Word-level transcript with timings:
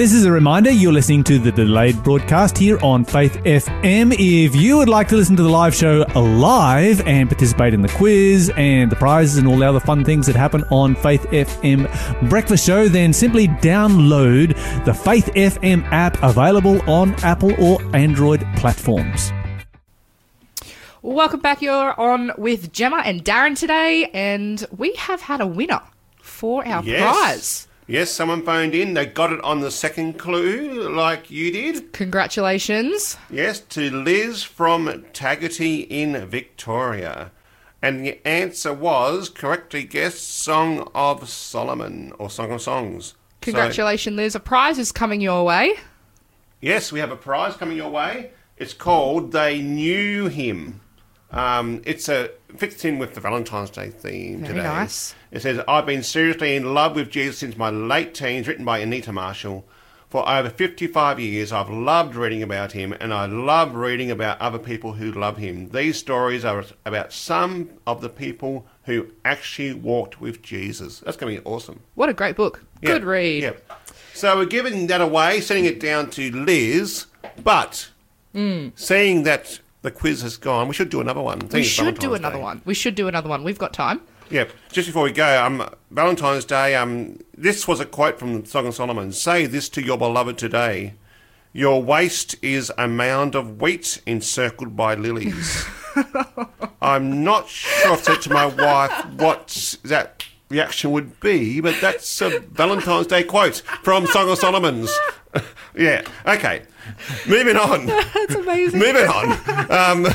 This 0.00 0.14
is 0.14 0.24
a 0.24 0.32
reminder 0.32 0.70
you're 0.70 0.94
listening 0.94 1.22
to 1.24 1.38
the 1.38 1.52
delayed 1.52 2.02
broadcast 2.02 2.56
here 2.56 2.78
on 2.82 3.04
Faith 3.04 3.34
FM. 3.44 4.14
If 4.18 4.56
you 4.56 4.78
would 4.78 4.88
like 4.88 5.08
to 5.08 5.16
listen 5.16 5.36
to 5.36 5.42
the 5.42 5.50
live 5.50 5.74
show 5.74 6.06
live 6.14 7.06
and 7.06 7.28
participate 7.28 7.74
in 7.74 7.82
the 7.82 7.90
quiz 7.90 8.50
and 8.56 8.90
the 8.90 8.96
prizes 8.96 9.36
and 9.36 9.46
all 9.46 9.58
the 9.58 9.68
other 9.68 9.78
fun 9.78 10.02
things 10.02 10.26
that 10.26 10.36
happen 10.36 10.64
on 10.70 10.94
Faith 10.94 11.24
FM 11.24 12.30
Breakfast 12.30 12.64
Show, 12.64 12.88
then 12.88 13.12
simply 13.12 13.46
download 13.46 14.56
the 14.86 14.94
Faith 14.94 15.26
FM 15.34 15.84
app 15.92 16.16
available 16.22 16.80
on 16.90 17.14
Apple 17.22 17.52
or 17.62 17.78
Android 17.94 18.42
platforms. 18.56 19.30
Welcome 21.02 21.40
back. 21.40 21.60
You're 21.60 22.00
on 22.00 22.32
with 22.38 22.72
Gemma 22.72 23.02
and 23.04 23.22
Darren 23.22 23.54
today, 23.54 24.08
and 24.14 24.64
we 24.74 24.94
have 24.94 25.20
had 25.20 25.42
a 25.42 25.46
winner 25.46 25.82
for 26.22 26.66
our 26.66 26.82
Yes. 26.84 27.02
prize. 27.02 27.66
Yes, 27.90 28.12
someone 28.12 28.44
phoned 28.44 28.72
in. 28.72 28.94
They 28.94 29.04
got 29.04 29.32
it 29.32 29.40
on 29.42 29.62
the 29.62 29.70
second 29.72 30.16
clue, 30.16 30.88
like 30.88 31.28
you 31.28 31.50
did. 31.50 31.92
Congratulations. 31.92 33.16
Yes, 33.28 33.58
to 33.60 33.90
Liz 33.90 34.44
from 34.44 35.04
Taggart 35.12 35.60
in 35.60 36.24
Victoria. 36.28 37.32
And 37.82 38.06
the 38.06 38.24
answer 38.24 38.72
was 38.72 39.28
correctly 39.28 39.82
guessed 39.82 40.22
Song 40.22 40.88
of 40.94 41.28
Solomon 41.28 42.12
or 42.16 42.30
Song 42.30 42.52
of 42.52 42.62
Songs. 42.62 43.06
So, 43.06 43.14
Congratulations, 43.40 44.16
Liz. 44.16 44.34
A 44.36 44.40
prize 44.40 44.78
is 44.78 44.92
coming 44.92 45.20
your 45.20 45.44
way. 45.44 45.74
yes, 46.60 46.92
we 46.92 47.00
have 47.00 47.10
a 47.10 47.16
prize 47.16 47.56
coming 47.56 47.76
your 47.76 47.90
way. 47.90 48.30
It's 48.56 48.72
called 48.74 49.32
They 49.32 49.60
Knew 49.60 50.28
Him. 50.28 50.80
Um, 51.32 51.82
it's 51.84 52.08
a 52.08 52.30
fits 52.56 52.84
in 52.84 52.98
with 52.98 53.14
the 53.14 53.20
Valentine's 53.20 53.70
Day 53.70 53.90
theme 53.90 54.40
Very 54.40 54.54
today. 54.54 54.62
nice. 54.64 55.14
It 55.30 55.42
says, 55.42 55.60
I've 55.68 55.86
been 55.86 56.02
seriously 56.02 56.56
in 56.56 56.74
love 56.74 56.96
with 56.96 57.10
Jesus 57.10 57.38
since 57.38 57.56
my 57.56 57.70
late 57.70 58.14
teens, 58.14 58.48
written 58.48 58.64
by 58.64 58.78
Anita 58.78 59.12
Marshall. 59.12 59.64
For 60.08 60.28
over 60.28 60.50
55 60.50 61.20
years, 61.20 61.52
I've 61.52 61.70
loved 61.70 62.16
reading 62.16 62.42
about 62.42 62.72
him, 62.72 62.92
and 62.98 63.14
I 63.14 63.26
love 63.26 63.76
reading 63.76 64.10
about 64.10 64.40
other 64.40 64.58
people 64.58 64.94
who 64.94 65.12
love 65.12 65.36
him. 65.36 65.68
These 65.68 65.98
stories 65.98 66.44
are 66.44 66.64
about 66.84 67.12
some 67.12 67.70
of 67.86 68.00
the 68.00 68.08
people 68.08 68.66
who 68.86 69.06
actually 69.24 69.72
walked 69.74 70.20
with 70.20 70.42
Jesus. 70.42 70.98
That's 70.98 71.16
going 71.16 71.36
to 71.36 71.40
be 71.40 71.46
awesome. 71.46 71.78
What 71.94 72.08
a 72.08 72.12
great 72.12 72.34
book. 72.34 72.64
Yeah, 72.82 72.94
Good 72.94 73.04
read. 73.04 73.42
Yeah. 73.44 73.52
So 74.12 74.36
we're 74.36 74.46
giving 74.46 74.88
that 74.88 75.00
away, 75.00 75.40
sending 75.40 75.66
it 75.66 75.78
down 75.78 76.10
to 76.10 76.32
Liz, 76.32 77.06
but 77.44 77.90
Hmm. 78.34 78.70
seeing 78.74 79.22
that 79.22 79.60
the 79.82 79.90
quiz 79.90 80.22
has 80.22 80.36
gone, 80.36 80.68
we 80.68 80.74
should 80.74 80.90
do 80.90 81.00
another 81.00 81.20
one. 81.20 81.40
We 81.52 81.62
should 81.62 81.98
do 81.98 82.14
another 82.14 82.38
one. 82.38 82.62
We 82.64 82.74
should 82.74 82.94
do 82.94 83.08
another 83.08 83.28
one. 83.28 83.44
We've 83.44 83.58
got 83.58 83.72
time. 83.72 84.02
Yeah, 84.30 84.44
just 84.70 84.86
before 84.86 85.02
we 85.02 85.12
go, 85.12 85.44
um, 85.44 85.68
Valentine's 85.90 86.44
Day, 86.44 86.76
um, 86.76 87.18
this 87.36 87.66
was 87.66 87.80
a 87.80 87.84
quote 87.84 88.18
from 88.18 88.44
Song 88.44 88.66
of 88.66 88.74
Solomon. 88.76 89.10
Say 89.12 89.46
this 89.46 89.68
to 89.70 89.82
your 89.82 89.98
beloved 89.98 90.38
today. 90.38 90.94
Your 91.52 91.82
waist 91.82 92.36
is 92.40 92.70
a 92.78 92.86
mound 92.86 93.34
of 93.34 93.60
wheat 93.60 94.00
encircled 94.06 94.76
by 94.76 94.94
lilies. 94.94 95.64
I'm 96.82 97.24
not 97.24 97.48
sure 97.48 97.94
if 97.94 98.08
I 98.08 98.12
said 98.12 98.22
to 98.22 98.32
my 98.32 98.46
wife 98.46 99.06
what 99.14 99.76
that 99.82 100.24
reaction 100.50 100.90
would 100.90 101.18
be, 101.20 101.60
but 101.60 101.80
that's 101.80 102.20
a 102.20 102.40
Valentine's 102.40 103.06
Day 103.06 103.22
quote 103.22 103.62
from 103.82 104.06
Song 104.06 104.28
of 104.28 104.38
Solomon's. 104.38 104.94
yeah, 105.76 106.02
okay. 106.26 106.62
Moving 107.28 107.56
on. 107.56 107.86
That's 108.14 108.34
amazing. 108.34 108.80
Moving 108.80 109.06
on. 109.06 109.70
Um, 109.70 110.06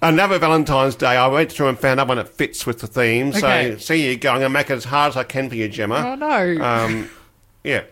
another 0.00 0.38
Valentine's 0.38 0.96
Day, 0.96 1.16
I 1.16 1.26
went 1.26 1.52
through 1.52 1.68
and 1.68 1.78
found 1.78 1.94
another 2.00 2.08
one 2.08 2.16
that 2.16 2.28
fits 2.28 2.64
with 2.64 2.80
the 2.80 2.86
theme. 2.86 3.32
So, 3.32 3.76
see 3.76 4.08
you 4.08 4.16
go. 4.16 4.30
I'm 4.30 4.38
going 4.38 4.50
to 4.50 4.54
make 4.54 4.70
it 4.70 4.74
as 4.74 4.84
hard 4.84 5.10
as 5.10 5.16
I 5.18 5.24
can 5.24 5.50
for 5.50 5.54
you, 5.54 5.68
Gemma. 5.68 5.96
Oh, 5.96 6.14
no. 6.14 6.64
Um, 6.64 7.10
yeah. 7.62 7.82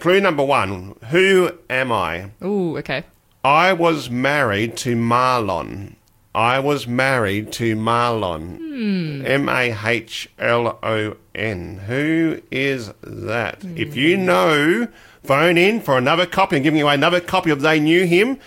Clue 0.00 0.20
number 0.20 0.44
one 0.44 0.96
Who 1.10 1.52
am 1.70 1.92
I? 1.92 2.30
Ooh, 2.42 2.76
okay. 2.78 3.04
I 3.44 3.72
was 3.74 4.10
married 4.10 4.76
to 4.78 4.96
Mahlon. 4.96 5.94
I 6.34 6.58
was 6.60 6.86
married 6.86 7.52
to 7.52 7.74
Mahlon. 7.74 8.58
Hmm. 8.58 9.26
M 9.26 9.48
A 9.48 9.76
H 9.84 10.28
L 10.38 10.78
O 10.82 11.16
N. 11.34 11.78
Who 11.86 12.40
is 12.50 12.92
that? 13.02 13.62
Hmm. 13.62 13.76
If 13.76 13.96
you 13.96 14.16
know, 14.16 14.88
phone 15.24 15.58
in 15.58 15.80
for 15.80 15.98
another 15.98 16.26
copy. 16.26 16.56
I'm 16.56 16.62
giving 16.62 16.78
you 16.78 16.88
another 16.88 17.20
copy 17.20 17.50
of 17.50 17.60
They 17.60 17.80
Knew 17.80 18.04
Him. 18.04 18.38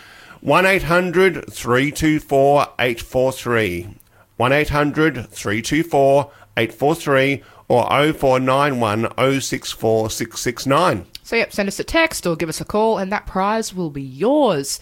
1 0.41 0.65
800 0.65 1.51
324 1.51 2.61
843. 2.79 3.89
1 4.37 4.51
800 4.51 5.29
324 5.29 6.31
843 6.57 7.43
or 7.67 7.83
0491 8.13 9.41
064 9.41 10.09
669. 10.09 11.05
So, 11.23 11.35
yep, 11.35 11.53
send 11.53 11.67
us 11.69 11.79
a 11.79 11.83
text 11.83 12.25
or 12.25 12.35
give 12.35 12.49
us 12.49 12.59
a 12.59 12.65
call, 12.65 12.97
and 12.97 13.11
that 13.11 13.27
prize 13.27 13.73
will 13.73 13.91
be 13.91 14.01
yours. 14.01 14.79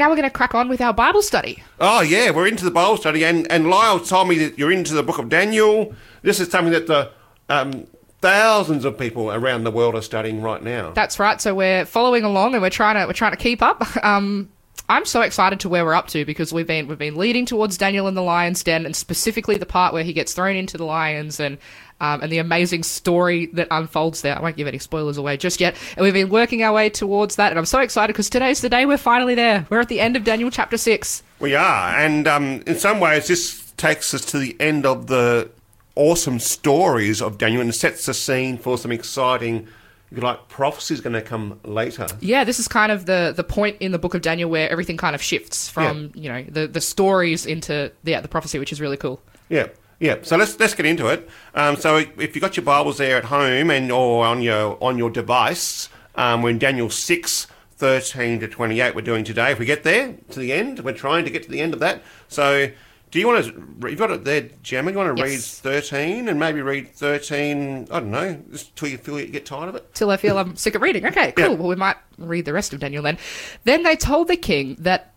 Now 0.00 0.08
we're 0.08 0.16
going 0.16 0.30
to 0.30 0.30
crack 0.30 0.54
on 0.54 0.70
with 0.70 0.80
our 0.80 0.94
Bible 0.94 1.20
study. 1.20 1.62
Oh 1.78 2.00
yeah, 2.00 2.30
we're 2.30 2.46
into 2.46 2.64
the 2.64 2.70
Bible 2.70 2.96
study, 2.96 3.22
and 3.22 3.46
and 3.52 3.68
Lyle 3.68 4.00
told 4.00 4.28
me 4.28 4.38
that 4.38 4.58
you're 4.58 4.72
into 4.72 4.94
the 4.94 5.02
Book 5.02 5.18
of 5.18 5.28
Daniel. 5.28 5.94
This 6.22 6.40
is 6.40 6.48
something 6.48 6.72
that 6.72 6.86
the 6.86 7.10
um, 7.50 7.86
thousands 8.22 8.86
of 8.86 8.96
people 8.96 9.30
around 9.30 9.64
the 9.64 9.70
world 9.70 9.94
are 9.94 10.00
studying 10.00 10.40
right 10.40 10.62
now. 10.62 10.92
That's 10.92 11.18
right. 11.18 11.38
So 11.38 11.54
we're 11.54 11.84
following 11.84 12.24
along, 12.24 12.54
and 12.54 12.62
we're 12.62 12.70
trying 12.70 12.94
to 12.96 13.06
we're 13.06 13.12
trying 13.12 13.32
to 13.32 13.36
keep 13.36 13.60
up. 13.60 13.86
Um, 14.02 14.48
I'm 14.88 15.04
so 15.04 15.20
excited 15.20 15.60
to 15.60 15.68
where 15.68 15.84
we're 15.84 15.94
up 15.94 16.08
to 16.08 16.24
because 16.24 16.50
we've 16.50 16.66
been 16.66 16.88
we've 16.88 16.96
been 16.96 17.16
leading 17.16 17.44
towards 17.44 17.76
Daniel 17.76 18.08
in 18.08 18.14
the 18.14 18.22
lion's 18.22 18.64
den, 18.64 18.86
and 18.86 18.96
specifically 18.96 19.58
the 19.58 19.66
part 19.66 19.92
where 19.92 20.02
he 20.02 20.14
gets 20.14 20.32
thrown 20.32 20.56
into 20.56 20.78
the 20.78 20.84
lions, 20.86 21.38
and 21.38 21.58
um, 22.00 22.22
and 22.22 22.32
the 22.32 22.38
amazing 22.38 22.82
story 22.82 23.46
that 23.46 23.68
unfolds 23.70 24.22
there. 24.22 24.36
I 24.36 24.40
won't 24.40 24.56
give 24.56 24.66
any 24.66 24.78
spoilers 24.78 25.16
away 25.16 25.36
just 25.36 25.60
yet. 25.60 25.76
And 25.96 26.04
we've 26.04 26.14
been 26.14 26.30
working 26.30 26.62
our 26.62 26.72
way 26.72 26.90
towards 26.90 27.36
that, 27.36 27.52
and 27.52 27.58
I'm 27.58 27.66
so 27.66 27.80
excited 27.80 28.12
because 28.12 28.30
today's 28.30 28.60
the 28.60 28.68
day 28.68 28.86
we're 28.86 28.96
finally 28.96 29.34
there. 29.34 29.66
We're 29.70 29.80
at 29.80 29.88
the 29.88 30.00
end 30.00 30.16
of 30.16 30.24
Daniel 30.24 30.50
chapter 30.50 30.76
six. 30.76 31.22
we 31.38 31.54
are, 31.54 31.98
and 31.98 32.26
um, 32.26 32.62
in 32.66 32.76
some 32.76 33.00
ways, 33.00 33.28
this 33.28 33.72
takes 33.76 34.12
us 34.14 34.24
to 34.26 34.38
the 34.38 34.56
end 34.60 34.84
of 34.84 35.06
the 35.06 35.50
awesome 35.96 36.38
stories 36.38 37.20
of 37.20 37.38
Daniel 37.38 37.60
and 37.60 37.74
sets 37.74 38.06
the 38.06 38.14
scene 38.14 38.56
for 38.56 38.78
some 38.78 38.92
exciting, 38.92 39.66
like, 40.12 40.48
prophecies 40.48 41.00
going 41.00 41.12
to 41.12 41.22
come 41.22 41.60
later. 41.64 42.06
Yeah, 42.20 42.44
this 42.44 42.58
is 42.58 42.68
kind 42.68 42.90
of 42.92 43.06
the 43.06 43.32
the 43.36 43.44
point 43.44 43.76
in 43.80 43.92
the 43.92 43.98
book 43.98 44.14
of 44.14 44.22
Daniel 44.22 44.50
where 44.50 44.68
everything 44.70 44.96
kind 44.96 45.14
of 45.14 45.22
shifts 45.22 45.68
from 45.68 46.12
you 46.14 46.30
know 46.30 46.44
the 46.48 46.66
the 46.66 46.80
stories 46.80 47.46
into 47.46 47.92
yeah 48.04 48.20
the 48.20 48.28
prophecy, 48.28 48.58
which 48.58 48.72
is 48.72 48.80
really 48.80 48.96
cool. 48.96 49.20
Yeah, 49.48 49.66
yeah. 50.00 50.16
So 50.22 50.36
let's 50.36 50.58
let's 50.58 50.74
get 50.74 50.86
into 50.86 51.06
it. 51.06 51.28
Um, 51.54 51.76
so 51.76 51.96
if 51.98 52.34
you've 52.34 52.40
got 52.42 52.56
your 52.56 52.64
Bibles 52.64 52.98
there 52.98 53.16
at 53.18 53.24
home 53.26 53.70
and 53.70 53.92
or 53.92 54.26
on 54.26 54.42
your 54.42 54.76
on 54.82 54.98
your 54.98 55.10
device, 55.10 55.88
um, 56.16 56.42
we're 56.42 56.50
in 56.50 56.58
Daniel 56.58 56.90
six. 56.90 57.46
13 57.76 58.40
to 58.40 58.46
28 58.46 58.94
we're 58.94 59.00
doing 59.00 59.24
today. 59.24 59.52
If 59.52 59.58
we 59.58 59.64
get 59.64 59.84
there 59.84 60.14
to 60.32 60.38
the 60.38 60.52
end, 60.52 60.80
we're 60.80 60.92
trying 60.92 61.24
to 61.24 61.30
get 61.30 61.44
to 61.44 61.50
the 61.50 61.62
end 61.62 61.72
of 61.72 61.80
that. 61.80 62.02
So, 62.28 62.70
do 63.10 63.18
you 63.18 63.26
want 63.26 63.42
to, 63.46 63.88
you've 63.88 63.98
got 63.98 64.10
it 64.10 64.22
there, 64.22 64.50
Gemma, 64.62 64.90
you 64.90 64.98
want 64.98 65.16
to 65.16 65.22
Yes. 65.26 65.62
read 65.64 65.72
13 65.82 66.28
and 66.28 66.38
maybe 66.38 66.60
read 66.60 66.90
13, 66.94 67.88
I 67.90 68.00
don't 68.00 68.10
know, 68.10 68.38
just 68.52 68.76
till 68.76 68.88
you 68.88 68.98
feel 68.98 69.18
you 69.18 69.28
get 69.28 69.46
tired 69.46 69.70
of 69.70 69.76
it? 69.76 69.94
till 69.94 70.10
I 70.10 70.18
feel 70.18 70.36
I'm 70.36 70.56
sick 70.56 70.74
of 70.74 70.82
reading. 70.82 71.06
Okay, 71.06 71.32
cool. 71.32 71.52
Yeah. 71.52 71.54
Well, 71.54 71.68
we 71.68 71.74
might 71.76 71.96
read 72.18 72.44
the 72.44 72.52
rest 72.52 72.74
of 72.74 72.80
Daniel 72.80 73.02
then. 73.02 73.16
Then 73.64 73.82
they 73.82 73.96
told 73.96 74.28
the 74.28 74.36
king 74.36 74.76
that 74.80 75.14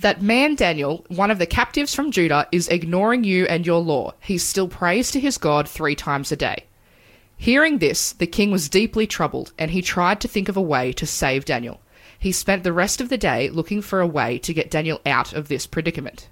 that 0.00 0.22
man 0.22 0.54
Daniel, 0.54 1.04
one 1.08 1.30
of 1.30 1.38
the 1.38 1.46
captives 1.46 1.94
from 1.94 2.10
Judah, 2.10 2.46
is 2.52 2.68
ignoring 2.68 3.24
you 3.24 3.46
and 3.46 3.66
your 3.66 3.80
law. 3.80 4.14
He 4.20 4.38
still 4.38 4.68
prays 4.68 5.10
to 5.10 5.20
his 5.20 5.38
God 5.38 5.68
three 5.68 5.94
times 5.94 6.30
a 6.30 6.36
day. 6.36 6.64
Hearing 7.36 7.78
this, 7.78 8.12
the 8.12 8.26
king 8.26 8.50
was 8.50 8.68
deeply 8.68 9.06
troubled, 9.06 9.52
and 9.58 9.70
he 9.70 9.82
tried 9.82 10.20
to 10.20 10.28
think 10.28 10.48
of 10.48 10.56
a 10.56 10.62
way 10.62 10.92
to 10.92 11.06
save 11.06 11.44
Daniel. 11.44 11.80
He 12.18 12.32
spent 12.32 12.64
the 12.64 12.72
rest 12.72 13.00
of 13.00 13.08
the 13.08 13.18
day 13.18 13.48
looking 13.48 13.80
for 13.80 14.00
a 14.00 14.06
way 14.06 14.38
to 14.38 14.54
get 14.54 14.70
Daniel 14.70 15.00
out 15.06 15.32
of 15.32 15.48
this 15.48 15.66
predicament. 15.66 16.28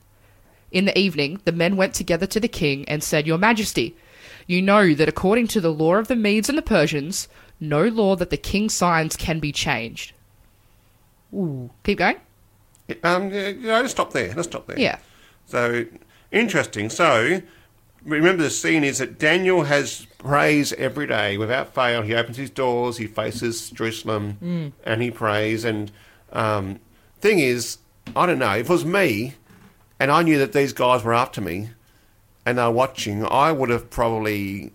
In 0.72 0.84
the 0.84 0.98
evening, 0.98 1.40
the 1.44 1.52
men 1.52 1.76
went 1.76 1.94
together 1.94 2.26
to 2.26 2.40
the 2.40 2.48
king 2.48 2.88
and 2.88 3.02
said, 3.02 3.26
Your 3.26 3.38
Majesty, 3.38 3.96
you 4.48 4.60
know 4.62 4.94
that 4.94 5.08
according 5.08 5.46
to 5.48 5.60
the 5.60 5.72
law 5.72 5.94
of 5.94 6.08
the 6.08 6.16
Medes 6.16 6.48
and 6.48 6.58
the 6.58 6.62
Persians, 6.62 7.28
no 7.60 7.84
law 7.84 8.16
that 8.16 8.30
the 8.30 8.36
king 8.36 8.68
signs 8.68 9.16
can 9.16 9.38
be 9.38 9.52
changed. 9.52 10.12
Ooh. 11.32 11.70
Keep 11.84 11.98
going? 11.98 12.16
Um, 13.02 13.32
yeah, 13.32 13.48
yeah, 13.48 13.78
let's 13.80 13.92
stop 13.92 14.12
there. 14.12 14.32
Let's 14.34 14.48
stop 14.48 14.66
there. 14.66 14.78
Yeah. 14.78 14.98
So 15.46 15.86
interesting. 16.30 16.90
So 16.90 17.40
remember, 18.04 18.44
the 18.44 18.50
scene 18.50 18.84
is 18.84 18.98
that 18.98 19.18
Daniel 19.18 19.64
has 19.64 20.06
prays 20.18 20.72
every 20.74 21.06
day 21.06 21.36
without 21.36 21.74
fail. 21.74 22.02
He 22.02 22.14
opens 22.14 22.36
his 22.36 22.50
doors, 22.50 22.96
he 22.96 23.06
faces 23.06 23.70
Jerusalem, 23.70 24.72
and 24.84 25.02
he 25.02 25.10
prays. 25.10 25.64
And 25.64 25.90
um, 26.32 26.80
thing 27.20 27.38
is, 27.38 27.78
I 28.14 28.26
don't 28.26 28.38
know. 28.38 28.52
If 28.52 28.68
it 28.68 28.72
was 28.72 28.84
me, 28.84 29.34
and 29.98 30.10
I 30.10 30.22
knew 30.22 30.38
that 30.38 30.52
these 30.52 30.72
guys 30.72 31.02
were 31.02 31.14
after 31.14 31.40
me, 31.40 31.70
and 32.44 32.58
they 32.58 32.62
were 32.62 32.70
watching, 32.70 33.26
I 33.26 33.52
would 33.52 33.70
have 33.70 33.90
probably 33.90 34.72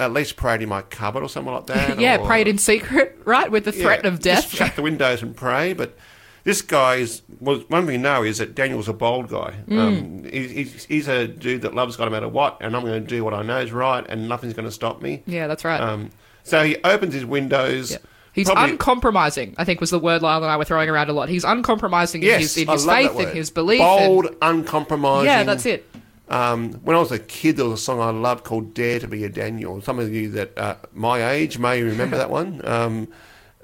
at 0.00 0.12
least 0.12 0.36
prayed 0.36 0.60
in 0.60 0.68
my 0.68 0.82
cupboard 0.82 1.22
or 1.22 1.28
something 1.28 1.52
like 1.52 1.66
that. 1.66 1.98
yeah, 2.00 2.18
or- 2.18 2.26
prayed 2.26 2.48
in 2.48 2.58
secret, 2.58 3.18
right? 3.24 3.50
With 3.50 3.64
the 3.64 3.72
threat 3.72 4.00
yeah, 4.04 4.10
of 4.10 4.20
death. 4.20 4.42
Just 4.42 4.54
shut 4.54 4.76
the 4.76 4.82
windows 4.82 5.22
and 5.22 5.34
pray. 5.34 5.72
But 5.72 5.96
this 6.44 6.62
guy 6.62 6.96
is. 6.96 7.22
Well, 7.40 7.64
one 7.68 7.82
thing 7.82 7.86
we 7.96 7.98
know 7.98 8.22
is 8.22 8.38
that 8.38 8.54
Daniel's 8.54 8.88
a 8.88 8.92
bold 8.92 9.28
guy. 9.28 9.54
Mm. 9.68 9.78
Um, 9.78 10.24
he, 10.24 10.46
he's, 10.48 10.84
he's 10.84 11.08
a 11.08 11.26
dude 11.26 11.62
that 11.62 11.74
loves 11.74 11.96
God 11.96 12.04
no 12.04 12.10
matter 12.10 12.28
what, 12.28 12.58
and 12.60 12.76
I'm 12.76 12.82
going 12.84 13.02
to 13.02 13.06
do 13.06 13.24
what 13.24 13.34
I 13.34 13.42
know 13.42 13.58
is 13.60 13.72
right, 13.72 14.04
and 14.08 14.28
nothing's 14.28 14.54
going 14.54 14.66
to 14.68 14.72
stop 14.72 15.02
me. 15.02 15.22
yeah, 15.26 15.46
that's 15.46 15.64
right. 15.64 15.80
Um, 15.80 16.10
so 16.42 16.62
he 16.64 16.76
opens 16.84 17.14
his 17.14 17.24
windows. 17.24 17.92
Yeah. 17.92 17.98
He's 18.32 18.46
Probably- 18.50 18.72
uncompromising. 18.72 19.54
I 19.58 19.64
think 19.64 19.80
was 19.80 19.90
the 19.90 19.98
word 20.00 20.20
Lyle 20.22 20.42
and 20.42 20.50
I 20.50 20.56
were 20.56 20.64
throwing 20.64 20.88
around 20.88 21.08
a 21.08 21.12
lot. 21.12 21.28
He's 21.28 21.44
uncompromising 21.44 22.22
in 22.24 22.40
his, 22.40 22.56
in 22.56 22.66
his 22.66 22.84
faith 22.84 23.16
and 23.16 23.28
his 23.30 23.50
belief. 23.50 23.80
and- 23.80 24.06
Bold, 24.06 24.36
uncompromising. 24.42 25.26
yeah, 25.26 25.44
that's 25.44 25.66
it. 25.66 25.88
Um, 26.28 26.72
when 26.82 26.96
I 26.96 26.98
was 27.00 27.12
a 27.12 27.18
kid, 27.18 27.56
there 27.58 27.66
was 27.66 27.80
a 27.80 27.82
song 27.82 28.00
I 28.00 28.10
loved 28.10 28.44
called 28.44 28.72
"Dare 28.74 28.98
to 28.98 29.06
Be 29.06 29.24
a 29.24 29.28
Daniel." 29.28 29.80
Some 29.82 29.98
of 29.98 30.12
you 30.12 30.30
that 30.30 30.56
uh, 30.58 30.76
my 30.94 31.30
age 31.32 31.58
may 31.58 31.82
remember 31.82 32.16
that 32.16 32.30
one. 32.40 32.60
Um, 32.66 33.08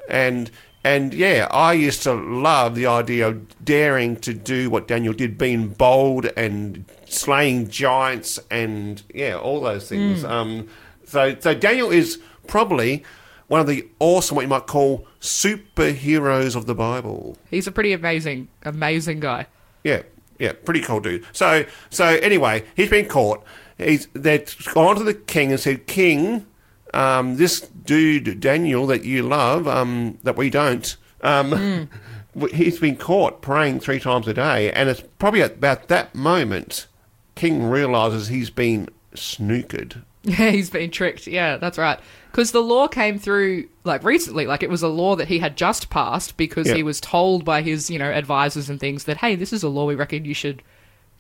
and 0.09 0.51
and 0.83 1.13
yeah, 1.13 1.47
I 1.51 1.75
used 1.75 2.03
to 2.05 2.15
love 2.15 2.75
the 2.75 2.87
idea 2.87 3.29
of 3.29 3.65
daring 3.65 4.17
to 4.17 4.33
do 4.33 4.71
what 4.71 4.89
Daniel 4.89 5.13
did, 5.13 5.37
being 5.37 5.69
bold 5.69 6.27
and 6.37 6.85
slaying 7.07 7.69
giants, 7.69 8.39
and 8.51 9.03
yeah, 9.15 9.37
all 9.37 9.61
those 9.61 9.89
things. 9.89 10.25
Um, 10.25 10.69
so 11.05 11.37
so 11.39 11.55
Daniel 11.55 11.91
is 11.91 12.19
probably 12.47 13.05
one 13.49 13.61
of 13.61 13.67
the 13.67 13.87
awesome, 13.99 14.37
what 14.37 14.43
you 14.43 14.49
might 14.49 14.67
call 14.69 15.07
superheroes 15.21 16.55
of 16.55 16.67
the 16.67 16.75
Bible. 16.75 17.37
He's 17.51 17.67
a 17.67 17.73
pretty 17.73 17.93
amazing, 17.93 18.47
amazing 18.63 19.19
guy. 19.19 19.49
Yeah, 19.83 20.03
yeah, 20.39 20.53
pretty 20.53 20.81
cool 20.81 21.01
dude. 21.01 21.27
So, 21.33 21.65
so 21.91 22.07
anyway, 22.07 22.65
he's 22.77 22.91
been 22.91 23.07
caught. 23.09 23.45
He's 23.77 24.07
they've 24.15 24.55
gone 24.73 24.97
to 24.97 25.03
the 25.03 25.15
king 25.15 25.51
and 25.51 25.59
said, 25.61 25.87
"King, 25.87 26.47
um, 26.95 27.37
this 27.37 27.61
dude 27.61 28.41
Daniel 28.41 28.87
that 28.89 29.05
you 29.05 29.23
love, 29.23 29.67
um, 29.69 30.19
that 30.23 30.37
we 30.37 30.51
don't, 30.51 30.97
um, 31.23 31.89
w 32.35 32.55
he's 32.55 32.79
been 32.79 32.97
caught 32.97 33.43
praying 33.43 33.81
three 33.81 34.01
times 34.01 34.27
a 34.29 34.35
day, 34.35 34.71
and 34.73 34.89
it's 34.89 35.03
probably 35.19 35.43
at 35.43 35.55
about 35.55 35.89
that 35.89 36.15
moment, 36.15 36.87
King 37.35 37.65
realizes 37.65 38.29
he's 38.29 38.51
been 38.51 38.89
snookered. 39.15 40.03
Yeah, 40.23 40.51
he's 40.51 40.69
been 40.69 40.91
tricked. 40.91 41.27
Yeah, 41.27 41.57
that's 41.57 41.79
right. 41.79 41.99
Because 42.31 42.53
the 42.53 42.61
law 42.61 42.89
came 42.89 43.19
through 43.19 43.69
like 43.85 44.05
recently, 44.05 44.47
like 44.47 44.63
it 44.63 44.69
was 44.69 44.83
a 44.83 44.89
law 44.89 45.17
that 45.17 45.29
he 45.29 45.39
had 45.39 45.57
just 45.57 45.89
passed 45.89 46.37
because 46.37 46.69
Yeah. 46.69 46.75
he 46.75 46.83
was 46.83 47.01
told 47.01 47.43
by 47.43 47.63
his, 47.63 47.89
you 47.89 47.99
know, 47.99 48.11
advisors 48.11 48.69
and 48.69 48.79
things 48.79 49.05
that 49.05 49.17
hey, 49.17 49.35
this 49.35 49.51
is 49.51 49.63
a 49.63 49.71
law 49.71 49.87
we 49.87 49.95
reckon 49.95 50.27
you 50.27 50.35
should, 50.35 50.63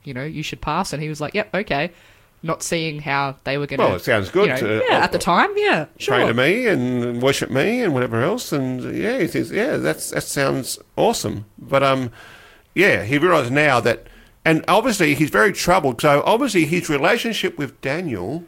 you 0.05 0.13
know, 0.13 0.23
you 0.23 0.43
should 0.43 0.61
pass. 0.61 0.93
And 0.93 1.03
he 1.03 1.09
was 1.09 1.19
like, 1.19 1.33
yep, 1.33 1.49
okay. 1.55 1.93
Not 2.43 2.63
seeing 2.63 3.01
how 3.01 3.37
they 3.45 3.59
were 3.59 3.67
going 3.67 3.81
to. 3.81 3.85
Well, 3.87 3.95
it 3.97 4.03
sounds 4.03 4.31
good 4.31 4.57
to- 4.59 4.83
yeah, 4.89 4.99
at 4.99 5.13
the 5.13 5.19
time, 5.19 5.51
yeah, 5.57 5.87
sure. 5.99 6.15
Pray 6.17 6.27
to 6.27 6.35
me 6.35 6.67
and 6.67 7.21
worship 7.21 7.51
me 7.51 7.83
and 7.83 7.93
whatever 7.93 8.23
else, 8.23 8.51
and 8.53 8.97
yeah, 8.97 9.19
he 9.19 9.29
says, 9.29 9.51
yeah, 9.51 9.77
that's 9.77 10.11
that 10.11 10.23
sounds 10.23 10.79
awesome. 10.97 11.45
But 11.59 11.83
um, 11.83 12.11
yeah, 12.75 13.05
he 13.05 13.19
realizes 13.19 13.51
now 13.51 13.81
that, 13.81 14.07
and 14.45 14.65
obviously 14.69 15.15
he's 15.15 15.29
very 15.31 15.53
troubled. 15.53 16.01
So 16.01 16.23
obviously 16.25 16.65
his 16.65 16.89
relationship 16.89 17.59
with 17.59 17.79
Daniel 17.83 18.45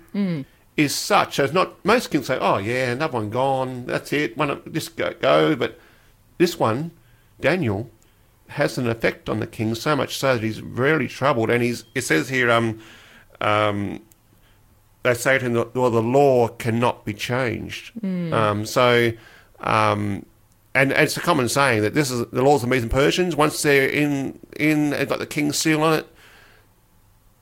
is 0.75 0.95
such 0.95 1.39
as 1.39 1.53
not 1.53 1.85
most 1.85 2.11
can 2.11 2.23
say, 2.23 2.39
oh 2.41 2.57
yeah, 2.57 2.93
another 2.93 3.13
one 3.19 3.29
gone, 3.29 3.85
that's 3.85 4.11
it, 4.13 4.39
one 4.39 4.63
just 4.73 4.97
go, 4.97 5.13
go. 5.21 5.55
But 5.55 5.79
this 6.39 6.59
one, 6.59 6.93
Daniel, 7.43 7.91
has 8.49 8.79
an 8.79 8.89
effect 8.89 9.29
on 9.29 9.39
the 9.41 9.47
king 9.47 9.75
so 9.75 9.95
much 9.97 10.17
so 10.17 10.33
that 10.35 10.43
he's 10.43 10.63
really 10.63 11.09
troubled, 11.09 11.51
and 11.51 11.63
he's. 11.63 11.85
It 11.95 12.03
says 12.05 12.31
here, 12.31 12.51
um, 12.51 12.81
um, 13.43 14.01
they 15.03 15.15
say 15.15 15.39
to 15.39 15.45
him, 15.45 15.53
that, 15.55 15.75
well, 15.75 15.91
the 15.91 16.03
law 16.03 16.49
cannot 16.49 17.05
be 17.05 17.13
changed. 17.13 17.93
Um, 18.05 18.65
so, 18.65 19.13
um, 19.61 20.25
and, 20.75 20.93
and 20.93 21.03
it's 21.03 21.17
a 21.17 21.21
common 21.21 21.49
saying 21.49 21.83
that 21.83 21.95
this 21.95 22.11
is 22.11 22.25
the 22.31 22.43
laws 22.43 22.63
of 22.63 22.69
the 22.69 22.75
Medes 22.75 22.85
and 22.85 22.91
Persians. 22.91 23.37
Once 23.37 23.61
they're 23.63 23.89
in, 23.89 24.39
in, 24.59 24.91
they've 24.91 25.09
got 25.09 25.19
the 25.19 25.27
king's 25.27 25.59
seal 25.59 25.83
on 25.83 25.99
it. 25.99 26.09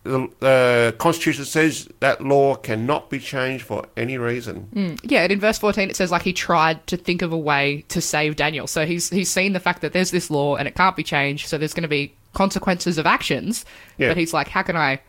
The, 0.03 0.31
the 0.41 0.97
constitution 0.99 1.45
says 1.45 1.87
that 2.01 2.25
law 2.25 2.55
cannot 2.55 3.11
be 3.11 3.19
changed 3.19 3.65
for 3.67 3.85
any 3.99 4.17
reason. 4.17 4.99
Yeah, 5.03 5.25
and 5.25 5.33
in 5.33 5.39
verse 5.39 5.59
14 5.59 5.91
it 5.91 5.97
says 5.97 6.11
like 6.11 6.23
he 6.23 6.33
tried 6.33 6.87
to 6.87 6.97
think 6.97 7.21
of 7.21 7.35
a 7.35 7.39
way 7.39 7.85
to 7.89 8.01
save 8.01 8.37
Daniel. 8.37 8.67
So 8.67 8.87
he's 8.87 9.11
he's 9.11 9.29
seen 9.29 9.53
the 9.53 9.61
fact 9.61 9.83
that 9.83 9.93
there's 9.93 10.11
this 10.11 10.31
law 10.31 10.57
and 10.57 10.67
it 10.67 10.75
can't 10.75 10.97
be 10.97 11.03
changed, 11.03 11.49
so 11.49 11.59
there's 11.59 11.75
going 11.75 11.83
to 11.83 11.89
be 11.89 12.15
consequences 12.33 12.97
of 12.97 13.05
actions. 13.05 13.67
Yeah. 13.99 14.09
But 14.09 14.17
he's 14.17 14.33
like, 14.33 14.49
how 14.49 14.63
can 14.63 14.75
I 14.75 15.03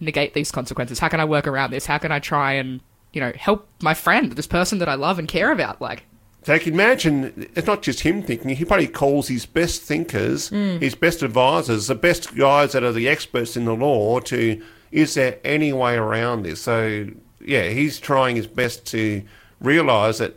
negate 0.00 0.34
these 0.34 0.50
consequences? 0.50 0.98
How 0.98 1.08
can 1.08 1.20
I 1.20 1.24
work 1.24 1.46
around 1.46 1.70
this? 1.70 1.86
How 1.86 1.98
can 1.98 2.12
I 2.12 2.18
try 2.18 2.52
and, 2.52 2.80
you 3.12 3.20
know, 3.20 3.32
help 3.36 3.68
my 3.82 3.94
friend, 3.94 4.32
this 4.32 4.46
person 4.46 4.78
that 4.78 4.88
I 4.88 4.94
love 4.94 5.18
and 5.18 5.28
care 5.28 5.50
about 5.50 5.80
like 5.80 6.04
So 6.44 6.54
you 6.54 6.60
can 6.60 6.74
imagine 6.74 7.48
it's 7.54 7.66
not 7.66 7.82
just 7.82 8.00
him 8.00 8.22
thinking, 8.22 8.50
he 8.50 8.64
probably 8.64 8.88
calls 8.88 9.28
his 9.28 9.46
best 9.46 9.82
thinkers, 9.82 10.50
mm. 10.50 10.80
his 10.80 10.94
best 10.94 11.22
advisors, 11.22 11.88
the 11.88 11.94
best 11.94 12.36
guys 12.36 12.72
that 12.72 12.82
are 12.82 12.92
the 12.92 13.08
experts 13.08 13.56
in 13.56 13.64
the 13.64 13.74
law 13.74 14.20
to 14.20 14.62
is 14.90 15.14
there 15.14 15.38
any 15.44 15.72
way 15.72 15.96
around 15.96 16.44
this? 16.44 16.62
So 16.62 17.08
yeah, 17.40 17.68
he's 17.68 17.98
trying 17.98 18.36
his 18.36 18.46
best 18.46 18.86
to 18.86 19.22
realise 19.60 20.18
that 20.18 20.34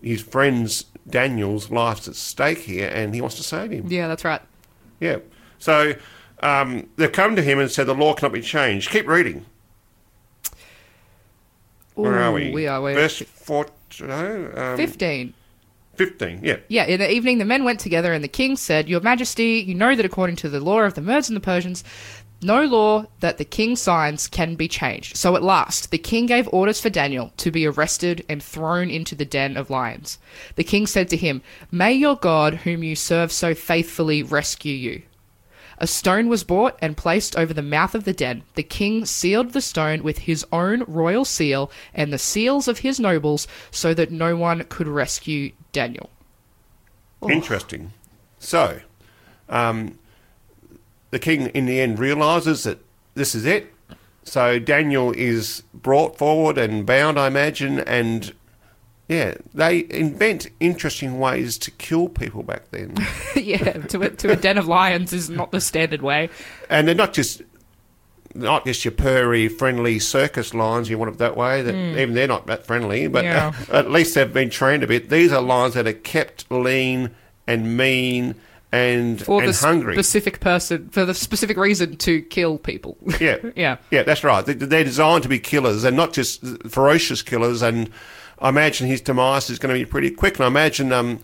his 0.00 0.22
friend's 0.22 0.86
Daniel's 1.08 1.70
life's 1.70 2.08
at 2.08 2.14
stake 2.14 2.58
here 2.58 2.88
and 2.88 3.14
he 3.14 3.20
wants 3.20 3.36
to 3.36 3.42
save 3.42 3.70
him. 3.70 3.86
Yeah, 3.88 4.08
that's 4.08 4.24
right. 4.24 4.40
Yeah. 5.00 5.18
So 5.58 5.94
um, 6.42 6.88
they've 6.96 7.12
come 7.12 7.36
to 7.36 7.42
him 7.42 7.58
and 7.58 7.70
said 7.70 7.86
the 7.86 7.94
law 7.94 8.14
cannot 8.14 8.32
be 8.32 8.42
changed. 8.42 8.90
Keep 8.90 9.06
reading. 9.06 9.46
Where 11.94 12.18
are 12.18 12.32
we? 12.32 12.50
We 12.52 12.66
are 12.66 12.80
we're 12.80 12.94
Verse 12.94 13.20
four, 13.20 13.66
no, 14.00 14.52
um, 14.56 14.76
15. 14.76 15.34
15, 15.96 16.40
yeah. 16.42 16.56
Yeah, 16.68 16.84
in 16.84 17.00
the 17.00 17.12
evening 17.12 17.38
the 17.38 17.44
men 17.44 17.64
went 17.64 17.78
together, 17.78 18.12
and 18.14 18.24
the 18.24 18.28
king 18.28 18.56
said, 18.56 18.88
Your 18.88 19.00
Majesty, 19.00 19.62
you 19.66 19.74
know 19.74 19.94
that 19.94 20.06
according 20.06 20.36
to 20.36 20.48
the 20.48 20.60
law 20.60 20.80
of 20.80 20.94
the 20.94 21.02
Medes 21.02 21.28
and 21.28 21.36
the 21.36 21.40
Persians, 21.40 21.84
no 22.42 22.64
law 22.64 23.06
that 23.20 23.38
the 23.38 23.44
king 23.44 23.76
signs 23.76 24.26
can 24.26 24.56
be 24.56 24.66
changed. 24.66 25.16
So 25.16 25.36
at 25.36 25.42
last, 25.42 25.90
the 25.90 25.98
king 25.98 26.26
gave 26.26 26.48
orders 26.48 26.80
for 26.80 26.90
Daniel 26.90 27.32
to 27.36 27.50
be 27.50 27.66
arrested 27.66 28.24
and 28.28 28.42
thrown 28.42 28.90
into 28.90 29.14
the 29.14 29.24
den 29.24 29.56
of 29.56 29.70
lions. 29.70 30.18
The 30.56 30.64
king 30.64 30.86
said 30.86 31.08
to 31.10 31.16
him, 31.16 31.42
May 31.70 31.92
your 31.92 32.16
God, 32.16 32.54
whom 32.54 32.82
you 32.82 32.96
serve 32.96 33.30
so 33.30 33.54
faithfully, 33.54 34.22
rescue 34.22 34.74
you. 34.74 35.02
A 35.82 35.86
stone 35.88 36.28
was 36.28 36.44
brought 36.44 36.78
and 36.80 36.96
placed 36.96 37.36
over 37.36 37.52
the 37.52 37.60
mouth 37.60 37.96
of 37.96 38.04
the 38.04 38.12
den. 38.12 38.44
The 38.54 38.62
king 38.62 39.04
sealed 39.04 39.52
the 39.52 39.60
stone 39.60 40.04
with 40.04 40.18
his 40.18 40.46
own 40.52 40.84
royal 40.86 41.24
seal 41.24 41.72
and 41.92 42.12
the 42.12 42.18
seals 42.18 42.68
of 42.68 42.78
his 42.78 43.00
nobles 43.00 43.48
so 43.72 43.92
that 43.92 44.12
no 44.12 44.36
one 44.36 44.62
could 44.68 44.86
rescue 44.86 45.50
Daniel. 45.72 46.08
Interesting. 47.28 47.92
So, 48.38 48.80
um, 49.48 49.98
the 51.10 51.18
king 51.18 51.46
in 51.48 51.66
the 51.66 51.80
end 51.80 51.98
realizes 51.98 52.62
that 52.62 52.78
this 53.14 53.34
is 53.34 53.44
it. 53.44 53.74
So 54.22 54.60
Daniel 54.60 55.10
is 55.16 55.64
brought 55.74 56.16
forward 56.16 56.58
and 56.58 56.86
bound, 56.86 57.18
I 57.18 57.26
imagine, 57.26 57.80
and 57.80 58.32
yeah, 59.12 59.34
they 59.52 59.86
invent 59.90 60.48
interesting 60.58 61.18
ways 61.18 61.58
to 61.58 61.70
kill 61.72 62.08
people 62.08 62.42
back 62.42 62.70
then. 62.70 62.96
yeah, 63.36 63.72
to 63.72 64.02
a, 64.02 64.10
to 64.10 64.32
a 64.32 64.36
den 64.36 64.58
of 64.58 64.66
lions 64.66 65.12
is 65.12 65.28
not 65.28 65.52
the 65.52 65.60
standard 65.60 66.02
way. 66.02 66.30
and 66.70 66.88
they're 66.88 66.94
not 66.94 67.12
just 67.12 67.42
not 68.34 68.64
just 68.64 68.84
your 68.84 68.92
purry, 68.92 69.48
friendly 69.48 69.98
circus 69.98 70.54
lions. 70.54 70.88
You 70.88 70.96
want 70.96 71.12
it 71.12 71.18
that 71.18 71.36
way. 71.36 71.60
That 71.60 71.74
hmm. 71.74 71.98
even 71.98 72.14
they're 72.14 72.26
not 72.26 72.46
that 72.46 72.66
friendly, 72.66 73.06
but. 73.08 73.24
Yeah. 73.24 73.52
at 73.72 73.90
least 73.90 74.14
they've 74.14 74.32
been 74.32 74.50
trained 74.50 74.82
a 74.82 74.86
bit. 74.86 75.10
These 75.10 75.32
are 75.32 75.42
lions 75.42 75.74
that 75.74 75.86
are 75.86 75.92
kept 75.92 76.50
lean 76.50 77.10
and 77.46 77.76
mean 77.76 78.34
and 78.72 79.20
For 79.20 79.42
and 79.42 79.52
the 79.52 79.58
hungry. 79.58 79.94
specific 79.94 80.40
person, 80.40 80.88
for 80.88 81.04
the 81.04 81.12
specific 81.12 81.58
reason 81.58 81.96
to 81.98 82.22
kill 82.22 82.58
people. 82.58 82.96
yeah, 83.20 83.36
yeah. 83.56 83.76
yeah, 83.90 84.02
that's 84.02 84.24
right. 84.24 84.44
They- 84.44 84.54
They're 84.54 84.84
designed 84.84 85.24
to 85.24 85.28
be 85.28 85.38
killers, 85.38 85.82
They're 85.82 85.92
not 85.92 86.14
just 86.14 86.42
ferocious 86.68 87.20
killers. 87.20 87.60
And 87.60 87.90
I 88.42 88.48
imagine 88.48 88.86
his 88.88 89.00
demise 89.00 89.48
is 89.48 89.58
going 89.58 89.74
to 89.74 89.78
be 89.80 89.86
pretty 89.88 90.10
quick. 90.10 90.34
And 90.36 90.44
I 90.44 90.48
imagine 90.48 90.92
um, 90.92 91.20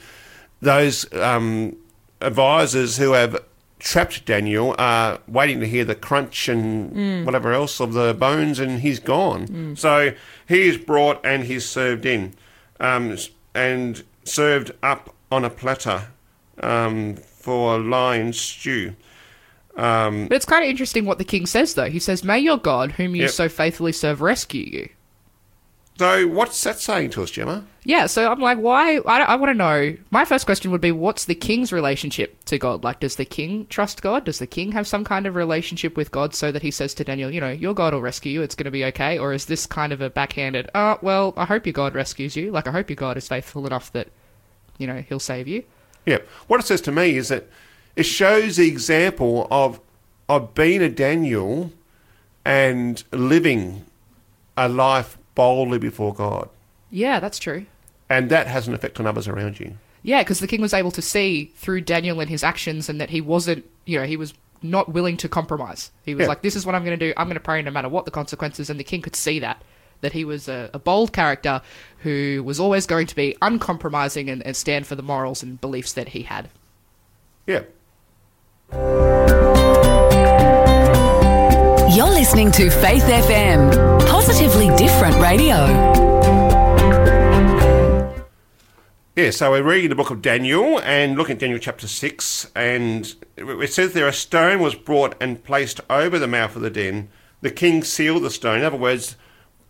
those 0.62 1.12
um, 1.14 1.76
advisors 2.20 2.96
who 2.96 3.12
have 3.12 3.42
trapped 3.78 4.24
Daniel 4.24 4.74
are 4.78 5.18
waiting 5.28 5.60
to 5.60 5.66
hear 5.66 5.84
the 5.84 5.94
crunch 5.94 6.48
and 6.48 7.24
whatever 7.26 7.52
else 7.52 7.80
of 7.80 7.92
the 7.92 8.14
bones, 8.14 8.58
and 8.58 8.80
he's 8.80 8.98
gone. 9.00 9.76
So 9.76 10.12
he 10.48 10.68
is 10.68 10.76
brought 10.78 11.24
and 11.24 11.44
he's 11.44 11.64
served 11.68 12.04
in, 12.06 12.34
um, 12.80 13.16
and 13.54 14.02
served 14.24 14.72
up 14.82 15.14
on 15.30 15.44
a 15.44 15.50
platter 15.50 16.08
um, 16.62 17.16
for 17.16 17.78
lion 17.78 18.32
stew. 18.32 18.94
But 20.28 20.32
it's 20.36 20.44
kind 20.44 20.64
of 20.64 20.70
interesting 20.70 21.04
what 21.04 21.18
the 21.18 21.24
king 21.24 21.46
says, 21.46 21.74
though. 21.74 21.88
He 21.88 22.00
says, 22.00 22.24
May 22.24 22.40
your 22.40 22.58
God, 22.58 22.92
whom 22.92 23.14
you 23.14 23.22
Yep. 23.22 23.30
so 23.30 23.48
faithfully 23.48 23.92
serve, 23.92 24.20
rescue 24.20 24.64
you. 24.64 24.88
So 25.98 26.28
what's 26.28 26.62
that 26.62 26.78
saying 26.78 27.10
to 27.10 27.24
us, 27.24 27.30
Gemma? 27.32 27.64
Yeah, 27.82 28.06
so 28.06 28.30
I'm 28.30 28.38
like, 28.38 28.58
why? 28.58 28.98
I, 28.98 29.20
I 29.22 29.34
want 29.34 29.50
to 29.50 29.54
know. 29.54 29.96
My 30.10 30.24
first 30.24 30.46
question 30.46 30.70
would 30.70 30.80
be, 30.80 30.92
what's 30.92 31.24
the 31.24 31.34
king's 31.34 31.72
relationship 31.72 32.44
to 32.44 32.56
God? 32.56 32.84
Like, 32.84 33.00
does 33.00 33.16
the 33.16 33.24
king 33.24 33.66
trust 33.66 34.00
God? 34.00 34.24
Does 34.24 34.38
the 34.38 34.46
king 34.46 34.70
have 34.72 34.86
some 34.86 35.02
kind 35.02 35.26
of 35.26 35.34
relationship 35.34 35.96
with 35.96 36.12
God 36.12 36.34
so 36.34 36.52
that 36.52 36.62
he 36.62 36.70
says 36.70 36.94
to 36.94 37.04
Daniel, 37.04 37.32
you 37.32 37.40
know, 37.40 37.50
your 37.50 37.74
God 37.74 37.94
will 37.94 38.00
rescue 38.00 38.30
you, 38.30 38.42
it's 38.42 38.54
going 38.54 38.66
to 38.66 38.70
be 38.70 38.84
okay? 38.84 39.18
Or 39.18 39.32
is 39.32 39.46
this 39.46 39.66
kind 39.66 39.92
of 39.92 40.00
a 40.00 40.08
backhanded, 40.08 40.70
oh, 40.74 40.98
well, 41.02 41.34
I 41.36 41.46
hope 41.46 41.66
your 41.66 41.72
God 41.72 41.94
rescues 41.94 42.36
you. 42.36 42.52
Like, 42.52 42.68
I 42.68 42.70
hope 42.70 42.90
your 42.90 42.96
God 42.96 43.16
is 43.16 43.26
faithful 43.26 43.66
enough 43.66 43.90
that, 43.92 44.08
you 44.78 44.86
know, 44.86 45.02
he'll 45.08 45.18
save 45.18 45.48
you. 45.48 45.64
Yeah. 46.06 46.18
What 46.46 46.60
it 46.60 46.66
says 46.66 46.80
to 46.82 46.92
me 46.92 47.16
is 47.16 47.28
that 47.28 47.48
it 47.96 48.04
shows 48.04 48.56
the 48.56 48.68
example 48.68 49.48
of 49.50 49.80
of 50.28 50.54
being 50.54 50.82
a 50.82 50.90
Daniel 50.90 51.72
and 52.44 53.02
living 53.12 53.86
a 54.58 54.68
life 54.68 55.16
boldly 55.38 55.78
before 55.78 56.12
God. 56.12 56.48
Yeah, 56.90 57.20
that's 57.20 57.38
true. 57.38 57.66
and 58.10 58.28
that 58.30 58.46
has 58.48 58.66
an 58.66 58.74
effect 58.74 58.98
on 58.98 59.06
others 59.06 59.28
around 59.28 59.60
you. 59.60 59.74
Yeah, 60.02 60.22
because 60.22 60.40
the 60.40 60.46
king 60.46 60.60
was 60.60 60.72
able 60.74 60.90
to 60.92 61.02
see 61.02 61.52
through 61.56 61.82
Daniel 61.82 62.20
and 62.20 62.28
his 62.30 62.42
actions, 62.42 62.88
and 62.88 63.00
that 63.00 63.10
he 63.10 63.20
wasn't, 63.20 63.64
you 63.84 63.98
know, 63.98 64.04
he 64.06 64.16
was 64.16 64.32
not 64.62 64.88
willing 64.92 65.16
to 65.18 65.28
compromise. 65.28 65.90
He 66.04 66.14
was 66.14 66.24
Yeah. 66.24 66.28
like, 66.28 66.42
"This 66.42 66.56
is 66.56 66.64
what 66.66 66.74
I'm 66.74 66.84
going 66.84 66.98
to 66.98 67.06
do. 67.06 67.12
I'm 67.16 67.26
going 67.26 67.34
to 67.34 67.40
pray 67.40 67.62
no 67.62 67.70
matter 67.70 67.88
what 67.88 68.04
the 68.04 68.10
consequences." 68.10 68.68
And 68.70 68.80
the 68.80 68.84
king 68.84 69.02
could 69.02 69.14
see 69.16 69.38
that 69.40 69.62
that 70.00 70.12
he 70.12 70.24
was 70.24 70.48
a, 70.48 70.70
a 70.72 70.78
bold 70.78 71.12
character 71.12 71.60
who 72.04 72.42
was 72.44 72.58
always 72.60 72.86
going 72.86 73.06
to 73.08 73.16
be 73.16 73.36
uncompromising 73.42 74.30
and, 74.30 74.44
and 74.46 74.56
stand 74.56 74.86
for 74.86 74.94
the 74.94 75.02
morals 75.02 75.42
and 75.42 75.60
beliefs 75.60 75.92
that 75.92 76.08
he 76.10 76.22
had. 76.22 76.48
Yeah. 77.46 77.62
You're 81.98 82.06
listening 82.06 82.52
to 82.52 82.70
Faith 82.70 83.02
FM, 83.02 84.06
positively 84.06 84.68
different 84.76 85.16
radio. 85.16 85.66
Yeah, 89.16 89.32
so 89.32 89.50
we're 89.50 89.64
reading 89.64 89.88
the 89.88 89.96
book 89.96 90.10
of 90.10 90.22
Daniel 90.22 90.78
and 90.82 91.16
looking 91.18 91.32
at 91.32 91.40
Daniel 91.40 91.58
chapter 91.58 91.88
6, 91.88 92.52
and 92.54 93.16
it 93.36 93.72
says 93.72 93.94
there 93.94 94.06
a 94.06 94.12
stone 94.12 94.60
was 94.60 94.76
brought 94.76 95.16
and 95.20 95.42
placed 95.42 95.80
over 95.90 96.20
the 96.20 96.28
mouth 96.28 96.54
of 96.54 96.62
the 96.62 96.70
den. 96.70 97.08
The 97.40 97.50
king 97.50 97.82
sealed 97.82 98.22
the 98.22 98.30
stone. 98.30 98.60
In 98.60 98.64
other 98.64 98.76
words, 98.76 99.16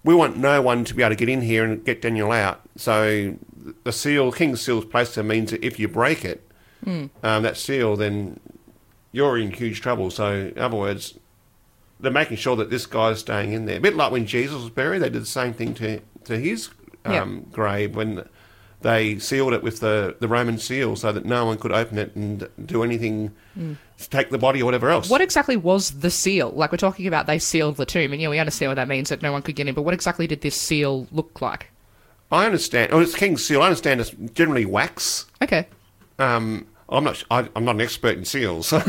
we 0.05 0.15
want 0.15 0.37
no 0.37 0.61
one 0.61 0.85
to 0.85 0.95
be 0.95 1.03
able 1.03 1.13
to 1.13 1.17
get 1.17 1.31
in 1.31 1.41
here 1.41 1.65
and 1.65 1.83
get 1.83 2.03
Daniel 2.03 2.31
out. 2.31 2.61
So 2.77 3.37
the 3.85 3.93
seal, 3.93 4.33
king's 4.33 4.61
seal 4.61 4.81
is 4.81 4.85
placed 4.85 5.15
there 5.15 5.25
means 5.25 5.51
that 5.51 5.65
if 5.65 5.79
you 5.79 5.89
break 5.89 6.27
it, 6.27 6.47
um, 7.23 7.43
that 7.43 7.57
seal, 7.57 7.97
then 7.97 8.39
you're 9.13 9.39
in 9.39 9.51
huge 9.51 9.81
trouble. 9.81 10.11
So, 10.11 10.53
in 10.55 10.59
other 10.59 10.77
words, 10.77 11.19
they're 12.01 12.13
making 12.13 12.37
sure 12.37 12.57
that 12.57 12.71
this 12.71 12.87
guy's 12.87 13.21
staying 13.21 13.53
in 13.53 13.67
there. 13.67 13.79
A 13.79 13.81
bit 13.81 13.97
like 13.97 14.13
when 14.13 14.27
Jesus 14.27 14.55
was 14.55 14.71
buried, 14.71 15.01
they 15.01 15.11
did 15.11 15.23
the 15.23 15.27
same 15.27 15.53
thing 15.53 15.75
to 15.75 16.01
to 16.25 16.39
his 16.39 16.71
um, 17.05 17.47
grave 17.53 17.97
when 17.97 18.29
they 18.81 19.19
sealed 19.19 19.53
it 19.53 19.63
with 19.63 19.81
the, 19.81 20.15
the 20.21 20.29
Roman 20.29 20.57
seal 20.59 20.95
so 20.95 21.11
that 21.11 21.25
no 21.25 21.45
one 21.47 21.59
could 21.59 21.73
open 21.73 21.99
it 21.99 22.15
and 22.15 22.49
do 22.65 22.85
anything 22.85 23.35
to 23.57 24.11
take 24.11 24.31
the 24.31 24.39
body 24.39 24.63
or 24.63 24.67
whatever 24.67 24.89
else. 24.91 25.11
What 25.11 25.21
exactly 25.21 25.57
was 25.57 25.99
the 25.99 26.11
seal? 26.11 26.51
Like 26.51 26.71
we're 26.71 26.79
talking 26.79 27.09
about, 27.09 27.27
they 27.27 27.41
sealed 27.41 27.77
the 27.77 27.87
tomb, 27.87 28.13
and 28.13 28.23
yeah, 28.23 28.29
we 28.29 28.39
understand 28.39 28.71
what 28.71 28.77
that 28.77 28.87
means 28.87 29.09
that 29.09 29.21
no 29.21 29.33
one 29.33 29.43
could 29.43 29.57
get 29.57 29.67
in. 29.67 29.75
But 29.75 29.83
what 29.83 29.95
exactly 29.95 30.27
did 30.29 30.43
this 30.43 30.55
seal 30.55 31.09
look 31.11 31.41
like? 31.43 31.71
I 32.31 32.45
understand. 32.47 32.93
Oh, 32.93 33.01
it's 33.01 33.15
king's 33.17 33.45
seal. 33.45 33.63
I 33.63 33.67
understand 33.67 34.01
it's 34.01 34.11
generally 34.35 34.67
wax. 34.67 35.27
Okay, 35.43 35.67
Um, 36.21 36.67
I'm 36.91 37.05
not. 37.05 37.23
I, 37.31 37.47
I'm 37.55 37.65
not 37.67 37.75
an 37.75 37.81
expert 37.83 38.17
in 38.17 38.25
seals, 38.25 38.73
um, 38.73 38.85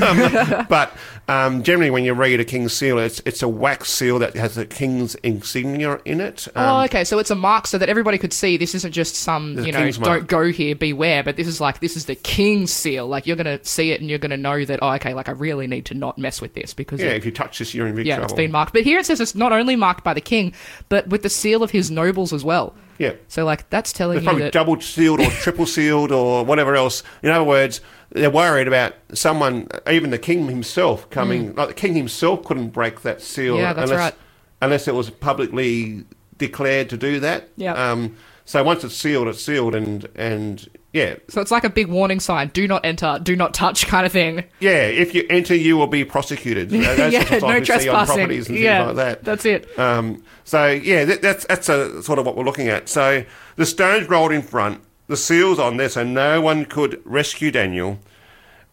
but 0.70 0.96
um, 1.27 1.63
generally, 1.63 1.89
when 1.89 2.06
you 2.06 2.13
read 2.13 2.39
a 2.39 2.46
king's 2.46 2.72
seal, 2.72 2.98
it's 2.98 3.22
it's 3.25 3.41
a 3.44 3.48
wax 3.48 3.91
seal 3.91 4.20
that 4.20 4.36
has 4.36 4.56
the 4.56 4.65
king's 4.65 5.15
insignia 5.15 6.00
in 6.06 6.22
it. 6.22 6.48
Um, 6.56 6.65
oh, 6.65 6.84
okay. 6.86 7.03
So 7.03 7.20
it's 7.20 7.29
a 7.29 7.36
mark 7.36 7.68
so 7.68 7.77
that 7.77 7.89
everybody 7.89 8.18
could 8.18 8.32
see 8.32 8.56
this 8.56 8.74
isn't 8.74 8.94
just 8.94 9.15
some, 9.15 9.60
you 9.60 9.74
know, 9.74 9.91
don't 9.91 10.00
mark. 10.00 10.27
go 10.27 10.50
here, 10.50 10.75
beware. 10.75 11.24
But 11.24 11.36
this 11.36 11.48
is 11.48 11.60
like 11.60 11.82
this 11.82 11.98
is 11.98 12.06
the 12.06 12.15
king's 12.15 12.72
seal. 12.72 13.06
Like 13.06 13.27
you're 13.27 13.36
gonna 13.36 13.63
see 13.65 13.91
it 13.91 14.00
and 14.00 14.10
you're 14.10 14.20
gonna 14.20 14.38
know 14.38 14.63
that. 14.63 14.79
Oh, 14.82 14.91
okay. 14.94 15.13
Like 15.13 15.27
I 15.27 15.34
really 15.34 15.68
need 15.68 15.86
to 15.88 15.94
not 15.94 16.18
mess 16.18 16.41
with 16.41 16.53
this 16.53 16.74
because 16.74 17.01
yeah, 17.01 17.08
it- 17.08 17.18
if 17.18 17.25
you 17.25 17.32
touch 17.32 17.60
this, 17.60 17.74
you're 17.74 17.88
in 17.88 17.96
big 17.96 18.06
yeah, 18.06 18.15
trouble. 18.15 18.25
it's 18.32 18.38
been 18.38 18.51
marked. 18.51 18.72
But 18.72 18.84
here 18.84 19.00
it 19.00 19.06
says 19.06 19.20
it's 19.20 19.36
not 19.36 19.51
only 19.51 19.75
marked 19.75 20.06
by 20.06 20.13
the 20.13 20.22
king, 20.22 20.53
but 20.88 21.08
with 21.08 21.24
the 21.24 21.29
seal 21.29 21.63
of 21.63 21.72
his 21.72 21.91
nobles 21.91 22.32
as 22.32 22.46
well. 22.46 22.74
Yeah. 23.00 23.13
So 23.29 23.46
like 23.46 23.68
that's 23.70 23.91
telling 23.91 24.18
It's 24.18 24.24
you 24.24 24.27
probably 24.27 24.44
that. 24.44 24.53
double 24.53 24.79
sealed 24.79 25.22
or 25.22 25.29
triple 25.32 25.65
sealed 25.65 26.12
or 26.12 26.46
whatever 26.46 26.75
else. 26.75 27.01
In 27.24 27.32
other 27.32 27.46
words, 27.46 27.82
they're 28.12 28.29
worried 28.29 28.68
about 28.68 28.94
someone, 29.13 29.68
even 29.89 30.12
the 30.12 30.20
king 30.20 30.48
himself, 30.48 31.10
coming. 31.10 31.56
Like 31.56 31.70
the 31.70 31.74
king 31.74 31.96
himself 31.96 32.44
couldn't 32.44 32.70
break 32.70 33.01
that 33.01 33.22
seal. 33.22 33.56
Mm. 33.56 33.60
Yeah, 33.60 33.74
that's 33.74 33.89
unless, 33.89 34.12
right. 34.12 34.20
Unless 34.62 34.88
it 34.88 34.94
was 34.94 35.10
publicly 35.10 36.03
declared 36.38 36.89
to 36.89 36.98
do 36.98 37.20
that. 37.22 37.50
Yeah. 37.56 37.74
Um, 37.74 38.18
so 38.50 38.63
once 38.63 38.84
it's 38.84 38.96
sealed, 38.96 39.27
it's 39.27 39.44
sealed, 39.44 39.75
and 39.75 40.10
and 40.15 40.68
yeah, 40.91 41.18
so 41.27 41.39
it's 41.39 41.51
like 41.51 41.65
a 41.65 41.70
big 41.70 41.86
warning 41.86 42.20
sign: 42.20 42.48
do 42.48 42.68
not 42.68 42.84
enter, 42.84 43.20
do 43.22 43.36
not 43.36 43.53
touch, 43.53 43.86
kind 43.86 44.08
of 44.08 44.12
thing. 44.12 44.44
yeah. 44.60 44.88
If 44.88 45.13
you 45.13 45.24
enter, 45.29 45.53
you 45.53 45.77
will 45.77 45.86
be 45.86 46.03
prosecuted. 46.03 46.72
Yeah, 46.79 47.38
no 47.44 47.60
trespassing. 47.60 47.91
properties 47.91 48.50
and 48.50 48.58
yeah, 48.58 48.88
like 48.88 48.96
that. 48.96 49.24
that's 49.24 49.46
it. 49.46 49.77
Um, 49.77 50.24
so 50.46 50.65
yeah, 50.65 51.06
that, 51.06 51.22
that's 51.22 51.46
that's 51.46 51.70
a, 51.70 52.01
sort 52.01 52.18
of 52.18 52.25
what 52.25 52.36
we're 52.36 52.44
looking 52.44 52.70
at. 52.70 52.89
So 52.89 53.24
the 53.56 53.68
stones 53.68 54.10
rolled 54.10 54.32
in 54.32 54.41
front, 54.41 54.82
the 55.06 55.15
seals 55.15 55.60
on 55.60 55.77
there, 55.77 55.89
so 55.89 56.03
no 56.03 56.41
one 56.41 56.65
could 56.65 57.03
rescue 57.06 57.51
Daniel. 57.51 58.00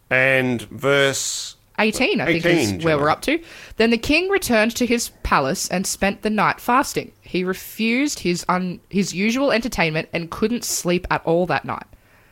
And 0.08 0.62
verse 0.62 1.55
18, 1.78 2.20
I 2.20 2.26
think, 2.40 2.44
is 2.78 2.84
where 2.84 2.96
we're 2.98 3.10
up 3.10 3.22
to. 3.22 3.38
Then 3.76 3.90
the 3.90 3.98
king 3.98 4.28
returned 4.28 4.74
to 4.76 4.86
his 4.86 5.10
palace 5.22 5.68
and 5.68 5.86
spent 5.86 6.22
the 6.22 6.30
night 6.30 6.60
fasting. 6.60 7.12
He 7.20 7.44
refused 7.44 8.20
his 8.20 8.44
un- 8.48 8.80
his 8.88 9.12
usual 9.14 9.52
entertainment 9.52 10.08
and 10.12 10.30
couldn't 10.30 10.64
sleep 10.64 11.06
at 11.10 11.24
all 11.26 11.44
that 11.46 11.64
night. 11.64 11.84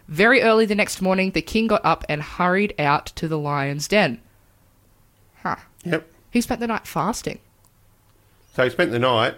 Very 0.09 0.43
early 0.43 0.67
the 0.67 0.75
next 0.75 1.01
morning, 1.03 1.31
the 1.33 1.43
king 1.43 1.67
got 1.67 1.85
up 1.85 2.05
and 2.09 2.23
hurried 2.23 2.75
out 2.79 3.07
to 3.17 3.29
the 3.29 3.39
lion's 3.39 3.89
den. 3.89 4.21
Huh. 5.43 5.57
yep. 5.85 6.07
He 6.31 6.41
spent 6.41 6.61
the 6.61 6.67
night 6.67 6.87
fasting. 6.87 7.39
So 8.55 8.65
he 8.65 8.71
spent 8.71 8.91
the 8.93 8.99
night 8.99 9.35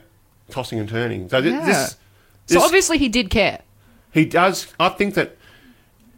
tossing 0.51 0.79
and 0.79 0.89
turning. 0.89 1.29
So 1.29 1.43
thi- 1.43 1.51
Yeah. 1.51 1.65
this, 1.67 1.97
So 2.47 2.61
obviously 2.61 2.99
he 2.99 3.09
did 3.09 3.31
care. 3.31 3.61
he 4.13 4.25
does. 4.25 4.73
I 4.79 4.89
think 4.91 5.15
that 5.15 5.37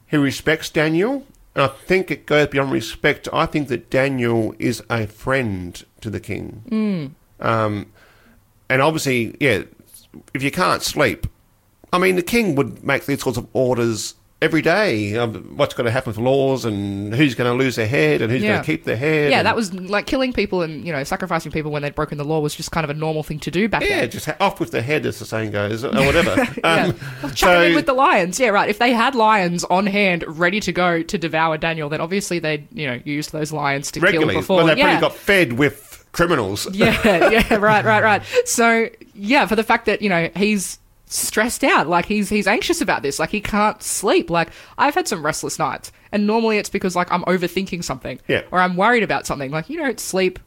he 0.07 0.16
respects 0.16 0.68
Daniel. 0.71 1.26
And 1.55 1.64
I 1.64 1.69
think 1.69 2.11
it 2.11 2.26
goes 2.26 2.49
beyond 2.49 2.73
respect. 2.73 3.28
I 3.33 3.47
think 3.47 3.69
that 3.69 3.90
Daniel 3.90 4.55
is 4.59 4.83
a 4.88 5.07
friend 5.07 5.83
to 6.00 6.11
the 6.11 6.21
king. 6.21 7.14
Um, 7.40 7.93
and 8.69 8.83
obviously, 8.83 9.37
yeah, 9.40 9.62
if 10.35 10.43
you 10.43 10.50
can't 10.50 10.83
sleep, 10.83 11.26
I 11.93 11.99
mean, 11.99 12.17
the 12.17 12.23
king 12.23 12.55
would 12.55 12.85
make 12.85 13.07
these 13.07 13.23
sorts 13.23 13.38
of 13.38 13.49
orders 13.52 14.14
every 14.40 14.62
day 14.62 15.14
of 15.14 15.59
what's 15.59 15.75
going 15.75 15.85
to 15.85 15.90
happen 15.90 16.11
with 16.11 16.16
laws 16.18 16.64
and 16.64 17.12
who's 17.12 17.35
going 17.35 17.50
to 17.50 17.57
lose 17.59 17.75
their 17.75 17.88
head 17.88 18.23
and 18.23 18.30
who's 18.30 18.40
Yeah. 18.40 18.50
going 18.52 18.61
to 18.61 18.66
keep 18.66 18.85
their 18.85 18.97
head. 18.97 19.33
Yeah, 19.33 19.38
and- 19.38 19.47
that 19.47 19.57
was 19.57 19.75
like 19.75 20.07
killing 20.07 20.33
people 20.33 20.62
and, 20.62 20.87
you 20.87 20.92
know, 20.92 21.02
sacrificing 21.02 21.50
people 21.50 21.73
when 21.73 21.83
they'd 21.83 21.95
broken 21.97 22.18
the 22.18 22.25
law 22.25 22.38
was 22.38 22.54
just 22.54 22.71
kind 22.71 22.85
of 22.85 22.90
a 22.90 22.95
normal 22.95 23.25
thing 23.25 23.40
to 23.40 23.50
do 23.50 23.68
back 23.68 23.83
Yeah, 23.83 23.88
then. 23.88 23.99
Yeah, 23.99 24.07
just 24.07 24.26
ha- 24.26 24.37
off 24.38 24.61
with 24.61 24.71
the 24.71 24.80
head, 24.80 25.04
as 25.07 25.18
the 25.18 25.25
saying 25.25 25.50
goes, 25.50 25.85
or 25.85 25.90
whatever. 25.92 26.37
Yeah. 26.64 26.92
Um, 27.23 27.33
Chuck 27.35 27.57
him 27.57 27.71
in 27.71 27.75
with 27.75 27.87
the 27.87 27.95
lions. 27.95 28.38
Yeah, 28.38 28.49
right. 28.50 28.68
If 28.68 28.78
they 28.78 28.92
had 28.92 29.14
lions 29.16 29.64
on 29.64 29.87
hand 29.87 30.23
ready 30.26 30.61
to 30.61 30.73
go 30.73 31.02
to 31.02 31.18
devour 31.18 31.59
Daniel, 31.59 31.88
then 31.88 32.00
obviously 32.00 32.38
they'd, 32.38 32.68
you 32.73 32.87
know, 32.87 33.00
used 33.04 33.33
those 33.33 33.52
lions 33.52 33.90
to 33.92 34.00
regularly, 34.00 34.35
kill 34.35 34.42
before. 34.42 34.57
well, 34.59 34.66
they 34.66 34.76
yeah. 34.76 34.99
probably 35.00 35.09
got 35.09 35.16
fed 35.16 35.52
with 35.54 36.07
criminals. 36.12 36.73
yeah, 36.75 37.28
yeah, 37.30 37.54
right, 37.57 37.85
right, 37.85 38.02
right. 38.04 38.23
So, 38.45 38.88
yeah, 39.14 39.47
for 39.47 39.57
the 39.57 39.64
fact 39.64 39.87
that, 39.87 40.00
you 40.00 40.09
know, 40.09 40.30
he's 40.37 40.78
stressed 41.09 41.65
out, 41.65 41.88
like 41.88 42.07
he's 42.07 42.29
he's 42.29 42.47
anxious 42.47 42.81
about 42.81 43.03
this, 43.03 43.19
like 43.19 43.31
he 43.31 43.41
can't 43.41 43.83
sleep. 43.83 44.31
Like 44.31 44.50
I've 44.77 44.95
had 44.95 45.09
some 45.09 45.25
restless 45.25 45.59
nights, 45.59 45.93
and 46.12 46.27
normally 46.27 46.59
it's 46.59 46.71
because 46.71 46.95
like 46.95 47.11
I'm 47.11 47.23
overthinking 47.25 47.83
something. 47.83 48.21
Yeah. 48.29 48.43
Or 48.50 48.61
I'm 48.61 48.77
worried 48.77 49.03
about 49.03 49.27
something. 49.27 49.50
Like 49.50 49.69
you 49.71 49.79
don't 49.79 50.00
sleep 50.00 50.38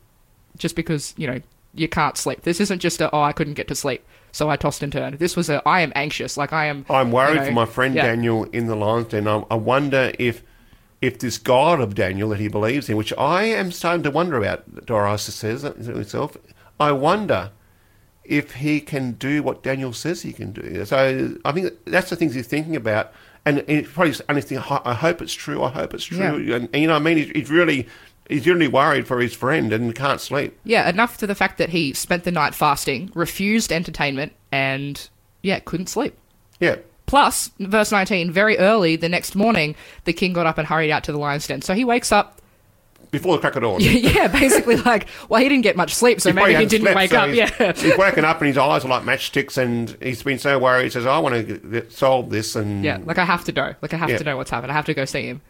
just 0.57 0.75
because, 0.75 1.13
you 1.17 1.27
know, 1.27 1.41
you 1.73 1.87
can't 1.87 2.17
sleep. 2.17 2.41
This 2.41 2.59
isn't 2.59 2.79
just 2.79 3.01
a 3.01 3.09
oh, 3.13 3.21
I 3.21 3.33
couldn't 3.33 3.55
get 3.55 3.67
to 3.69 3.75
sleep. 3.75 4.05
So 4.31 4.49
I 4.49 4.55
tossed 4.55 4.81
and 4.81 4.93
turned. 4.93 5.19
This 5.19 5.35
was 5.35 5.49
a 5.49 5.67
I 5.67 5.81
am 5.81 5.91
anxious. 5.95 6.37
Like 6.37 6.53
I 6.53 6.65
am 6.65 6.85
I'm 6.89 7.11
worried 7.11 7.35
you 7.35 7.39
know, 7.39 7.45
for 7.47 7.51
my 7.51 7.65
friend 7.65 7.95
yeah. 7.95 8.03
Daniel 8.03 8.43
in 8.45 8.67
the 8.67 8.75
lion's 8.75 9.07
den. 9.07 9.27
I, 9.27 9.43
I 9.49 9.55
wonder 9.55 10.11
if 10.17 10.43
if 11.01 11.17
this 11.17 11.37
God 11.37 11.81
of 11.81 11.95
Daniel 11.95 12.29
that 12.29 12.39
he 12.39 12.47
believes 12.47 12.87
in, 12.87 12.95
which 12.95 13.11
I 13.17 13.43
am 13.45 13.71
starting 13.71 14.03
to 14.03 14.11
wonder 14.11 14.37
about, 14.37 14.85
Darius 14.85 15.23
says 15.23 15.63
it 15.63 15.75
himself, 15.77 16.37
I 16.79 16.91
wonder 16.91 17.49
if 18.23 18.53
he 18.53 18.79
can 18.79 19.13
do 19.13 19.43
what 19.43 19.63
Daniel 19.63 19.93
says 19.93 20.21
he 20.21 20.33
can 20.33 20.51
do. 20.51 20.85
So 20.85 21.35
I 21.43 21.51
think 21.51 21.73
that's 21.85 22.09
the 22.09 22.15
things 22.15 22.35
he's 22.35 22.47
thinking 22.47 22.75
about. 22.75 23.13
And 23.43 23.63
it's 23.67 23.91
probably 23.91 24.11
just 24.11 24.21
only 24.29 24.41
thinking, 24.41 24.79
I 24.85 24.93
hope 24.93 25.21
it's 25.21 25.33
true, 25.33 25.63
I 25.63 25.69
hope 25.69 25.93
it's 25.93 26.03
true. 26.03 26.17
Yeah. 26.37 26.55
And, 26.57 26.69
and 26.71 26.81
you 26.81 26.87
know 26.87 26.95
I 26.95 26.99
mean? 26.99 27.17
He's, 27.17 27.29
he's 27.31 27.49
really 27.49 27.87
he's 28.29 28.47
really 28.47 28.67
worried 28.67 29.07
for 29.07 29.19
his 29.19 29.33
friend 29.33 29.73
and 29.73 29.93
can't 29.95 30.21
sleep. 30.21 30.57
Yeah, 30.63 30.89
enough 30.89 31.17
to 31.17 31.27
the 31.27 31.35
fact 31.35 31.57
that 31.57 31.69
he 31.69 31.93
spent 31.93 32.23
the 32.23 32.31
night 32.31 32.55
fasting, 32.55 33.11
refused 33.13 33.71
entertainment, 33.71 34.33
and 34.51 35.09
yeah, 35.41 35.59
couldn't 35.59 35.87
sleep. 35.87 36.17
Yeah. 36.59 36.77
Plus, 37.05 37.51
verse 37.59 37.91
19, 37.91 38.31
very 38.31 38.57
early 38.57 38.95
the 38.95 39.09
next 39.09 39.35
morning, 39.35 39.75
the 40.05 40.13
king 40.13 40.31
got 40.31 40.45
up 40.45 40.57
and 40.57 40.67
hurried 40.67 40.91
out 40.91 41.03
to 41.03 41.11
the 41.11 41.17
lion's 41.17 41.45
den. 41.45 41.61
So 41.61 41.73
he 41.73 41.83
wakes 41.83 42.11
up, 42.11 42.40
Before 43.11 43.35
the 43.35 43.41
crack 43.41 43.55
of 43.57 43.63
dawn. 43.63 43.77
yeah, 43.81 44.27
basically 44.27 44.75
like, 44.91 45.07
well, 45.29 45.41
he 45.41 45.49
didn't 45.49 45.63
get 45.63 45.75
much 45.75 45.93
sleep, 45.93 46.21
so 46.21 46.29
He 46.29 46.33
maybe 46.33 46.55
he 46.55 46.65
didn't 46.65 46.83
slept, 46.85 46.95
wake 46.95 47.11
so 47.11 47.19
up. 47.19 47.29
he's- 47.29 47.51
Yeah. 47.59 47.73
he's 47.75 47.97
woken 47.97 48.23
up 48.23 48.39
and 48.39 48.47
his 48.47 48.57
eyes 48.57 48.85
are 48.85 48.87
like 48.87 49.03
matchsticks, 49.03 49.57
and 49.57 49.95
he's 50.01 50.23
been 50.23 50.39
so 50.39 50.57
worried. 50.57 50.85
He 50.85 50.89
says, 50.91 51.05
"I 51.05 51.19
want 51.19 51.35
to 51.35 51.57
get, 51.57 51.91
solve 51.91 52.29
this." 52.29 52.55
And 52.55 52.83
Yeah, 52.85 52.99
like 53.03 53.17
I 53.17 53.25
have 53.25 53.43
to 53.45 53.51
know. 53.51 53.73
Like 53.81 53.93
I 53.93 53.97
have 53.97 54.09
Yeah. 54.09 54.17
to 54.17 54.23
know 54.23 54.37
what's 54.37 54.49
happened. 54.49 54.71
I 54.71 54.75
have 54.75 54.85
to 54.85 54.93
go 54.93 55.03
see 55.05 55.23
him. 55.23 55.41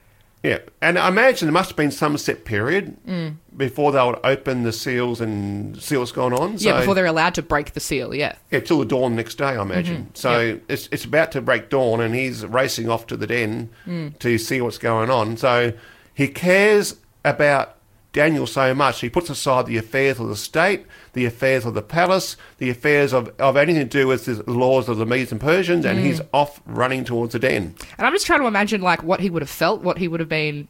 yeah. 0.44 0.58
And 0.82 0.98
I 0.98 1.08
imagine 1.08 1.46
there 1.46 1.54
must 1.54 1.70
have 1.70 1.78
been 1.78 1.92
some 1.92 2.18
set 2.18 2.46
period 2.46 2.98
Mm. 3.08 3.36
before 3.56 3.92
they 3.92 4.04
would 4.04 4.18
open 4.24 4.64
the 4.64 4.72
seals 4.74 5.22
and 5.22 5.80
see 5.80 5.96
what's 5.98 6.12
going 6.12 6.34
on. 6.34 6.58
So, 6.58 6.68
yeah, 6.70 6.80
before 6.80 6.96
they're 6.96 7.06
allowed 7.06 7.36
to 7.36 7.44
break 7.44 7.74
the 7.74 7.80
seal. 7.80 8.16
Yeah. 8.16 8.34
yeah, 8.50 8.62
till 8.62 8.80
the 8.80 8.86
dawn 8.86 9.16
next 9.16 9.36
day, 9.36 9.46
I 9.46 9.62
imagine. 9.62 9.98
Mm-hmm. 9.98 10.16
So 10.16 10.58
it's 10.68 10.90
it's 10.92 11.06
about 11.06 11.32
to 11.34 11.42
break 11.42 11.70
dawn, 11.70 12.02
and 12.02 12.16
he's 12.16 12.44
racing 12.44 12.90
off 12.90 13.06
to 13.08 13.16
the 13.18 13.28
den 13.28 13.70
Mm. 13.88 14.18
to 14.18 14.40
see 14.40 14.62
what's 14.62 14.80
going 14.80 15.12
on. 15.12 15.38
So 15.38 15.74
he 16.16 16.28
cares 16.28 16.96
about 17.24 17.78
Daniel 18.14 18.46
so 18.46 18.74
much. 18.74 19.00
He 19.02 19.10
puts 19.10 19.30
aside 19.30 19.66
the 19.66 19.78
affairs 19.78 20.20
of 20.20 20.28
the 20.28 20.36
state, 20.36 20.86
the 21.14 21.26
affairs 21.26 21.66
of 21.66 21.74
the 21.74 21.82
palace, 21.82 22.36
the 22.58 22.70
affairs 22.70 23.14
of, 23.14 23.30
of 23.40 23.56
anything 23.56 23.84
to 23.84 23.88
do 23.88 24.08
with 24.08 24.26
the 24.26 24.52
laws 24.52 24.90
of 24.90 24.98
the 24.98 25.06
Medes 25.06 25.32
and 25.32 25.40
Persians, 25.40 25.86
and 25.86 26.00
mm. 26.00 26.04
he's 26.04 26.22
off 26.34 26.62
running 26.66 27.04
towards 27.04 27.34
the 27.34 27.40
den. 27.40 27.76
And 27.98 28.08
I'm 28.08 28.14
just 28.14 28.26
trying 28.26 28.42
to 28.42 28.48
imagine 28.48 28.82
like 28.82 29.04
what 29.04 29.22
he 29.22 29.30
would 29.30 29.42
have 29.42 29.50
felt, 29.50 29.82
what 29.82 29.98
he 29.98 30.08
would 30.08 30.20
have 30.20 30.30
been, 30.30 30.68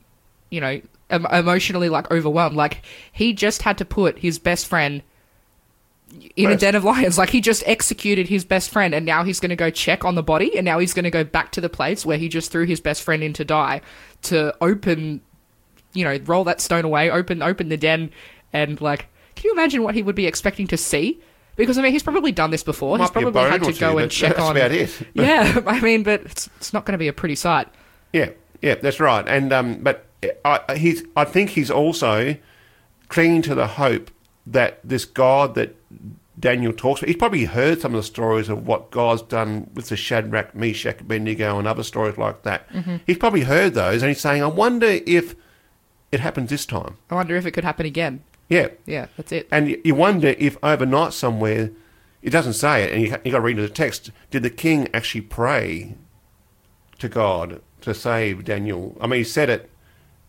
you 0.50 0.62
know, 0.62 0.82
em- 1.10 1.26
emotionally 1.26 1.90
like 1.90 2.12
overwhelmed. 2.12 2.56
Like 2.56 2.84
he 3.12 3.34
just 3.34 3.64
had 3.64 3.78
to 3.80 3.86
put 3.86 4.20
his 4.20 4.38
best 4.38 4.68
friend 4.68 5.02
in 6.36 6.52
a 6.52 6.58
den 6.58 6.76
of 6.76 6.84
lions. 6.84 7.18
Like 7.18 7.30
he 7.30 7.42
just 7.42 7.64
executed 7.66 8.28
his 8.28 8.46
best 8.46 8.70
friend, 8.70 8.94
and 8.94 9.06
now 9.06 9.24
he's 9.24 9.40
going 9.40 9.50
to 9.50 9.56
go 9.56 9.70
check 9.70 10.06
on 10.06 10.16
the 10.16 10.24
body, 10.24 10.56
and 10.58 10.66
now 10.66 10.80
he's 10.80 10.94
going 10.94 11.06
to 11.06 11.12
go 11.12 11.24
back 11.24 11.52
to 11.54 11.62
the 11.62 11.70
place 11.70 12.06
where 12.06 12.18
he 12.18 12.30
just 12.30 12.52
threw 12.52 12.66
his 12.66 12.80
best 12.80 13.02
friend 13.02 13.24
in 13.24 13.34
to 13.34 13.46
die 13.46 13.82
to 14.24 14.56
open, 14.62 15.22
you 15.94 16.04
know, 16.04 16.18
roll 16.26 16.44
that 16.46 16.62
stone 16.62 16.86
away, 16.86 17.10
open 17.10 17.42
open 17.42 17.70
the 17.70 17.78
den, 17.78 18.12
and 18.54 18.80
like, 18.82 19.08
can 19.36 19.46
you 19.46 19.54
imagine 19.54 19.84
what 19.84 19.96
he 19.96 20.04
would 20.04 20.16
be 20.16 20.28
expecting 20.28 20.68
to 20.68 20.78
see? 20.78 21.20
Because 21.56 21.78
I 21.78 21.82
mean, 21.82 21.92
he's 21.92 22.04
probably 22.04 22.32
done 22.32 22.52
this 22.52 22.64
before. 22.64 22.98
Might 22.98 23.04
he's 23.06 23.12
probably 23.12 23.42
had 23.42 23.64
to 23.64 23.74
go 23.74 23.98
and 23.98 24.10
check 24.10 24.36
that's 24.36 24.42
on. 24.42 24.58
about 24.58 24.72
it. 24.72 25.08
yeah, 25.14 25.62
I 25.68 25.80
mean, 25.82 26.04
but 26.04 26.22
it's, 26.22 26.50
it's 26.58 26.74
not 26.74 26.86
going 26.86 26.94
to 26.94 26.98
be 26.98 27.08
a 27.08 27.14
pretty 27.14 27.36
sight. 27.36 27.68
Yeah, 28.14 28.30
yeah, 28.62 28.76
that's 28.76 29.00
right. 29.00 29.28
And 29.28 29.52
um, 29.52 29.80
but 29.82 30.06
I, 30.46 30.76
he's 30.78 31.04
I 31.16 31.26
think 31.26 31.52
he's 31.52 31.70
also 31.72 32.36
clinging 33.10 33.42
to 33.44 33.56
the 33.56 33.68
hope 33.68 34.12
that 34.48 34.80
this 34.84 35.06
God 35.06 35.56
that 35.56 35.76
Daniel 36.40 36.74
talks 36.74 37.02
about. 37.02 37.10
He's 37.10 37.18
probably 37.18 37.46
heard 37.46 37.82
some 37.82 37.94
of 37.94 38.00
the 38.00 38.08
stories 38.08 38.50
of 38.50 38.66
what 38.66 38.90
God's 38.90 39.22
done 39.22 39.70
with 39.74 39.90
the 39.90 39.98
Shadrach, 39.98 40.56
Meshach, 40.56 41.02
Abednego, 41.02 41.60
and 41.60 41.68
other 41.68 41.84
stories 41.84 42.18
like 42.18 42.44
that. 42.44 42.68
He's 43.06 43.18
probably 43.18 43.42
heard 43.42 43.74
those, 43.74 44.02
and 44.02 44.10
he's 44.10 44.22
saying, 44.22 44.42
"I 44.42 44.48
wonder 44.48 45.00
if 45.06 45.36
it 46.12 46.20
happens 46.20 46.50
this 46.50 46.66
time." 46.66 46.96
I 47.10 47.16
wonder 47.16 47.36
if 47.36 47.46
it 47.46 47.52
could 47.52 47.64
happen 47.64 47.86
again. 47.86 48.22
Yeah, 48.50 48.68
Yeah, 48.86 49.08
that's 49.16 49.32
it. 49.32 49.48
and 49.52 49.78
you- 49.84 49.96
wonder 49.96 50.36
if 50.38 50.58
overnight 50.62 51.14
somewhere, 51.14 51.70
it 52.22 52.32
doesn't 52.32 52.54
say 52.54 52.84
it, 52.84 52.92
and 52.94 53.02
you, 53.02 53.08
you 53.24 53.32
got 53.32 53.38
to 53.38 53.44
read 53.44 53.58
the 53.58 53.70
text. 53.70 54.12
Did 54.30 54.44
the 54.44 54.50
king 54.50 54.90
actually 54.94 55.22
pray 55.22 55.96
to 57.00 57.08
God 57.10 57.62
to 57.82 57.94
save 57.94 58.44
Daniel? 58.44 58.98
I 59.00 59.08
mean, 59.08 59.20
he 59.20 59.24
said 59.24 59.50
it 59.50 59.70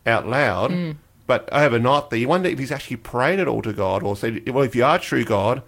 out 0.06 0.26
loud, 0.28 0.70
Hmm. 0.70 0.90
but 1.26 1.48
overnight 1.52 2.10
there, 2.10 2.18
you 2.20 2.28
wonder 2.28 2.48
if 2.48 2.58
he's 2.58 2.72
actually 2.72 2.96
prayed 2.96 3.40
it 3.40 3.48
all 3.48 3.62
to 3.62 3.72
God, 3.72 4.02
or 4.04 4.16
said, 4.16 4.48
"Well, 4.48 4.64
if 4.64 4.74
you 4.76 4.84
are 4.84 4.98
true 4.98 5.24
God." 5.24 5.62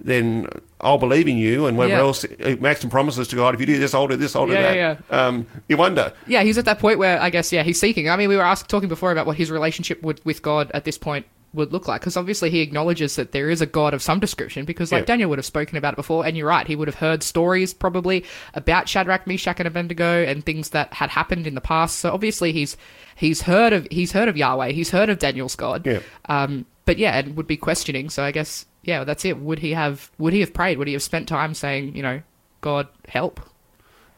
Then 0.00 0.48
I'll 0.80 0.98
believe 0.98 1.26
in 1.28 1.36
you, 1.38 1.66
and 1.66 1.76
whatever 1.76 1.94
Yeah. 1.96 2.00
else, 2.06 2.22
he 2.44 2.54
makes 2.56 2.80
some 2.80 2.90
promises 2.90 3.26
to 3.28 3.36
God. 3.36 3.54
If 3.54 3.60
you 3.60 3.66
do 3.66 3.78
this, 3.78 3.94
I'll 3.94 4.06
do 4.06 4.16
this, 4.16 4.36
I'll 4.36 4.46
do 4.46 4.52
Yeah, 4.52 4.62
that. 4.62 4.76
yeah, 4.76 4.96
Um, 5.26 5.46
you 5.68 5.76
wonder. 5.76 6.12
Yeah, 6.26 6.42
he's 6.44 6.56
at 6.58 6.64
that 6.66 6.78
point 6.78 6.98
where 6.98 7.20
I 7.20 7.30
guess 7.30 7.52
yeah 7.52 7.62
he's 7.64 7.80
seeking. 7.80 8.08
I 8.08 8.16
mean, 8.16 8.28
we 8.28 8.36
were 8.36 8.44
asked, 8.44 8.68
talking 8.68 8.88
before 8.88 9.10
about 9.12 9.26
what 9.26 9.36
his 9.36 9.50
relationship 9.50 10.02
would, 10.02 10.20
with 10.24 10.40
God 10.42 10.70
at 10.74 10.84
this 10.84 10.96
point 10.98 11.26
would 11.54 11.72
look 11.72 11.88
like 11.88 12.02
because 12.02 12.14
obviously 12.16 12.50
he 12.50 12.60
acknowledges 12.60 13.16
that 13.16 13.32
there 13.32 13.48
is 13.48 13.62
a 13.62 13.66
God 13.66 13.94
of 13.94 14.02
some 14.02 14.20
description 14.20 14.66
because 14.66 14.92
like 14.92 15.00
Yeah. 15.02 15.06
Daniel 15.06 15.30
would 15.30 15.38
have 15.38 15.46
spoken 15.46 15.78
about 15.78 15.94
it 15.94 15.96
before, 15.96 16.26
and 16.26 16.36
you're 16.36 16.46
right, 16.46 16.66
he 16.66 16.76
would 16.76 16.88
have 16.88 16.96
heard 16.96 17.22
stories 17.22 17.72
probably 17.72 18.22
about 18.54 18.86
Shadrach, 18.88 19.26
Meshach, 19.26 19.58
and 19.58 19.66
Abednego 19.66 20.22
and 20.24 20.44
things 20.44 20.68
that 20.70 20.92
had 20.92 21.08
happened 21.10 21.46
in 21.46 21.54
the 21.54 21.60
past. 21.62 21.98
So 22.00 22.12
obviously 22.12 22.52
he's 22.52 22.76
he's 23.16 23.42
heard 23.42 23.72
of 23.72 23.88
he's 23.90 24.12
heard 24.12 24.28
of 24.28 24.36
Yahweh, 24.36 24.72
he's 24.72 24.90
heard 24.90 25.08
of 25.08 25.18
Daniel's 25.18 25.56
God. 25.56 25.86
Yeah. 25.86 26.00
Um, 26.28 26.66
but 26.84 26.98
yeah, 26.98 27.18
and 27.18 27.34
would 27.36 27.46
be 27.46 27.56
questioning. 27.56 28.10
So 28.10 28.22
I 28.22 28.30
guess 28.30 28.66
yeah, 28.82 29.04
that's 29.04 29.24
it. 29.24 29.38
Would 29.38 29.58
he 29.60 29.72
have 29.72 30.10
would 30.18 30.32
he 30.32 30.40
have 30.40 30.52
prayed? 30.54 30.78
Would 30.78 30.86
he 30.88 30.92
have 30.94 31.02
spent 31.02 31.28
time 31.28 31.54
saying 31.54 31.94
you 31.96 32.02
know 32.02 32.22
God 32.60 32.88
help? 33.08 33.40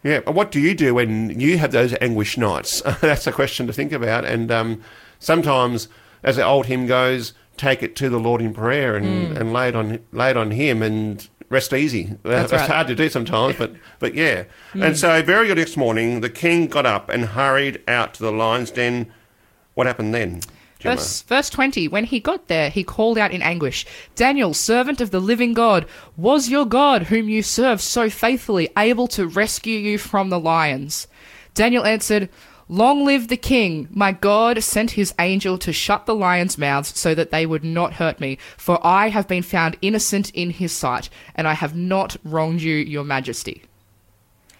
Yeah, 0.02 0.20
but 0.20 0.34
what 0.34 0.50
do 0.50 0.60
you 0.60 0.74
do 0.74 0.94
when 0.94 1.38
you 1.38 1.58
have 1.58 1.72
those 1.72 1.94
anguish 2.00 2.38
nights? 2.38 2.80
That's 3.02 3.26
a 3.26 3.32
question 3.32 3.66
to 3.66 3.72
think 3.74 3.92
about. 3.92 4.24
And 4.24 4.50
um, 4.50 4.82
sometimes, 5.18 5.88
as 6.22 6.36
the 6.36 6.42
old 6.44 6.64
hymn 6.66 6.86
goes, 6.86 7.34
take 7.58 7.82
it 7.82 7.94
to 7.96 8.08
the 8.08 8.18
Lord 8.18 8.40
in 8.40 8.54
prayer 8.54 8.96
and, 8.96 9.36
and 9.36 9.52
lay 9.52 9.68
it 9.68 9.76
on 9.76 10.00
lay 10.12 10.30
it 10.30 10.36
on 10.38 10.52
Him 10.52 10.82
and 10.82 11.28
rest 11.50 11.74
easy. 11.74 12.16
That's 12.22 12.50
It's 12.50 12.62
right. 12.62 12.70
hard 12.70 12.86
to 12.86 12.94
do 12.94 13.10
sometimes, 13.10 13.56
but 13.56 13.74
but 13.98 14.14
yeah. 14.14 14.44
And 14.72 14.96
so, 14.96 15.22
very 15.22 15.48
good 15.48 15.58
next 15.58 15.76
morning, 15.76 16.22
the 16.22 16.30
king 16.30 16.68
got 16.68 16.86
up 16.86 17.10
and 17.10 17.26
hurried 17.26 17.82
out 17.86 18.14
to 18.14 18.22
the 18.22 18.32
lion's 18.32 18.70
den. 18.70 19.12
What 19.74 19.86
happened 19.86 20.14
then? 20.14 20.40
Verse, 20.80 21.22
verse 21.22 21.50
20 21.50 21.88
When 21.88 22.04
he 22.04 22.20
got 22.20 22.48
there, 22.48 22.70
he 22.70 22.84
called 22.84 23.18
out 23.18 23.32
in 23.32 23.42
anguish 23.42 23.84
Daniel, 24.14 24.54
servant 24.54 25.00
of 25.00 25.10
the 25.10 25.20
living 25.20 25.52
God, 25.52 25.86
was 26.16 26.48
your 26.48 26.64
God, 26.64 27.04
whom 27.04 27.28
you 27.28 27.42
serve 27.42 27.80
so 27.80 28.08
faithfully, 28.08 28.68
able 28.76 29.06
to 29.08 29.26
rescue 29.26 29.78
you 29.78 29.98
from 29.98 30.30
the 30.30 30.40
lions? 30.40 31.06
Daniel 31.54 31.84
answered, 31.84 32.28
Long 32.68 33.04
live 33.04 33.26
the 33.26 33.36
king! 33.36 33.88
My 33.90 34.12
God 34.12 34.62
sent 34.62 34.92
his 34.92 35.12
angel 35.18 35.58
to 35.58 35.72
shut 35.72 36.06
the 36.06 36.14
lions' 36.14 36.56
mouths 36.56 36.96
so 36.96 37.16
that 37.16 37.32
they 37.32 37.44
would 37.44 37.64
not 37.64 37.94
hurt 37.94 38.20
me, 38.20 38.38
for 38.56 38.78
I 38.86 39.08
have 39.08 39.26
been 39.26 39.42
found 39.42 39.76
innocent 39.82 40.30
in 40.30 40.50
his 40.50 40.70
sight, 40.70 41.10
and 41.34 41.48
I 41.48 41.54
have 41.54 41.74
not 41.74 42.16
wronged 42.22 42.62
you, 42.62 42.76
your 42.76 43.02
majesty. 43.02 43.64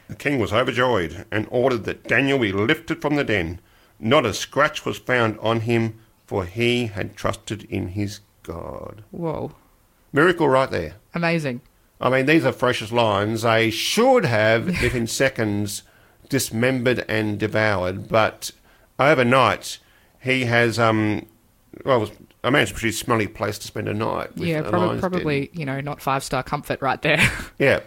The 0.08 0.16
king 0.16 0.40
was 0.40 0.52
overjoyed 0.52 1.24
and 1.30 1.46
ordered 1.50 1.84
that 1.84 2.08
Daniel 2.08 2.40
be 2.40 2.50
lifted 2.50 3.00
from 3.00 3.14
the 3.14 3.22
den. 3.22 3.60
Not 4.00 4.26
a 4.26 4.34
scratch 4.34 4.84
was 4.84 4.98
found 4.98 5.38
on 5.38 5.60
him, 5.60 6.00
for 6.30 6.44
he 6.44 6.86
had 6.86 7.16
trusted 7.16 7.64
in 7.64 7.88
his 7.88 8.20
God. 8.44 9.02
Whoa. 9.10 9.50
Miracle 10.12 10.48
right 10.48 10.70
there. 10.70 10.94
Amazing. 11.12 11.60
I 12.00 12.08
mean, 12.08 12.26
these 12.26 12.44
are 12.44 12.52
ferocious 12.52 12.92
lions. 12.92 13.42
They 13.42 13.72
should 13.72 14.24
have, 14.26 14.66
within 14.80 15.08
seconds, 15.08 15.82
dismembered 16.28 17.04
and 17.08 17.36
devoured, 17.36 18.08
but 18.08 18.52
overnight 18.96 19.78
he 20.20 20.44
has, 20.44 20.78
um, 20.78 21.26
well, 21.84 22.08
I 22.44 22.48
imagine 22.48 22.62
it's 22.62 22.70
a 22.70 22.74
pretty 22.74 22.92
smelly 22.92 23.26
place 23.26 23.58
to 23.58 23.66
spend 23.66 23.88
a 23.88 23.94
night. 23.94 24.30
Yeah, 24.36 24.60
a 24.60 24.62
prob- 24.62 24.82
lion's 24.82 25.00
den. 25.00 25.10
probably, 25.10 25.50
you 25.52 25.66
know, 25.66 25.80
not 25.80 26.00
five 26.00 26.22
star 26.22 26.44
comfort 26.44 26.80
right 26.80 27.02
there. 27.02 27.18
Yeah, 27.58 27.80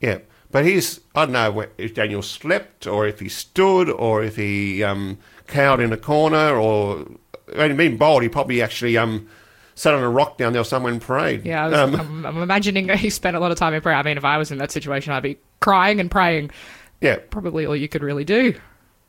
yeah. 0.00 0.18
But 0.50 0.64
he's, 0.64 1.00
I 1.14 1.26
don't 1.26 1.32
know 1.32 1.66
if 1.78 1.94
Daniel 1.94 2.22
slept 2.22 2.88
or 2.88 3.06
if 3.06 3.20
he 3.20 3.28
stood 3.28 3.88
or 3.88 4.24
if 4.24 4.34
he 4.34 4.82
um, 4.82 5.18
cowered 5.46 5.80
in 5.80 5.92
a 5.92 5.96
corner 5.96 6.56
or, 6.56 7.06
I 7.54 7.68
mean, 7.68 7.76
being 7.76 7.96
bold, 7.96 8.22
he 8.22 8.28
probably 8.28 8.62
actually 8.62 8.96
um, 8.96 9.28
sat 9.74 9.94
on 9.94 10.02
a 10.02 10.08
rock 10.10 10.38
down 10.38 10.52
there 10.52 10.64
somewhere 10.64 10.92
and 10.92 11.00
prayed. 11.02 11.44
Yeah, 11.44 11.64
I 11.64 11.68
was, 11.68 11.78
Um, 11.78 11.94
I'm, 12.00 12.26
I'm 12.26 12.42
imagining 12.42 12.88
he 12.96 13.10
spent 13.10 13.36
a 13.36 13.40
lot 13.40 13.50
of 13.52 13.58
time 13.58 13.74
in 13.74 13.80
prayer. 13.80 13.96
I 13.96 14.02
mean, 14.02 14.16
if 14.16 14.24
I 14.24 14.38
was 14.38 14.50
in 14.50 14.58
that 14.58 14.70
situation, 14.72 15.12
I'd 15.12 15.22
be 15.22 15.38
crying 15.60 16.00
and 16.00 16.10
praying. 16.10 16.50
yeah, 17.00 17.16
Probably 17.30 17.66
all 17.66 17.76
you 17.76 17.88
could 17.88 18.02
really 18.02 18.24
do. 18.24 18.54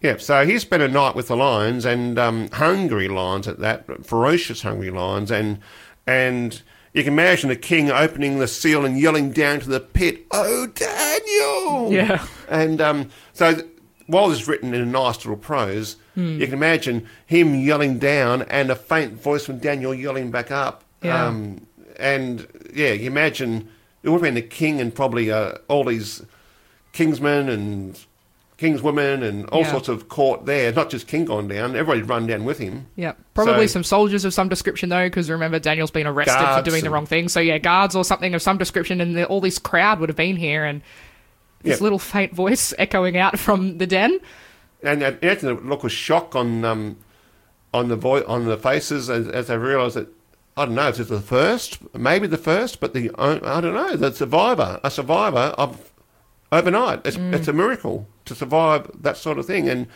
yeah. 0.01 0.17
So 0.17 0.45
he 0.45 0.59
spent 0.59 0.83
a 0.83 0.87
night 0.87 1.15
with 1.15 1.27
the 1.29 1.35
lions 1.37 1.85
and 1.85 2.19
um, 2.19 2.49
hungry 2.51 3.07
lions 3.07 3.47
at 3.47 3.59
that, 3.59 4.05
ferocious 4.05 4.61
hungry 4.61 4.91
lions. 4.91 5.31
And, 5.31 5.59
and 6.05 6.61
you 6.93 7.03
can 7.03 7.13
imagine 7.13 7.49
the 7.49 7.55
king 7.55 7.89
opening 7.91 8.39
the 8.39 8.47
seal 8.47 8.85
and 8.85 8.99
yelling 8.99 9.31
down 9.31 9.59
to 9.61 9.69
the 9.69 9.79
pit, 9.79 10.25
Oh, 10.31 10.67
Daniel! 10.67 11.91
Yeah. 11.93 12.25
And 12.49 12.81
um, 12.81 13.09
so 13.33 13.61
while 14.07 14.31
it's 14.31 14.47
written 14.47 14.73
in 14.73 14.81
a 14.81 14.85
nice 14.85 15.17
little 15.17 15.37
prose, 15.37 15.95
Hmm. 16.15 16.39
you 16.39 16.45
can 16.45 16.55
imagine 16.55 17.05
him 17.25 17.53
yelling 17.55 17.99
down 17.99 18.41
and 18.43 18.71
a 18.71 18.75
faint 18.75 19.21
voice 19.21 19.45
from 19.45 19.59
Daniel 19.59 19.93
yelling 19.93 20.31
back 20.31 20.49
up. 20.49 20.83
Yeah. 21.03 21.25
Um, 21.27 21.67
and 21.99 22.47
yeah, 22.73 22.93
you 22.93 23.07
imagine 23.07 23.67
it 24.03 24.09
would 24.09 24.15
have 24.17 24.21
been 24.23 24.33
the 24.35 24.41
king 24.41 24.79
and 24.81 24.93
probably 24.95 25.31
uh, 25.31 25.53
all 25.67 25.83
these 25.83 26.23
kingsmen 26.93 27.49
and 27.49 27.99
kingswomen 28.57 29.21
and 29.21 29.45
all 29.49 29.61
Yeah. 29.61 29.71
sorts 29.71 29.87
of 29.87 30.09
court 30.09 30.47
there. 30.47 30.71
Not 30.71 30.89
just 30.89 31.05
king 31.07 31.25
gone 31.25 31.47
down, 31.47 31.75
everybody's 31.75 32.07
run 32.07 32.25
down 32.25 32.43
with 32.43 32.57
him. 32.57 32.87
Yeah, 32.95 33.13
probably 33.35 33.67
So- 33.67 33.73
some 33.73 33.83
soldiers 33.83 34.25
of 34.25 34.33
some 34.33 34.49
description 34.49 34.89
though, 34.89 35.05
because 35.05 35.29
remember 35.29 35.59
Daniel's 35.59 35.91
been 35.91 36.07
arrested 36.07 36.43
for 36.55 36.63
doing 36.63 36.83
the 36.83 36.89
wrong 36.89 37.05
thing. 37.05 37.29
So 37.29 37.39
yeah, 37.39 37.59
guards 37.59 37.95
or 37.95 38.03
something 38.03 38.33
of 38.33 38.41
some 38.41 38.57
description, 38.57 38.99
and 38.99 39.15
the, 39.15 39.25
all 39.25 39.41
this 39.41 39.59
crowd 39.59 39.99
would 39.99 40.09
have 40.09 40.15
been 40.15 40.37
here, 40.37 40.65
and 40.65 40.81
this 41.63 41.79
Yeah. 41.79 41.83
little 41.83 41.99
faint 41.99 42.33
voice 42.33 42.73
echoing 42.77 43.17
out 43.17 43.37
from 43.39 43.77
the 43.77 43.87
den. 43.87 44.19
And 44.83 45.01
uh, 45.03 45.13
imagine 45.21 45.47
the 45.55 45.61
look 45.61 45.83
of 45.83 45.91
shock 45.91 46.35
on 46.35 46.63
um, 46.63 46.97
on 47.73 47.87
the 47.89 47.95
vo- 47.95 48.25
on 48.27 48.45
the 48.45 48.57
faces 48.57 49.09
as, 49.09 49.27
as 49.27 49.47
they 49.47 49.57
realise 49.57 49.95
that 49.95 50.07
I 50.55 50.65
don't 50.65 50.75
know 50.75 50.87
if 50.89 50.99
it's 50.99 51.09
the 51.09 51.19
first, 51.21 51.79
maybe 51.95 52.25
the 52.27 52.37
first, 52.37 52.79
but 52.79 52.93
the 52.93 53.11
I 53.17 53.37
don't 53.61 53.73
know 53.73 53.95
the 53.95 54.13
survivor, 54.13 54.79
a 54.83 54.89
survivor 54.91 55.53
of 55.57 55.91
overnight. 56.51 57.01
It's, 57.05 57.17
it's 57.17 57.47
a 57.47 57.53
miracle 57.53 58.07
to 58.25 58.33
survive 58.35 58.89
that 59.01 59.17
sort 59.17 59.37
of 59.39 59.45
thing. 59.45 59.67
And 59.69 59.87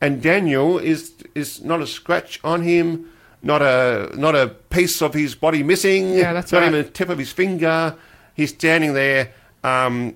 and 0.00 0.22
Daniel 0.22 0.78
is 0.78 1.14
is 1.34 1.62
not 1.62 1.80
a 1.80 1.86
scratch 1.86 2.40
on 2.44 2.62
him, 2.62 3.10
not 3.42 3.60
a 3.62 4.10
not 4.16 4.34
a 4.36 4.48
piece 4.70 5.02
of 5.02 5.14
his 5.14 5.34
body 5.34 5.62
missing. 5.62 6.10
Yeah, 6.14 6.32
that's 6.32 6.52
not 6.52 6.60
right. 6.60 6.68
even 6.68 6.80
a 6.86 6.88
tip 6.88 7.08
of 7.08 7.18
his 7.18 7.32
finger. 7.32 7.96
He's 8.34 8.50
standing 8.50 8.94
there. 8.94 9.32
Um, 9.64 10.14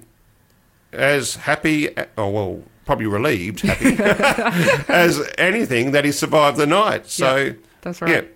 as 0.92 1.36
happy, 1.36 1.90
oh 2.18 2.28
well, 2.30 2.62
probably 2.84 3.06
relieved, 3.06 3.60
happy 3.60 3.96
as 4.92 5.20
anything 5.38 5.92
that 5.92 6.04
he 6.04 6.12
survived 6.12 6.56
the 6.56 6.66
night. 6.66 7.06
So 7.06 7.36
Yeah, 7.36 7.52
that's 7.80 8.02
right. 8.02 8.10
Yeah, 8.10 8.28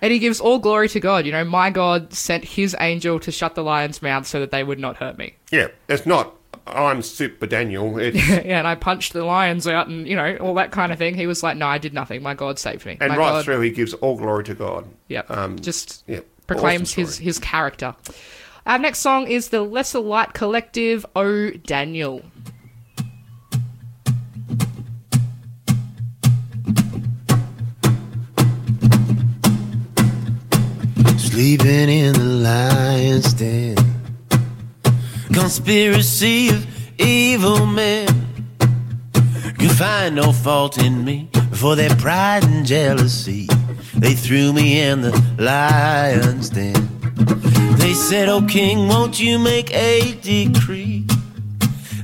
And 0.00 0.12
he 0.12 0.18
gives 0.18 0.40
all 0.40 0.58
glory 0.58 0.88
to 0.90 1.00
God. 1.00 1.26
You 1.26 1.32
know, 1.32 1.44
my 1.44 1.70
God 1.70 2.12
sent 2.12 2.44
his 2.44 2.76
angel 2.80 3.20
to 3.20 3.30
shut 3.30 3.54
the 3.54 3.62
lions' 3.62 4.00
mouths 4.02 4.28
so 4.28 4.40
that 4.40 4.50
they 4.50 4.64
would 4.64 4.78
not 4.78 4.96
hurt 4.96 5.18
me. 5.18 5.34
yeah. 5.50 5.68
It's 5.88 6.06
not. 6.06 6.36
I'm 6.66 7.02
Super 7.02 7.46
Daniel. 7.46 7.98
It's, 7.98 8.16
yeah, 8.28 8.58
and 8.58 8.66
I 8.66 8.76
punched 8.76 9.12
the 9.12 9.24
lions 9.24 9.66
out 9.66 9.88
and, 9.88 10.06
you 10.06 10.14
know, 10.14 10.36
all 10.36 10.54
that 10.54 10.70
kind 10.70 10.92
of 10.92 10.98
thing. 10.98 11.14
He 11.14 11.26
was 11.26 11.42
like, 11.42 11.56
no, 11.56 11.66
I 11.66 11.78
did 11.78 11.92
nothing. 11.92 12.22
My 12.22 12.34
God 12.34 12.58
saved 12.60 12.86
me. 12.86 12.96
and 13.00 13.10
My 13.10 13.16
right 13.16 13.30
God, 13.30 13.44
through, 13.44 13.60
he 13.60 13.70
gives 13.70 13.92
all 13.94 14.16
glory 14.16 14.44
to 14.44 14.54
God. 14.54 14.86
Yeah. 15.08 15.22
Um, 15.28 15.58
just 15.58 16.04
yeah, 16.06 16.20
proclaims 16.46 16.92
awesome 16.92 17.04
his, 17.04 17.18
his 17.18 17.38
character. 17.40 17.96
Our 18.66 18.78
next 18.78 18.98
song 18.98 19.26
is 19.26 19.48
the 19.48 19.62
Lesser 19.62 20.00
Light 20.00 20.34
Collective, 20.34 21.06
Oh 21.16 21.50
Daniel. 21.50 22.22
Sleeping 31.16 31.88
in 31.88 32.12
the 32.12 32.24
lion's 32.42 33.32
den. 33.32 33.76
Conspiracy 35.32 36.50
of 36.50 36.66
evil 37.00 37.64
men. 37.64 38.08
Could 39.58 39.70
find 39.70 40.16
no 40.16 40.32
fault 40.32 40.76
in 40.76 41.02
me 41.02 41.30
for 41.52 41.76
their 41.76 41.94
pride 41.96 42.44
and 42.44 42.66
jealousy. 42.66 43.48
They 43.94 44.12
threw 44.14 44.52
me 44.52 44.80
in 44.82 45.00
the 45.00 45.12
lion's 45.38 46.50
den. 46.50 46.99
They 47.78 47.94
said, 47.94 48.28
Oh 48.28 48.42
king, 48.42 48.88
won't 48.88 49.20
you 49.20 49.38
make 49.38 49.72
a 49.72 50.12
decree? 50.20 51.06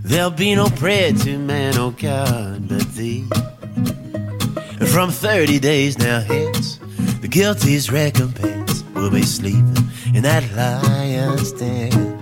There'll 0.02 0.30
be 0.30 0.54
no 0.54 0.68
prayer 0.68 1.12
to 1.12 1.38
man, 1.38 1.76
oh 1.78 1.90
God, 1.90 2.68
but 2.68 2.88
thee. 2.94 3.24
And 4.78 4.88
from 4.88 5.10
30 5.10 5.58
days 5.58 5.98
now 5.98 6.20
hence, 6.20 6.78
the 7.20 7.28
guilty's 7.28 7.90
recompense 7.90 8.84
will 8.94 9.10
be 9.10 9.22
sleeping 9.22 9.76
in 10.14 10.22
that 10.22 10.44
lion's 10.54 11.52
den. 11.52 12.14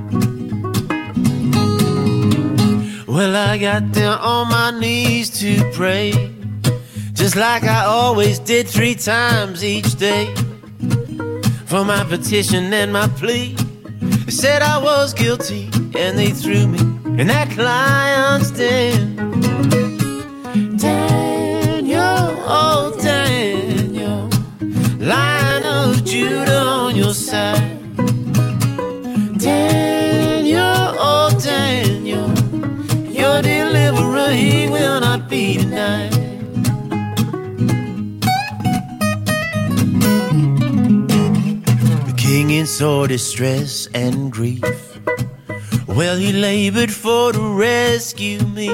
Well, 3.06 3.36
I 3.36 3.58
got 3.58 3.92
down 3.92 4.18
on 4.18 4.48
my 4.48 4.70
knees 4.78 5.30
to 5.40 5.70
pray, 5.72 6.12
just 7.12 7.36
like 7.36 7.64
I 7.64 7.84
always 7.84 8.38
did 8.38 8.66
three 8.66 8.94
times 8.94 9.62
each 9.62 9.94
day. 9.96 10.34
For 11.66 11.84
my 11.84 12.04
petition 12.04 12.72
and 12.72 12.92
my 12.92 13.08
plea, 13.08 13.54
they 14.24 14.30
said 14.32 14.62
I 14.62 14.78
was 14.78 15.14
guilty, 15.14 15.70
and 15.98 16.18
they 16.18 16.30
threw 16.30 16.66
me 16.68 16.78
in 17.20 17.26
that 17.28 17.56
lion's 17.56 18.50
den. 18.50 19.83
Sore 42.78 43.06
distress 43.06 43.86
and 43.94 44.32
grief. 44.32 44.98
Well, 45.86 46.16
he 46.16 46.32
labored 46.32 46.90
for 46.90 47.32
to 47.32 47.56
rescue 47.56 48.40
me. 48.40 48.68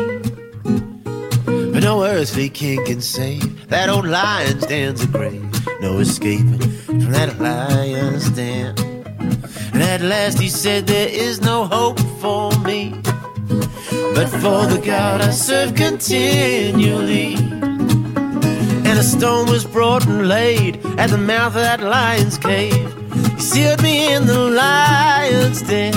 But 1.44 1.82
no 1.82 2.02
earthly 2.04 2.48
king 2.48 2.82
can 2.86 3.02
save 3.02 3.68
that 3.68 3.90
old 3.90 4.06
lion's 4.06 4.64
den's 4.64 5.04
a 5.04 5.06
grave. 5.06 5.44
No 5.82 5.98
escaping 5.98 6.60
from 6.60 7.10
that 7.12 7.38
lion's 7.38 8.30
den. 8.30 8.74
And 9.74 9.82
at 9.82 10.00
last 10.00 10.38
he 10.40 10.48
said, 10.48 10.86
There 10.86 11.08
is 11.10 11.42
no 11.42 11.66
hope 11.66 12.00
for 12.22 12.58
me. 12.60 12.94
But 14.14 14.28
for 14.28 14.64
the 14.64 14.80
God 14.82 15.20
I 15.20 15.30
serve 15.30 15.74
continually. 15.74 17.34
And 18.88 18.98
a 18.98 19.02
stone 19.02 19.50
was 19.50 19.66
brought 19.66 20.06
and 20.06 20.26
laid 20.26 20.76
at 20.96 21.10
the 21.10 21.18
mouth 21.18 21.54
of 21.54 21.60
that 21.60 21.82
lion's 21.82 22.38
cave. 22.38 22.99
Sealed 23.40 23.82
me 23.82 24.12
in 24.14 24.26
the 24.26 24.38
lion's 24.38 25.62
den. 25.62 25.92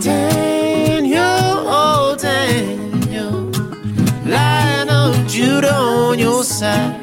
Daniel, 0.00 1.20
oh 1.20 2.16
Daniel, 2.18 3.50
Lion 4.26 4.88
of 4.90 5.26
Judah 5.28 5.72
on 5.72 6.18
your 6.18 6.42
side. 6.42 7.01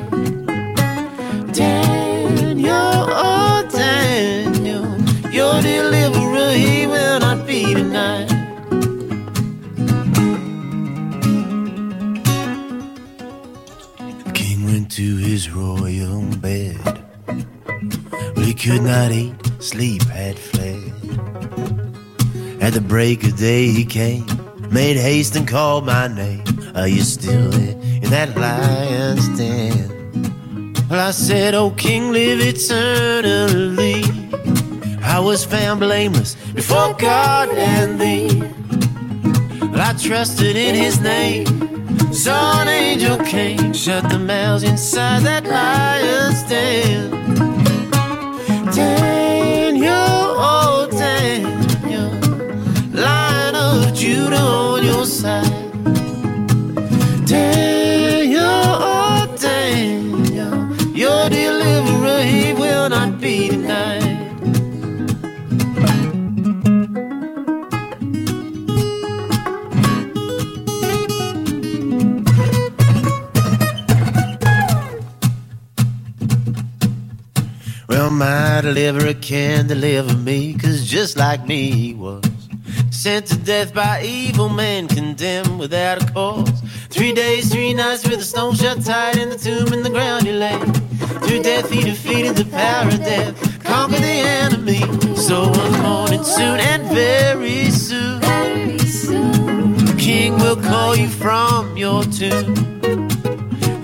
Could 18.60 18.84
not 18.84 19.10
eat, 19.10 19.34
sleep 19.60 20.04
had 20.04 20.38
fled. 20.38 20.84
At 22.62 22.74
the 22.74 22.84
break 22.86 23.24
of 23.24 23.38
day 23.38 23.67
he 23.67 23.86
came, 23.86 24.26
made 24.69 24.98
haste 24.98 25.38
and 25.38 25.48
called 25.48 25.86
my 25.86 26.08
name. 26.10 26.43
Are 26.76 26.88
you 26.88 27.02
still 27.02 27.50
there 27.52 27.80
in 28.04 28.10
that 28.10 28.36
lion's 28.36 29.30
den? 29.38 30.76
Well, 30.89 31.00
I 31.00 31.12
said, 31.12 31.54
Oh, 31.54 31.72
King, 31.72 32.12
live 32.12 32.41
eternally. 32.41 34.04
I 35.02 35.19
was 35.19 35.45
found 35.45 35.80
blameless 35.80 36.36
before 36.54 36.93
God 36.95 37.50
and 37.50 38.00
thee. 38.00 38.41
Well, 39.67 39.82
I 39.82 39.93
trusted 39.93 40.58
in 40.58 40.76
his 40.76 41.00
name. 41.00 41.48
So 42.12 42.34
an 42.34 42.67
angel 42.67 43.17
came, 43.19 43.72
shut 43.72 44.10
the 44.10 44.19
mouths 44.19 44.63
inside 44.63 45.24
that 45.24 45.45
lion's 45.45 46.43
den. 46.50 47.19
Side. 55.10 55.59
My 78.20 78.60
deliverer 78.60 79.14
can 79.14 79.66
deliver 79.66 80.14
me, 80.14 80.54
cause 80.54 80.86
just 80.86 81.18
like 81.18 81.48
me 81.48 81.72
he 81.72 81.94
was. 81.94 82.22
Sent 82.92 83.28
to 83.28 83.38
death 83.38 83.74
by 83.74 84.04
evil 84.04 84.50
men, 84.50 84.90
condemned 84.90 85.58
without 85.58 86.04
a 86.04 86.12
cause. 86.12 86.52
Three 86.90 87.14
days, 87.14 87.50
three 87.50 87.74
nights 87.74 88.04
with 88.04 88.20
a 88.20 88.24
stone 88.24 88.56
shut 88.56 88.84
tight 88.84 89.16
in 89.16 89.30
the 89.30 89.38
tomb 89.38 89.72
in 89.72 89.84
the 89.84 89.90
ground 89.90 90.28
he 90.28 90.34
lay. 90.34 90.60
Through 91.24 91.44
death 91.44 91.72
he 91.72 91.82
defeated 91.82 92.36
the 92.36 92.44
power 92.52 92.90
of 92.90 93.00
death, 93.00 93.64
conquered 93.64 94.02
the 94.02 94.20
enemy. 94.44 94.82
So 95.16 95.50
one 95.50 95.82
morning 95.82 96.26
soon 96.26 96.60
and 96.60 96.84
very 96.92 97.72
soon, 97.72 98.20
the 98.20 99.96
king 99.98 100.38
will 100.40 100.58
call 100.58 100.94
you 100.94 101.08
from 101.08 101.78
your 101.78 102.04
tomb. 102.04 102.54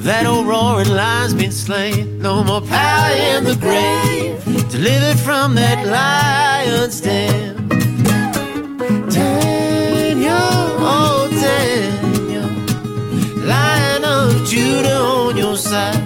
That 0.04 0.26
old 0.26 0.45
roaring 0.45 0.89
lion's 0.89 1.34
been 1.34 1.54
slain. 1.54 2.19
No 2.19 2.43
more 2.43 2.62
power 2.62 3.15
in 3.15 3.45
the 3.45 3.56
grave. 3.56 4.14
Delivered 4.45 5.19
from 5.19 5.55
that 5.55 5.88
lion's 5.88 7.01
den. 7.01 7.67
Daniel, 9.10 10.34
oh 10.79 11.27
Daniel, 11.31 12.49
Lion 13.43 14.03
of 14.05 14.47
Judah 14.47 14.99
on 14.99 15.38
your 15.38 15.58
side. 15.58 16.05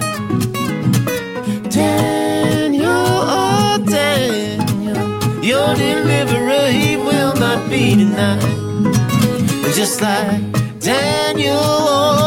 Daniel, 1.68 2.88
oh 2.88 3.76
Daniel, 3.86 5.44
your 5.44 5.74
deliverer, 5.74 6.68
he 6.70 6.96
will 6.96 7.34
not 7.34 7.68
be 7.68 7.94
denied. 7.94 8.40
Just 9.74 10.00
like 10.00 10.40
Daniel, 10.80 11.58
oh 11.60 12.19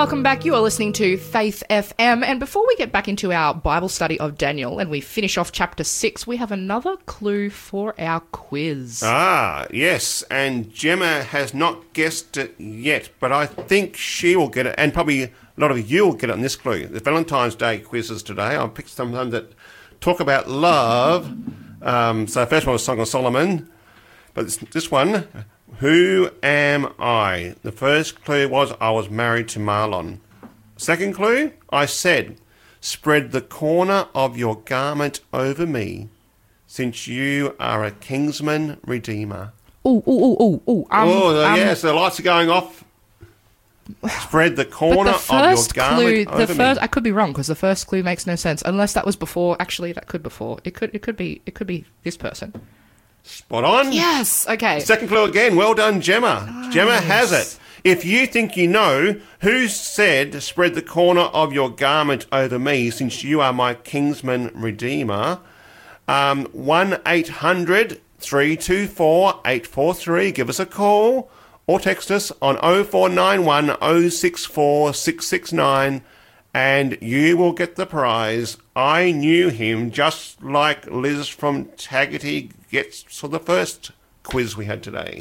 welcome 0.00 0.22
back. 0.22 0.46
You 0.46 0.54
are 0.54 0.62
listening 0.62 0.94
to 0.94 1.18
Faith 1.18 1.62
FM. 1.68 2.24
And 2.24 2.40
before 2.40 2.66
we 2.66 2.74
get 2.76 2.90
back 2.90 3.06
into 3.06 3.34
our 3.34 3.52
Bible 3.52 3.90
study 3.90 4.18
of 4.18 4.38
Daniel 4.38 4.78
and 4.78 4.90
we 4.90 5.02
finish 5.02 5.36
off 5.36 5.52
chapter 5.52 5.84
6, 5.84 6.26
we 6.26 6.38
have 6.38 6.50
another 6.50 6.96
clue 7.04 7.50
for 7.50 7.94
our 8.00 8.20
quiz. 8.20 9.02
Ah, 9.04 9.66
yes, 9.70 10.22
and 10.30 10.72
Gemma 10.72 11.24
has 11.24 11.52
not 11.52 11.92
guessed 11.92 12.38
it 12.38 12.58
yet, 12.58 13.10
but 13.20 13.30
I 13.30 13.44
think 13.44 13.94
she 13.94 14.36
will 14.36 14.48
get 14.48 14.64
it, 14.64 14.74
and 14.78 14.94
probably 14.94 15.24
a 15.24 15.30
lot 15.58 15.70
of 15.70 15.90
you 15.90 16.06
will 16.06 16.14
get 16.14 16.30
it 16.30 16.32
on 16.32 16.40
this 16.40 16.56
clue. 16.56 16.86
The 16.86 17.00
Valentine's 17.00 17.54
Day 17.54 17.80
quizzes 17.80 18.22
today. 18.22 18.56
I 18.56 18.66
picked 18.68 18.88
some 18.88 19.12
that 19.12 19.52
talk 20.00 20.18
about 20.18 20.48
love. 20.48 21.30
Um, 21.82 22.26
so 22.26 22.46
first 22.46 22.64
one 22.64 22.72
was 22.72 22.82
Song 22.82 23.00
of 23.00 23.08
Solomon, 23.08 23.68
but 24.32 24.46
this 24.46 24.90
one, 24.90 25.28
who 25.78 26.30
am 26.42 26.92
I? 26.98 27.54
The 27.62 27.72
first 27.72 28.24
clue 28.24 28.48
was 28.48 28.72
I 28.80 28.90
was 28.90 29.08
married 29.08 29.48
to 29.50 29.58
Mahlon. 29.58 30.18
Second 30.76 31.14
clue, 31.14 31.52
I 31.70 31.86
said, 31.86 32.36
spread 32.80 33.32
the 33.32 33.40
corner 33.40 34.06
of 34.14 34.38
your 34.38 34.56
garment 34.56 35.20
over 35.32 35.66
me, 35.66 36.08
since 36.66 37.06
you 37.06 37.54
are 37.60 37.84
a 37.84 37.90
kinsman 37.90 38.78
redeemer. 38.84 39.52
Ooh, 39.86 40.02
ooh, 40.06 40.10
ooh, 40.10 40.36
ooh, 40.42 40.62
ooh. 40.68 40.86
Um, 40.90 41.08
oh, 41.08 41.44
um, 41.44 41.56
yes, 41.56 41.82
the 41.82 41.92
lights 41.92 42.20
are 42.20 42.22
going 42.22 42.50
off. 42.50 42.84
Spread 44.22 44.56
the 44.56 44.64
corner 44.64 45.10
the 45.10 45.16
of 45.16 45.28
your 45.28 45.40
first 45.40 45.74
garment 45.74 46.02
clue, 46.02 46.24
the 46.24 46.30
over 46.30 46.54
first, 46.54 46.80
me. 46.80 46.84
I 46.84 46.86
could 46.86 47.02
be 47.02 47.12
wrong 47.12 47.32
because 47.32 47.48
the 47.48 47.54
first 47.54 47.86
clue 47.86 48.02
makes 48.02 48.26
no 48.26 48.36
sense 48.36 48.62
unless 48.64 48.92
that 48.92 49.04
was 49.04 49.16
before. 49.16 49.56
Actually, 49.58 49.92
that 49.92 50.06
could 50.06 50.22
before. 50.22 50.60
It 50.64 50.74
could, 50.74 50.94
it 50.94 51.02
could 51.02 51.16
be, 51.16 51.42
it 51.44 51.54
could 51.54 51.66
be 51.66 51.86
this 52.04 52.16
person. 52.16 52.54
Spot 53.22 53.64
on. 53.64 53.92
Yes. 53.92 54.48
Okay. 54.48 54.80
Second 54.80 55.08
clue 55.08 55.24
again. 55.24 55.56
Well 55.56 55.74
done, 55.74 56.00
Gemma. 56.00 56.68
Gemma 56.72 57.00
has 57.00 57.32
it. 57.32 57.58
If 57.82 58.04
you 58.04 58.26
think 58.26 58.56
you 58.56 58.68
know 58.68 59.18
who 59.40 59.68
said, 59.68 60.42
spread 60.42 60.74
the 60.74 60.82
corner 60.82 61.22
of 61.22 61.52
your 61.52 61.70
garment 61.70 62.26
over 62.30 62.58
me, 62.58 62.90
since 62.90 63.24
you 63.24 63.40
are 63.40 63.52
my 63.52 63.74
kinsman 63.74 64.50
redeemer, 64.54 65.40
um, 66.06 66.44
1 66.52 67.00
800 67.06 68.00
324 68.18 69.40
843. 69.44 70.32
Give 70.32 70.48
us 70.48 70.60
a 70.60 70.66
call 70.66 71.30
or 71.66 71.80
text 71.80 72.10
us 72.10 72.32
on 72.42 72.56
0491 72.56 74.10
064 74.10 74.92
669 74.92 76.02
and 76.52 76.98
you 77.00 77.36
will 77.36 77.52
get 77.52 77.76
the 77.76 77.86
prize. 77.86 78.56
I 78.80 79.12
knew 79.12 79.50
him 79.50 79.90
just 79.90 80.42
like 80.42 80.86
Liz 80.90 81.28
from 81.28 81.66
Taggart 81.76 82.24
gets 82.70 83.02
for 83.02 83.28
the 83.28 83.38
first 83.38 83.90
quiz 84.22 84.56
we 84.56 84.64
had 84.64 84.82
today. 84.82 85.20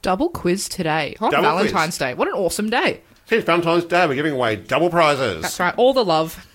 Double 0.00 0.30
quiz 0.30 0.70
today 0.70 1.14
on 1.20 1.30
Double 1.30 1.50
quiz. 1.50 1.70
Valentine's 1.70 1.98
Day. 1.98 2.14
What 2.14 2.28
an 2.28 2.34
awesome 2.34 2.70
day. 2.70 3.02
Since 3.26 3.44
Valentine's 3.44 3.84
Day, 3.84 4.06
we're 4.06 4.14
giving 4.14 4.32
away 4.32 4.56
double 4.56 4.88
prizes. 4.88 5.42
That's 5.42 5.60
right. 5.60 5.74
All 5.76 5.92
the 5.92 6.04
love. 6.04 6.46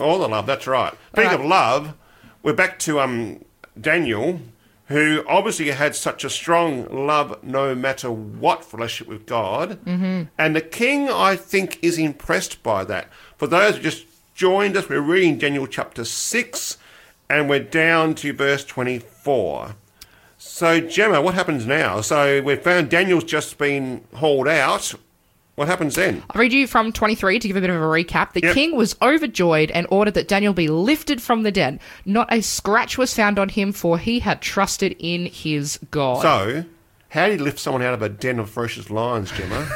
All 0.00 0.18
the 0.18 0.28
love, 0.28 0.46
that's 0.46 0.66
right. 0.66 0.94
Speaking 1.12 1.30
right. 1.30 1.40
of 1.40 1.44
love, 1.44 1.94
we're 2.42 2.54
back 2.54 2.78
to 2.80 3.00
um, 3.00 3.44
Daniel, 3.78 4.40
who 4.86 5.22
obviously 5.28 5.70
had 5.70 5.94
such 5.94 6.24
a 6.24 6.30
strong 6.30 6.86
love 7.06 7.44
no 7.44 7.74
matter 7.74 8.10
what 8.10 8.72
relationship 8.72 9.08
with 9.08 9.26
God. 9.26 9.84
Mm-hmm. 9.84 10.22
And 10.38 10.56
the 10.56 10.62
king, 10.62 11.10
I 11.10 11.36
think, 11.36 11.78
is 11.82 11.98
impressed 11.98 12.62
by 12.62 12.84
that. 12.84 13.10
For 13.36 13.46
those 13.46 13.76
who 13.76 13.82
just 13.82 14.07
joined 14.38 14.76
us, 14.76 14.88
we're 14.88 15.00
reading 15.00 15.36
Daniel 15.36 15.66
chapter 15.66 16.04
6, 16.04 16.78
and 17.28 17.50
we're 17.50 17.58
down 17.58 18.14
to 18.14 18.32
verse 18.32 18.64
24. 18.64 19.74
So, 20.38 20.80
Gemma, 20.80 21.20
what 21.20 21.34
happens 21.34 21.66
now? 21.66 22.00
So, 22.02 22.40
we've 22.42 22.62
found 22.62 22.88
Daniel's 22.88 23.24
just 23.24 23.58
been 23.58 24.04
hauled 24.14 24.46
out. 24.46 24.94
What 25.56 25.66
happens 25.66 25.96
then? 25.96 26.22
I'll 26.30 26.38
read 26.38 26.52
you 26.52 26.68
from 26.68 26.92
23 26.92 27.40
to 27.40 27.48
give 27.48 27.56
a 27.56 27.60
bit 27.60 27.68
of 27.68 27.74
a 27.74 27.80
recap. 27.80 28.32
The 28.32 28.42
Yep. 28.42 28.54
king 28.54 28.76
was 28.76 28.94
overjoyed 29.02 29.72
and 29.72 29.88
ordered 29.90 30.14
that 30.14 30.28
Daniel 30.28 30.52
be 30.52 30.68
lifted 30.68 31.20
from 31.20 31.42
the 31.42 31.50
den. 31.50 31.80
Not 32.04 32.32
a 32.32 32.40
scratch 32.40 32.96
was 32.96 33.12
found 33.12 33.40
on 33.40 33.48
him, 33.48 33.72
for 33.72 33.98
he 33.98 34.20
had 34.20 34.40
trusted 34.40 34.94
in 35.00 35.26
his 35.26 35.80
God. 35.90 36.22
So, 36.22 36.64
how 37.08 37.26
do 37.26 37.32
you 37.32 37.42
lift 37.42 37.58
someone 37.58 37.82
out 37.82 37.92
of 37.94 38.02
a 38.02 38.08
den 38.08 38.38
of 38.38 38.50
ferocious 38.50 38.88
lions, 38.88 39.32
Gemma? 39.32 39.68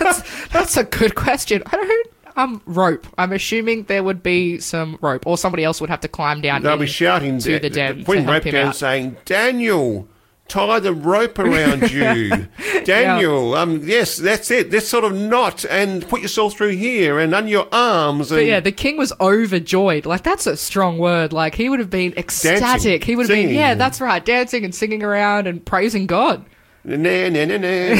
That's 0.52 0.76
a 0.76 0.84
good 0.84 1.14
question. 1.14 1.62
I 1.64 1.76
don't. 1.76 2.06
Um, 2.36 2.60
rope. 2.66 3.06
I'm 3.16 3.32
assuming 3.32 3.84
there 3.84 4.02
would 4.04 4.22
be 4.22 4.58
some 4.58 4.98
rope, 5.00 5.26
or 5.26 5.38
somebody 5.38 5.64
else 5.64 5.80
would 5.80 5.88
have 5.90 6.00
to 6.00 6.08
climb 6.08 6.42
down. 6.42 6.62
They'll 6.62 6.76
be 6.76 6.82
in 6.82 6.88
shouting, 6.88 7.38
to 7.40 7.58
the 7.58 7.70
den 7.70 8.04
putting 8.04 8.26
rope 8.26 8.44
down, 8.44 8.68
out. 8.68 8.76
saying, 8.76 9.16
"Daniel, 9.24 10.06
tie 10.46 10.78
the 10.80 10.92
rope 10.92 11.38
around 11.38 11.90
you, 11.90 12.46
Daniel. 12.84 13.54
Um, 13.54 13.80
yes, 13.84 14.18
that's 14.18 14.50
it. 14.50 14.70
This 14.70 14.86
sort 14.86 15.04
of 15.04 15.14
knot, 15.14 15.64
and 15.70 16.06
put 16.06 16.20
yourself 16.20 16.54
through 16.56 16.76
here, 16.76 17.18
and 17.18 17.34
under 17.34 17.50
your 17.50 17.68
arms." 17.72 18.30
And 18.30 18.38
But 18.40 18.46
yeah, 18.46 18.60
the 18.60 18.70
king 18.72 18.98
was 18.98 19.14
overjoyed. 19.18 20.04
Like 20.04 20.22
that's 20.22 20.46
a 20.46 20.58
strong 20.58 20.98
word. 20.98 21.32
Like 21.32 21.54
he 21.54 21.70
would 21.70 21.78
have 21.78 21.90
been 21.90 22.12
ecstatic. 22.18 23.02
he 23.02 23.16
would 23.16 23.30
have 23.30 23.34
been, 23.34 23.54
yeah, 23.54 23.74
that's 23.74 24.00
right, 24.00 24.22
dancing 24.22 24.62
and 24.64 24.74
singing 24.74 25.02
around 25.02 25.46
and 25.46 25.64
praising 25.64 26.06
God. 26.06 26.44
Nah, 26.86 27.28
nah, 27.28 27.44
nah, 27.44 27.58
nah. 27.58 27.94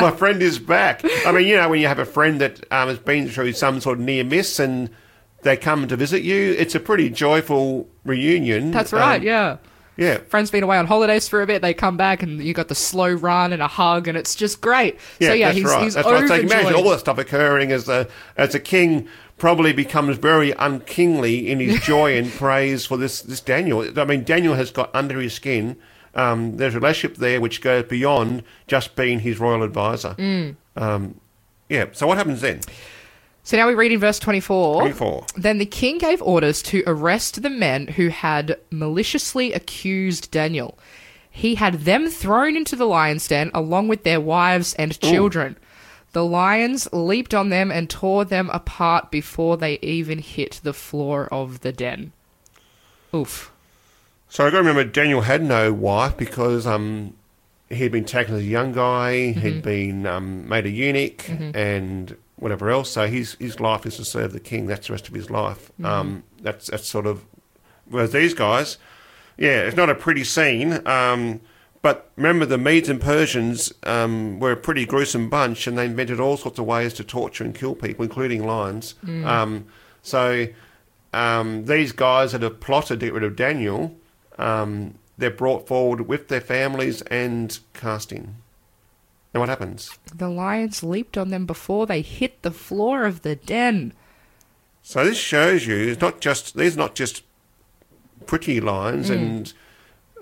My 0.00 0.10
friend 0.10 0.42
is 0.42 0.58
back. 0.58 1.02
I 1.24 1.30
mean, 1.30 1.46
you 1.46 1.56
know, 1.56 1.68
when 1.68 1.80
you 1.80 1.86
have 1.86 2.00
a 2.00 2.04
friend 2.04 2.40
that 2.40 2.60
um, 2.72 2.88
has 2.88 2.98
been 2.98 3.28
through 3.28 3.52
some 3.52 3.80
sort 3.80 3.98
of 3.98 4.04
near 4.04 4.24
miss 4.24 4.58
and 4.58 4.90
they 5.42 5.56
come 5.56 5.86
to 5.86 5.96
visit 5.96 6.22
you, 6.22 6.52
it's 6.58 6.74
a 6.74 6.80
pretty 6.80 7.10
joyful 7.10 7.88
reunion. 8.04 8.72
That's 8.72 8.92
right. 8.92 9.20
Um, 9.20 9.22
yeah. 9.22 9.58
Yeah. 9.96 10.18
Friends 10.18 10.50
been 10.50 10.64
away 10.64 10.78
on 10.78 10.86
holidays 10.86 11.28
for 11.28 11.42
a 11.42 11.46
bit. 11.46 11.62
They 11.62 11.74
come 11.74 11.96
back 11.96 12.24
and 12.24 12.42
you 12.42 12.54
got 12.54 12.66
the 12.66 12.74
slow 12.74 13.12
run 13.12 13.52
and 13.52 13.62
a 13.62 13.68
hug, 13.68 14.08
and 14.08 14.18
it's 14.18 14.34
just 14.34 14.60
great. 14.60 14.98
so 15.20 15.32
yeah, 15.32 15.46
that's 15.46 15.56
he's 15.58 15.64
right. 15.64 15.82
he's 15.84 15.94
that's 15.94 16.08
right. 16.08 16.26
So 16.26 16.34
imagine 16.34 16.74
all 16.74 16.90
that 16.90 17.00
stuff 17.00 17.18
occurring 17.18 17.70
as 17.70 17.84
the 17.84 18.08
as 18.36 18.54
a 18.54 18.60
king 18.60 19.06
probably 19.38 19.72
becomes 19.72 20.16
very 20.16 20.52
unkingly 20.52 21.48
in 21.48 21.60
his 21.60 21.80
joy 21.82 22.16
and 22.16 22.32
praise 22.32 22.86
for 22.86 22.96
this 22.96 23.22
this 23.22 23.40
Daniel. 23.40 24.00
I 24.00 24.04
mean, 24.06 24.24
Daniel 24.24 24.54
has 24.54 24.72
got 24.72 24.90
under 24.92 25.20
his 25.20 25.34
skin. 25.34 25.76
Um, 26.14 26.56
there's 26.56 26.74
a 26.74 26.80
relationship 26.80 27.18
there 27.18 27.40
which 27.40 27.60
goes 27.60 27.84
beyond 27.84 28.42
just 28.66 28.96
being 28.96 29.20
his 29.20 29.40
royal 29.40 29.62
advisor. 29.62 30.14
Mm. 30.18 30.56
Um, 30.76 31.20
yeah. 31.68 31.86
So 31.92 32.06
what 32.06 32.18
happens 32.18 32.40
then? 32.40 32.60
So 33.44 33.56
now 33.56 33.66
we 33.66 33.74
read 33.74 33.92
in 33.92 33.98
verse 33.98 34.18
24. 34.18 34.80
24. 34.80 35.26
Then 35.36 35.58
the 35.58 35.66
king 35.66 35.98
gave 35.98 36.22
orders 36.22 36.62
to 36.62 36.84
arrest 36.86 37.42
the 37.42 37.50
men 37.50 37.88
who 37.88 38.08
had 38.08 38.58
maliciously 38.70 39.52
accused 39.52 40.30
Daniel. 40.30 40.78
He 41.30 41.54
had 41.56 41.80
them 41.80 42.08
thrown 42.08 42.56
into 42.56 42.76
the 42.76 42.84
lion's 42.84 43.26
den 43.26 43.50
along 43.54 43.88
with 43.88 44.04
their 44.04 44.20
wives 44.20 44.74
and 44.74 45.00
children. 45.00 45.56
The 46.12 46.24
lions 46.24 46.88
leaped 46.92 47.34
on 47.34 47.48
them 47.48 47.72
and 47.72 47.88
tore 47.88 48.24
them 48.24 48.50
apart 48.50 49.10
before 49.10 49.56
they 49.56 49.78
even 49.80 50.18
hit 50.18 50.60
the 50.62 50.74
floor 50.74 51.26
of 51.32 51.60
the 51.60 51.72
den. 51.72 52.12
Oof. 53.14 53.51
So 54.32 54.46
I 54.46 54.48
got 54.48 54.62
to 54.62 54.62
remember 54.62 54.84
Daniel 54.84 55.20
had 55.20 55.42
no 55.42 55.74
wife 55.74 56.16
because 56.16 56.66
um, 56.66 57.12
he'd 57.68 57.92
been 57.92 58.06
taken 58.06 58.34
as 58.34 58.40
a 58.40 58.44
young 58.44 58.72
guy, 58.72 59.12
Mm-hmm. 59.12 59.40
he'd 59.40 59.62
been 59.62 60.06
um, 60.06 60.48
made 60.48 60.64
a 60.64 60.70
eunuch, 60.70 61.28
and 61.28 62.16
whatever 62.36 62.70
else. 62.70 62.92
So 62.92 63.06
his 63.06 63.34
his 63.38 63.60
life 63.60 63.84
is 63.84 63.98
to 63.98 64.06
serve 64.06 64.32
the 64.32 64.40
king. 64.40 64.66
That's 64.66 64.86
the 64.86 64.94
rest 64.94 65.06
of 65.06 65.12
his 65.12 65.28
life. 65.28 65.70
Mm-hmm. 65.72 65.84
Um, 65.84 66.22
that's 66.40 66.68
that's 66.68 66.88
sort 66.88 67.04
of. 67.06 67.26
Whereas 67.90 68.12
these 68.12 68.32
guys, 68.32 68.78
yeah, 69.36 69.64
it's 69.66 69.76
not 69.76 69.90
a 69.90 69.94
pretty 69.94 70.24
scene. 70.24 70.80
Um, 70.86 71.42
but 71.82 72.10
remember, 72.16 72.46
the 72.46 72.56
Medes 72.56 72.88
and 72.88 73.02
Persians 73.02 73.70
um, 73.82 74.40
were 74.40 74.52
a 74.52 74.56
pretty 74.56 74.86
gruesome 74.86 75.28
bunch, 75.28 75.66
and 75.66 75.76
they 75.76 75.84
invented 75.84 76.20
all 76.20 76.38
sorts 76.38 76.58
of 76.58 76.64
ways 76.64 76.94
to 76.94 77.04
torture 77.04 77.44
and 77.44 77.54
kill 77.54 77.74
people, 77.74 78.02
including 78.02 78.46
lions. 78.46 78.94
Mm. 79.04 79.26
Um, 79.26 79.66
so 80.00 80.46
um, 81.12 81.66
these 81.66 81.92
guys 81.92 82.32
that 82.32 82.40
have 82.40 82.60
plotted 82.60 83.00
to 83.00 83.06
get 83.06 83.12
rid 83.12 83.24
of 83.24 83.36
Daniel, 83.36 83.94
um, 84.38 84.94
they're 85.18 85.30
brought 85.30 85.66
forward 85.68 86.02
with 86.08 86.28
their 86.28 86.40
families 86.40 87.02
and 87.02 87.58
cast 87.74 88.12
in. 88.12 88.36
And 89.34 89.40
what 89.40 89.48
happens? 89.48 89.90
The 90.14 90.28
lions 90.28 90.82
leaped 90.82 91.16
on 91.16 91.30
them 91.30 91.46
before 91.46 91.86
they 91.86 92.02
hit 92.02 92.42
the 92.42 92.50
floor 92.50 93.04
of 93.04 93.22
the 93.22 93.36
den. 93.36 93.92
So 94.82 95.04
this 95.04 95.16
shows 95.18 95.66
you 95.66 95.76
it's 95.76 96.00
not 96.00 96.20
just 96.20 96.56
these 96.56 96.74
are 96.74 96.78
not 96.80 96.94
just 96.94 97.22
pretty 98.26 98.60
lions 98.60 99.10
Mm. 99.10 99.14
and 99.14 99.52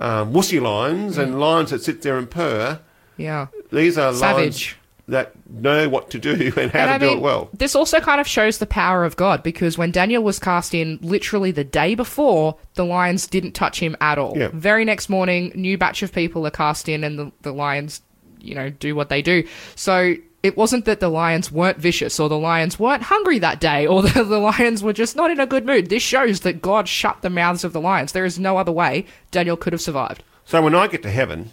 um, 0.00 0.32
wussy 0.32 0.60
lions 0.60 1.18
and 1.18 1.38
lions 1.40 1.70
that 1.70 1.82
sit 1.82 2.02
there 2.02 2.18
and 2.18 2.30
purr. 2.30 2.80
Yeah. 3.16 3.48
These 3.72 3.98
are 3.98 4.12
lions 4.12 4.18
Savage. 4.20 4.76
That 5.10 5.32
know 5.48 5.88
what 5.88 6.10
to 6.10 6.18
do 6.18 6.52
and 6.56 6.70
how 6.70 6.78
And 6.80 6.88
to 6.88 6.94
I 6.94 6.98
do 6.98 7.06
mean, 7.06 7.18
it 7.18 7.20
well. 7.20 7.50
This 7.52 7.74
also 7.74 8.00
kind 8.00 8.20
of 8.20 8.26
shows 8.26 8.58
the 8.58 8.66
power 8.66 9.04
of 9.04 9.16
God 9.16 9.42
because 9.42 9.76
when 9.76 9.90
Daniel 9.90 10.22
was 10.22 10.38
cast 10.38 10.74
in 10.74 10.98
literally 11.02 11.50
the 11.50 11.64
day 11.64 11.94
before, 11.94 12.56
the 12.74 12.84
lions 12.84 13.26
didn't 13.26 13.52
touch 13.52 13.80
him 13.80 13.96
at 14.00 14.18
all. 14.18 14.36
Yeah. 14.36 14.50
Very 14.52 14.84
next 14.84 15.08
morning, 15.08 15.52
new 15.54 15.76
batch 15.76 16.02
of 16.02 16.12
people 16.12 16.46
are 16.46 16.50
cast 16.50 16.88
in 16.88 17.04
and 17.04 17.18
the, 17.18 17.32
the 17.42 17.52
lions, 17.52 18.02
you 18.40 18.54
know, 18.54 18.70
do 18.70 18.94
what 18.94 19.08
they 19.08 19.22
do. 19.22 19.46
So 19.74 20.14
it 20.42 20.56
wasn't 20.56 20.86
that 20.86 21.00
the 21.00 21.08
lions 21.08 21.52
weren't 21.52 21.78
vicious 21.78 22.18
or 22.18 22.28
the 22.28 22.38
lions 22.38 22.78
weren't 22.78 23.02
hungry 23.02 23.38
that 23.40 23.60
day 23.60 23.86
or 23.86 24.02
the, 24.02 24.24
the 24.24 24.38
lions 24.38 24.82
were 24.82 24.92
just 24.92 25.16
not 25.16 25.30
in 25.30 25.40
a 25.40 25.46
good 25.46 25.66
mood. 25.66 25.90
This 25.90 26.02
shows 26.02 26.40
that 26.40 26.62
God 26.62 26.88
shut 26.88 27.20
the 27.22 27.30
mouths 27.30 27.64
of 27.64 27.72
the 27.72 27.80
lions. 27.80 28.12
There 28.12 28.24
is 28.24 28.38
no 28.38 28.56
other 28.56 28.72
way 28.72 29.04
Daniel 29.30 29.56
could 29.56 29.72
have 29.72 29.82
survived. 29.82 30.22
So 30.44 30.62
when 30.62 30.74
I 30.74 30.86
get 30.86 31.02
to 31.02 31.10
heaven, 31.10 31.50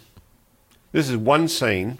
this 0.92 1.08
is 1.10 1.16
one 1.16 1.48
scene 1.48 1.98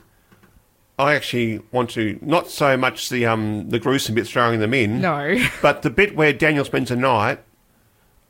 I 0.99 1.15
actually 1.15 1.61
want 1.71 1.91
to 1.91 2.19
not 2.21 2.49
so 2.51 2.77
much 2.77 3.09
the 3.09 3.25
um 3.27 3.71
the 3.71 3.79
gruesome 3.79 4.15
bit 4.17 4.27
throwing 4.27 4.61
them 4.61 4.75
in, 4.75 5.01
No. 5.01 5.39
but 5.63 5.83
the 5.83 5.91
bit 5.91 6.17
where 6.17 6.33
Daniel 6.33 6.65
spends 6.65 6.89
the 6.89 6.97
night. 6.97 7.41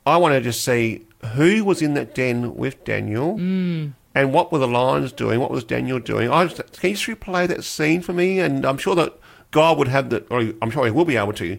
I 0.05 0.17
want 0.17 0.33
to 0.33 0.41
just 0.41 0.63
see 0.63 1.05
who 1.33 1.63
was 1.65 1.81
in 1.81 1.93
that 1.95 2.15
den 2.15 2.55
with 2.55 2.83
Daniel, 2.83 3.37
Mm. 3.37 3.93
and 4.15 4.33
what 4.33 4.51
were 4.51 4.59
the 4.59 4.67
lions 4.67 5.11
doing? 5.11 5.39
What 5.39 5.51
was 5.51 5.63
Daniel 5.63 5.99
doing? 5.99 6.31
I 6.31 6.45
just, 6.45 6.57
can 6.79 6.91
you 6.91 6.95
just 6.95 7.07
replay 7.07 7.47
that 7.47 7.63
scene 7.63 8.01
for 8.01 8.13
me? 8.13 8.39
And 8.39 8.65
I'm 8.65 8.77
sure 8.77 8.95
that 8.95 9.13
God 9.51 9.77
would 9.77 9.87
have 9.87 10.09
the, 10.09 10.23
or 10.29 10.53
I'm 10.61 10.71
sure 10.71 10.85
he 10.85 10.91
will 10.91 11.05
be 11.05 11.17
able 11.17 11.33
to 11.33 11.57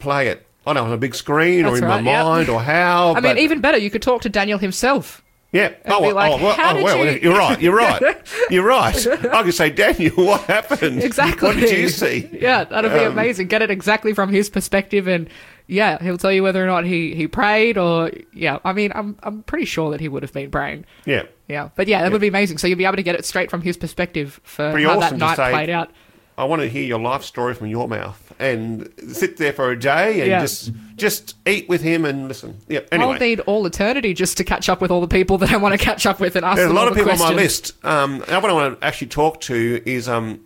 play 0.00 0.28
it. 0.28 0.46
I 0.66 0.72
don't 0.72 0.84
know 0.84 0.88
on 0.90 0.92
a 0.92 0.96
big 0.96 1.14
screen 1.14 1.64
or 1.66 1.76
in 1.76 1.84
right, 1.84 2.02
my 2.02 2.10
yeah. 2.10 2.22
mind 2.22 2.48
or 2.48 2.60
how. 2.62 3.14
I 3.14 3.20
mean, 3.20 3.38
even 3.38 3.60
better, 3.60 3.78
you 3.78 3.90
could 3.90 4.02
talk 4.02 4.22
to 4.22 4.28
Daniel 4.28 4.58
himself. 4.58 5.22
Yeah. 5.52 5.74
Oh, 5.86 6.00
well, 6.00 6.14
like, 6.14 6.32
oh, 6.32 6.36
well, 6.42 6.56
oh, 6.58 6.82
well, 6.82 7.04
you-" 7.04 7.20
you're 7.22 7.36
right. 7.38 7.60
You're 7.60 7.76
right. 7.76 8.02
You're 8.50 8.64
right. 8.66 9.06
I 9.06 9.42
could 9.42 9.54
say, 9.54 9.70
Daniel, 9.70 10.14
what 10.26 10.40
happened? 10.42 11.02
Exactly. 11.02 11.46
What 11.48 11.56
did 11.56 11.70
you 11.76 11.88
see? 11.88 12.28
Yeah, 12.32 12.64
that'd 12.64 12.90
be 12.90 12.98
Um, 12.98 13.12
amazing. 13.12 13.48
Get 13.48 13.62
it 13.62 13.70
exactly 13.70 14.12
from 14.14 14.30
his 14.30 14.48
perspective, 14.50 15.06
and 15.06 15.28
yeah, 15.66 16.02
he'll 16.02 16.18
tell 16.18 16.32
you 16.32 16.42
whether 16.42 16.62
or 16.62 16.66
not 16.66 16.84
he, 16.84 17.14
he 17.14 17.26
prayed 17.28 17.78
or 17.78 18.10
yeah. 18.34 18.58
I 18.64 18.72
mean, 18.72 18.92
I'm 18.94 19.16
I'm 19.22 19.42
pretty 19.44 19.64
sure 19.66 19.90
that 19.92 20.00
he 20.00 20.08
would 20.08 20.22
have 20.22 20.32
been 20.32 20.50
praying. 20.50 20.84
Yeah. 21.04 21.22
Yeah, 21.48 21.68
but 21.76 21.86
yeah, 21.86 22.02
that 22.02 22.10
would 22.12 22.20
be 22.20 22.28
amazing. 22.28 22.56
So 22.58 22.66
you'll 22.66 22.78
be 22.78 22.86
able 22.86 22.96
to 22.96 23.02
get 23.02 23.14
it 23.14 23.24
straight 23.26 23.50
from 23.50 23.60
his 23.60 23.76
perspective 23.76 24.40
for 24.42 24.70
Pretty 24.72 24.86
how 24.86 24.98
awesome 24.98 25.18
that 25.18 25.24
night 25.24 25.36
say- 25.36 25.50
played 25.52 25.70
out. 25.70 25.90
I 26.38 26.44
want 26.44 26.62
to 26.62 26.68
hear 26.68 26.82
your 26.82 26.98
life 26.98 27.22
story 27.22 27.54
from 27.54 27.66
your 27.66 27.86
mouth 27.88 28.32
and 28.38 28.88
sit 29.08 29.36
there 29.36 29.52
for 29.52 29.70
a 29.70 29.78
day 29.78 30.20
and 30.20 30.30
Yeah. 30.30 30.40
just 30.40 30.72
just 30.96 31.36
eat 31.46 31.68
with 31.68 31.82
him 31.82 32.04
and 32.04 32.28
listen. 32.28 32.56
Yeah. 32.68 32.80
Anyway, 32.90 33.12
I'll 33.14 33.18
need 33.20 33.40
all 33.40 33.66
eternity 33.66 34.14
just 34.14 34.36
to 34.38 34.44
catch 34.44 34.68
up 34.68 34.80
with 34.80 34.90
all 34.90 35.00
the 35.00 35.08
people 35.08 35.36
that 35.38 35.52
I 35.52 35.56
want 35.58 35.78
to 35.78 35.84
catch 35.84 36.06
up 36.06 36.20
with 36.20 36.34
and 36.36 36.44
ask 36.44 36.56
there's 36.56 36.70
a 36.70 36.74
lot 36.74 36.88
of 36.88 36.94
people 36.94 37.12
on 37.12 37.18
my 37.18 37.32
list. 37.32 37.72
Um, 37.84 38.24
other 38.28 38.48
I 38.48 38.52
want 38.52 38.80
to 38.80 38.86
actually 38.86 39.08
talk 39.08 39.40
to 39.42 39.82
is 39.84 40.08
um, 40.08 40.40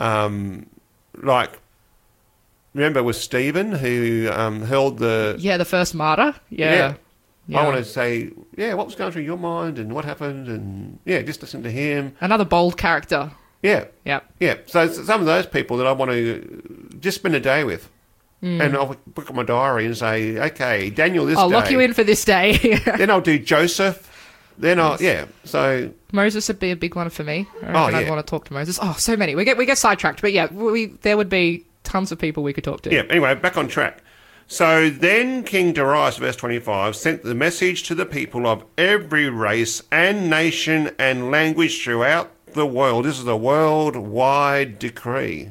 um, 0.00 0.66
like 1.16 1.58
remember 2.74 3.02
with 3.02 3.16
Stephen 3.16 3.72
who 3.72 4.30
um, 4.32 4.62
held 4.62 4.98
the. 4.98 5.36
Yeah, 5.38 5.56
the 5.56 5.64
first 5.64 5.94
martyr. 5.94 6.34
Yeah. 6.50 6.72
Yeah. 6.74 6.94
Yeah. 7.48 7.60
I 7.60 7.64
want 7.64 7.78
to 7.78 7.84
say, 7.84 8.30
yeah, 8.58 8.74
what 8.74 8.84
was 8.86 8.94
going 8.94 9.10
through 9.10 9.22
your 9.22 9.38
mind 9.38 9.78
and 9.78 9.94
what 9.94 10.04
happened, 10.04 10.48
and 10.48 10.98
yeah, 11.06 11.22
just 11.22 11.40
listen 11.40 11.62
to 11.62 11.70
him. 11.70 12.14
Another 12.20 12.44
bold 12.44 12.76
character. 12.76 13.32
Yeah, 13.62 13.84
Yeah. 14.04 14.20
Yeah, 14.40 14.54
so 14.66 14.86
some 14.88 15.20
of 15.20 15.26
those 15.26 15.46
people 15.46 15.76
that 15.78 15.86
I 15.86 15.92
want 15.92 16.10
to 16.12 16.96
just 17.00 17.16
spend 17.18 17.34
a 17.34 17.40
day 17.40 17.64
with, 17.64 17.88
Hmm. 18.40 18.60
and 18.60 18.76
I'll 18.76 18.94
book 19.08 19.28
up 19.30 19.34
my 19.34 19.42
diary 19.42 19.84
and 19.84 19.96
say, 19.96 20.38
okay, 20.38 20.90
Daniel 20.90 21.26
this 21.26 21.36
I'll 21.36 21.48
day. 21.48 21.54
lock 21.56 21.70
you 21.72 21.80
in 21.80 21.92
for 21.92 22.04
this 22.04 22.24
day. 22.24 22.56
Then 22.96 23.10
I'll 23.10 23.20
do 23.20 23.36
Joseph. 23.38 24.04
Then 24.56 24.78
I'll 24.78 24.96
yeah. 25.00 25.26
So 25.44 25.90
Moses 26.12 26.46
would 26.48 26.58
be 26.60 26.70
a 26.70 26.76
big 26.76 26.94
one 26.96 27.10
for 27.10 27.24
me. 27.24 27.46
I 27.62 27.66
Oh, 27.66 27.72
reckon 27.86 27.94
I'd 27.94 28.08
want 28.10 28.24
to 28.24 28.30
talk 28.30 28.44
to 28.46 28.52
Moses. 28.52 28.78
Oh, 28.80 28.94
so 28.98 29.16
many. 29.16 29.34
We 29.34 29.44
get 29.44 29.56
we 29.56 29.66
get 29.66 29.78
sidetracked, 29.78 30.20
but 30.20 30.32
yeah, 30.32 30.52
we 30.52 30.86
there 31.02 31.16
would 31.16 31.28
be 31.28 31.64
tons 31.84 32.12
of 32.12 32.18
people 32.18 32.42
we 32.44 32.52
could 32.52 32.64
talk 32.64 32.82
to. 32.82 32.92
yeah. 32.94 33.02
Anyway, 33.10 33.34
back 33.36 33.56
on 33.56 33.66
track. 33.68 34.02
So 34.46 34.88
then 34.90 35.42
King 35.44 35.72
Darius, 35.72 36.16
verse 36.18 36.34
twenty-five, 36.36 36.94
sent 36.96 37.22
the 37.24 37.34
message 37.34 37.82
to 37.84 37.94
the 37.94 38.06
people 38.06 38.46
of 38.46 38.64
every 38.76 39.28
race 39.28 39.82
and 39.92 40.30
nation 40.30 40.90
and 40.98 41.30
language 41.30 41.82
throughout 41.84 42.30
the 42.54 42.66
world. 42.66 43.04
This 43.04 43.18
is 43.18 43.26
a 43.26 43.36
worldwide 43.36 44.78
decree. 44.78 45.50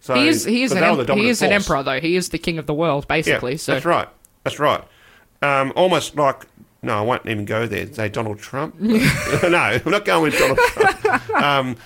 So 0.00 0.14
He 0.14 0.28
is 0.28 0.44
he 0.44 0.62
is 0.62 0.72
an 0.72 0.80
they 0.80 0.90
were 0.90 1.04
the 1.04 1.12
em- 1.12 1.18
he 1.18 1.28
is 1.28 1.42
an 1.42 1.52
emperor 1.52 1.82
though. 1.82 2.00
He 2.00 2.16
is 2.16 2.28
the 2.28 2.38
king 2.38 2.58
of 2.58 2.66
the 2.66 2.74
world 2.74 3.08
basically. 3.08 3.52
Yeah, 3.52 3.58
so 3.58 3.72
that's 3.72 3.86
right. 3.86 4.08
That's 4.42 4.58
right. 4.58 4.84
Um, 5.42 5.72
almost 5.76 6.16
like 6.16 6.44
no, 6.82 6.98
I 6.98 7.00
won't 7.00 7.26
even 7.26 7.46
go 7.46 7.66
there. 7.66 7.90
Say 7.92 8.10
Donald 8.10 8.38
Trump. 8.38 8.74
no, 8.80 8.98
we're 9.84 9.90
not 9.90 10.04
going 10.04 10.22
with 10.24 10.38
Donald 10.38 10.58
Trump. 10.58 11.30
Um, 11.30 11.76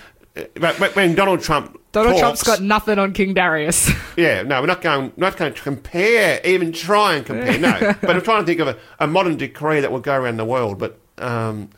but, 0.54 0.78
but 0.78 0.94
when 0.96 1.14
Donald 1.14 1.40
Trump 1.40 1.80
Donald 1.92 2.20
talks, 2.20 2.42
Trump's 2.42 2.60
got 2.60 2.60
nothing 2.60 2.98
on 2.98 3.12
King 3.12 3.34
Darius. 3.34 3.90
yeah, 4.16 4.42
no, 4.42 4.60
we're 4.60 4.66
not 4.66 4.82
going. 4.82 5.12
Not 5.16 5.36
going 5.36 5.52
to 5.52 5.62
compare, 5.62 6.40
even 6.44 6.72
try 6.72 7.14
and 7.14 7.24
compare. 7.24 7.58
No, 7.58 7.94
but 8.00 8.10
I'm 8.10 8.22
trying 8.22 8.42
to 8.42 8.46
think 8.46 8.60
of 8.60 8.68
a, 8.68 8.76
a 8.98 9.06
modern 9.06 9.36
decree 9.36 9.80
that 9.80 9.90
will 9.90 10.00
go 10.00 10.14
around 10.14 10.36
the 10.36 10.44
world, 10.44 10.78
but 10.78 10.98
um, 11.18 11.70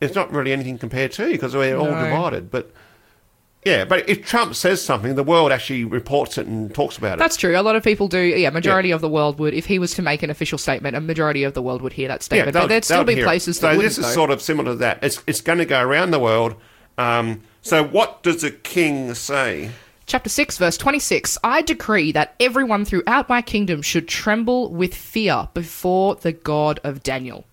it's 0.00 0.14
not 0.14 0.32
really 0.32 0.52
anything 0.52 0.78
compared 0.78 1.12
to 1.12 1.30
because 1.30 1.54
we're 1.54 1.76
all 1.76 1.90
No. 1.90 2.04
divided. 2.04 2.50
But 2.50 2.72
yeah, 3.64 3.84
but 3.84 4.08
if 4.08 4.24
Trump 4.24 4.54
says 4.54 4.80
something, 4.82 5.16
the 5.16 5.22
world 5.22 5.52
actually 5.52 5.84
reports 5.84 6.38
it 6.38 6.46
and 6.46 6.74
talks 6.74 6.96
about 6.96 7.14
it. 7.14 7.18
That's 7.18 7.36
true. 7.36 7.58
A 7.58 7.60
lot 7.60 7.76
of 7.76 7.82
people 7.84 8.08
do. 8.08 8.18
Yeah, 8.18 8.48
majority 8.50 8.90
of 8.90 9.02
the 9.02 9.08
world 9.08 9.38
would. 9.38 9.52
If 9.52 9.66
he 9.66 9.78
was 9.78 9.92
to 9.94 10.02
make 10.02 10.22
an 10.22 10.30
official 10.30 10.56
statement, 10.56 10.96
a 10.96 11.00
majority 11.00 11.44
of 11.44 11.52
the 11.52 11.60
world 11.60 11.82
would 11.82 11.92
hear 11.92 12.08
that 12.08 12.22
statement. 12.22 12.54
they'll- 12.54 12.62
but 12.62 12.68
there'd 12.68 12.84
still 12.86 13.04
be 13.04 13.14
it. 13.20 13.24
places 13.24 13.58
So 13.58 13.66
that 13.66 13.72
this 13.72 13.76
wouldn't. 13.76 13.98
is 13.98 14.04
though. 14.06 14.12
sort 14.12 14.30
of 14.30 14.40
similar 14.40 14.72
to 14.72 14.76
that. 14.78 14.98
It's 15.02 15.22
it's 15.26 15.42
going 15.42 15.58
to 15.58 15.66
go 15.66 15.80
around 15.82 16.10
the 16.10 16.18
world. 16.18 16.54
Um, 16.96 17.42
so 17.60 17.84
what 17.84 18.22
does 18.22 18.40
the 18.40 18.50
king 18.50 19.12
say? 19.14 19.70
Chapter 20.06 20.28
6, 20.30 20.56
verse 20.58 20.76
26 20.76 21.38
I 21.44 21.62
decree 21.62 22.10
that 22.12 22.34
everyone 22.40 22.84
throughout 22.86 23.28
my 23.28 23.42
kingdom 23.42 23.80
should 23.82 24.08
tremble 24.08 24.72
with 24.72 24.92
fear 24.94 25.48
before 25.54 26.14
the 26.16 26.32
God 26.32 26.80
of 26.82 27.02
Daniel. 27.02 27.44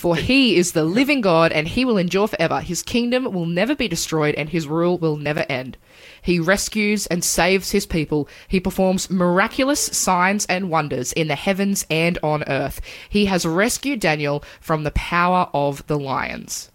For 0.00 0.16
he 0.16 0.56
is 0.56 0.72
the 0.72 0.84
living 0.84 1.20
God, 1.20 1.52
and 1.52 1.68
he 1.68 1.84
will 1.84 1.98
endure 1.98 2.26
forever. 2.26 2.62
His 2.62 2.82
kingdom 2.82 3.30
will 3.34 3.44
never 3.44 3.74
be 3.74 3.86
destroyed, 3.86 4.34
and 4.36 4.48
his 4.48 4.66
rule 4.66 4.96
will 4.96 5.18
never 5.18 5.44
end. 5.46 5.76
He 6.22 6.40
rescues 6.40 7.06
and 7.08 7.22
saves 7.22 7.72
his 7.72 7.84
people. 7.84 8.26
He 8.48 8.60
performs 8.60 9.10
miraculous 9.10 9.84
signs 9.84 10.46
and 10.46 10.70
wonders 10.70 11.12
in 11.12 11.28
the 11.28 11.34
heavens 11.34 11.84
and 11.90 12.18
on 12.22 12.44
earth. 12.48 12.80
He 13.10 13.26
has 13.26 13.44
rescued 13.44 14.00
Daniel 14.00 14.42
from 14.58 14.84
the 14.84 14.90
power 14.92 15.50
of 15.52 15.86
the 15.86 15.98
lions. 15.98 16.70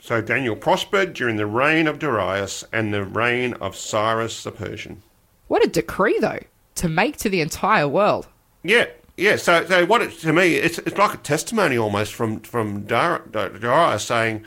So 0.00 0.20
Daniel 0.20 0.56
prospered 0.56 1.12
during 1.12 1.36
the 1.36 1.46
reign 1.46 1.86
of 1.86 2.00
Darius 2.00 2.64
and 2.72 2.92
the 2.92 3.04
reign 3.04 3.54
of 3.60 3.76
Cyrus 3.76 4.42
the 4.42 4.50
Persian. 4.50 5.02
What 5.46 5.64
a 5.64 5.68
decree, 5.68 6.18
though, 6.20 6.40
to 6.74 6.88
make 6.88 7.16
to 7.18 7.28
the 7.28 7.40
entire 7.40 7.86
world. 7.86 8.26
Yeah, 8.64 8.86
yeah. 9.20 9.36
So, 9.36 9.64
so 9.66 9.86
what 9.86 10.02
it, 10.02 10.12
to 10.20 10.32
me, 10.32 10.56
it's 10.56 10.78
it's 10.78 10.96
like 10.98 11.14
a 11.14 11.18
testimony 11.18 11.76
almost 11.76 12.12
from 12.14 12.40
from 12.40 12.82
Dar- 12.82 13.22
Dar- 13.30 13.98
saying, 13.98 14.44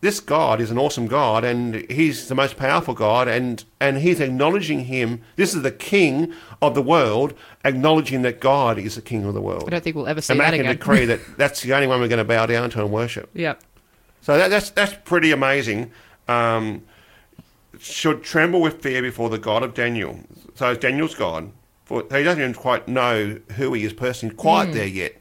"This 0.00 0.20
God 0.20 0.60
is 0.60 0.70
an 0.70 0.78
awesome 0.78 1.06
God, 1.06 1.44
and 1.44 1.74
He's 1.90 2.28
the 2.28 2.34
most 2.34 2.56
powerful 2.56 2.94
God, 2.94 3.28
and 3.28 3.64
and 3.80 3.98
He's 3.98 4.20
acknowledging 4.20 4.84
Him. 4.86 5.20
This 5.36 5.54
is 5.54 5.62
the 5.62 5.70
King 5.72 6.32
of 6.62 6.74
the 6.74 6.82
world, 6.82 7.34
acknowledging 7.64 8.22
that 8.22 8.40
God 8.40 8.78
is 8.78 8.94
the 8.94 9.02
King 9.02 9.24
of 9.24 9.34
the 9.34 9.40
world, 9.40 9.64
I 9.66 9.70
don't 9.70 9.84
think 9.84 9.96
we'll 9.96 10.08
ever 10.08 10.20
see 10.20 10.32
and 10.32 10.40
that 10.40 10.50
making 10.52 10.66
a 10.66 10.70
again. 10.70 10.76
decree 10.78 11.04
that 11.06 11.20
that's 11.36 11.62
the 11.62 11.74
only 11.74 11.86
one 11.86 12.00
we're 12.00 12.08
going 12.08 12.18
to 12.18 12.24
bow 12.24 12.46
down 12.46 12.70
to 12.70 12.80
and 12.80 12.90
worship. 12.92 13.30
yeah. 13.34 13.54
So 14.22 14.36
that, 14.36 14.48
that's 14.48 14.70
that's 14.70 14.94
pretty 15.04 15.32
amazing. 15.32 15.90
Um, 16.28 16.82
should 17.78 18.22
tremble 18.22 18.60
with 18.60 18.82
fear 18.82 19.00
before 19.00 19.30
the 19.30 19.38
God 19.38 19.62
of 19.62 19.72
Daniel. 19.74 20.20
So 20.54 20.70
it's 20.72 20.80
Daniel's 20.80 21.14
God. 21.14 21.50
For 21.90 22.04
he 22.04 22.22
doesn't 22.22 22.40
even 22.40 22.54
quite 22.54 22.86
know 22.86 23.40
who 23.56 23.72
he 23.72 23.82
is 23.82 23.92
personally 23.92 24.32
quite 24.32 24.66
hmm. 24.66 24.74
there 24.74 24.86
yet, 24.86 25.16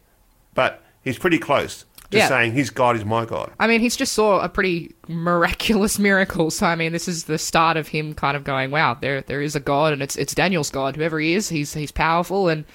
but 0.53 0.83
he's 1.01 1.17
pretty 1.17 1.39
close 1.39 1.85
to 2.11 2.17
Yeah. 2.19 2.27
saying 2.27 2.51
his 2.51 2.69
God 2.69 2.95
is 2.95 3.03
my 3.03 3.25
God. 3.25 3.49
I 3.59 3.65
mean, 3.65 3.81
he's 3.81 3.95
just 3.95 4.13
saw 4.13 4.39
a 4.39 4.49
pretty 4.49 4.93
miraculous 5.07 5.97
miracle. 6.09 6.51
So 6.51 6.67
I 6.67 6.75
mean, 6.75 6.91
this 6.91 7.07
is 7.07 7.23
the 7.23 7.39
start 7.39 7.75
of 7.75 7.87
him 7.87 8.13
kind 8.13 8.37
of 8.37 8.43
going, 8.43 8.69
"Wow, 8.69 8.93
there 8.93 9.21
there 9.21 9.41
is 9.41 9.55
a 9.55 9.59
God, 9.59 9.93
and 9.93 10.03
it's 10.03 10.15
it's 10.15 10.35
Daniel's 10.35 10.69
God. 10.69 10.95
Whoever 10.95 11.19
he 11.19 11.33
is, 11.33 11.49
he's 11.49 11.73
he's 11.73 11.91
powerful, 11.91 12.47
and 12.47 12.65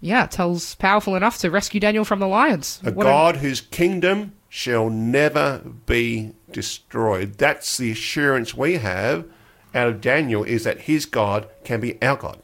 yeah, 0.00 0.24
tells 0.24 0.76
powerful 0.76 1.14
enough 1.14 1.36
to 1.40 1.50
rescue 1.50 1.78
Daniel 1.78 2.06
from 2.06 2.20
the 2.20 2.26
lions. 2.26 2.80
A 2.86 2.90
What 2.90 3.04
God 3.04 3.36
whose 3.36 3.60
kingdom 3.60 4.32
shall 4.48 4.88
never 4.88 5.58
be 5.84 6.32
destroyed. 6.50 7.34
That's 7.34 7.76
the 7.76 7.90
assurance 7.90 8.54
we 8.54 8.78
have 8.78 9.26
out 9.74 9.88
of 9.88 10.00
Daniel 10.00 10.42
is 10.42 10.64
that 10.64 10.80
his 10.82 11.04
God 11.04 11.50
can 11.64 11.80
be 11.80 12.00
our 12.00 12.16
God. 12.16 12.42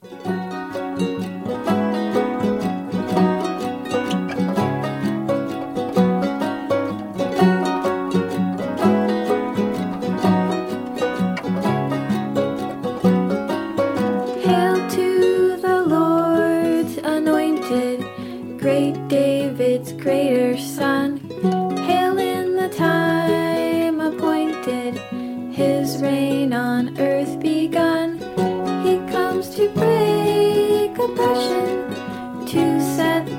Hail 0.00 0.47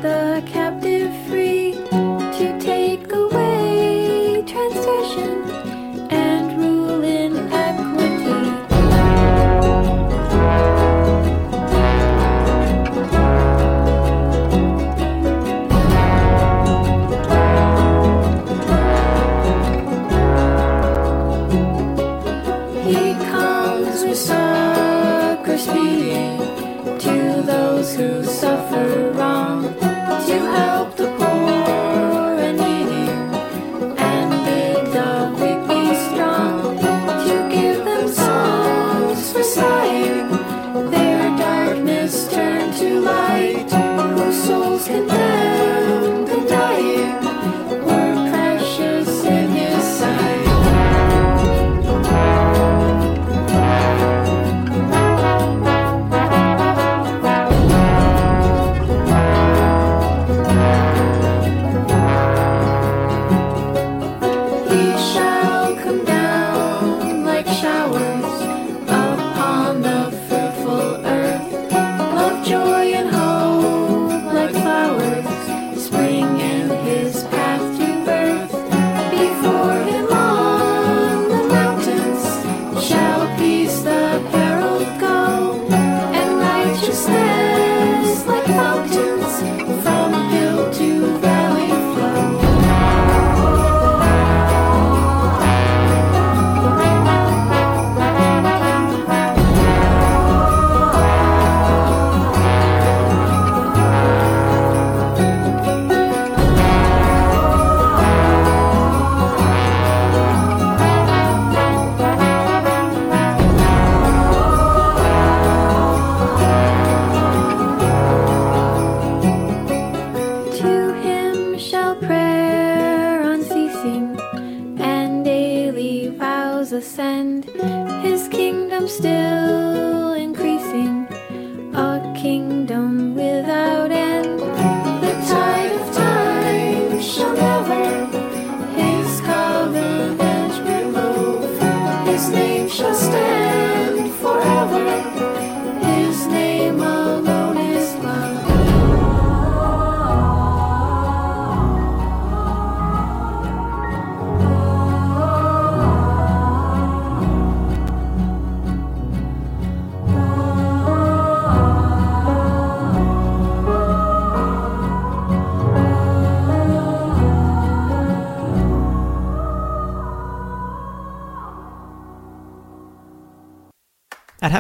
the 0.02 0.29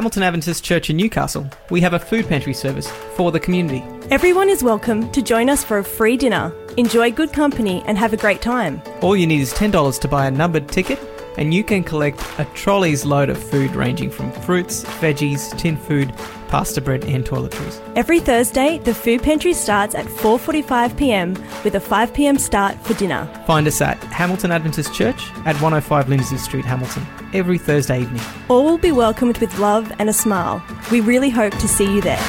Hamilton 0.09 0.23
Adventist 0.23 0.63
Church 0.63 0.89
in 0.89 0.97
Newcastle, 0.97 1.47
we 1.69 1.81
have 1.81 1.93
a 1.93 1.99
food 1.99 2.27
pantry 2.27 2.55
service 2.55 2.89
for 3.15 3.31
the 3.31 3.39
community. 3.39 3.83
Everyone 4.09 4.49
is 4.49 4.63
welcome 4.63 5.11
to 5.11 5.21
join 5.21 5.51
us 5.51 5.63
for 5.63 5.77
a 5.77 5.83
free 5.83 6.17
dinner. 6.17 6.51
Enjoy 6.77 7.11
good 7.11 7.31
company 7.31 7.83
and 7.85 7.95
have 7.95 8.11
a 8.11 8.17
great 8.17 8.41
time. 8.41 8.81
All 9.01 9.15
you 9.15 9.27
need 9.27 9.41
is 9.41 9.53
$10 9.53 9.99
to 10.01 10.07
buy 10.07 10.25
a 10.25 10.31
numbered 10.31 10.67
ticket, 10.67 10.99
and 11.37 11.53
you 11.53 11.63
can 11.63 11.83
collect 11.83 12.19
a 12.39 12.45
trolley's 12.55 13.05
load 13.05 13.29
of 13.29 13.37
food 13.37 13.75
ranging 13.75 14.09
from 14.09 14.31
fruits, 14.31 14.83
veggies, 14.99 15.55
tin 15.59 15.77
food, 15.77 16.11
pasta 16.49 16.81
bread, 16.81 17.05
and 17.05 17.23
toiletries. 17.23 17.79
Every 17.95 18.19
Thursday, 18.19 18.79
the 18.79 18.93
food 18.93 19.23
pantry 19.23 19.53
starts 19.53 19.95
at 19.95 20.05
4:45 20.05 20.97
p.m. 20.97 21.33
with 21.63 21.75
a 21.75 21.79
5 21.79 22.13
p.m. 22.13 22.37
start 22.37 22.75
for 22.85 22.93
dinner. 22.95 23.25
Find 23.47 23.67
us 23.67 23.79
at 23.81 23.97
Hamilton 24.05 24.51
Adventist 24.51 24.93
Church 24.93 25.29
at 25.45 25.55
105 25.61 26.09
Lindsay 26.09 26.37
Street, 26.37 26.65
Hamilton, 26.65 27.05
every 27.33 27.57
Thursday 27.57 28.01
evening. 28.01 28.23
All 28.49 28.65
will 28.65 28.77
be 28.77 28.91
welcomed 28.91 29.37
with 29.37 29.57
love 29.59 29.91
and 29.99 30.09
a 30.09 30.13
smile. 30.13 30.61
We 30.91 30.99
really 31.01 31.29
hope 31.29 31.53
to 31.53 31.67
see 31.67 31.85
you 31.85 32.01
there. 32.01 32.19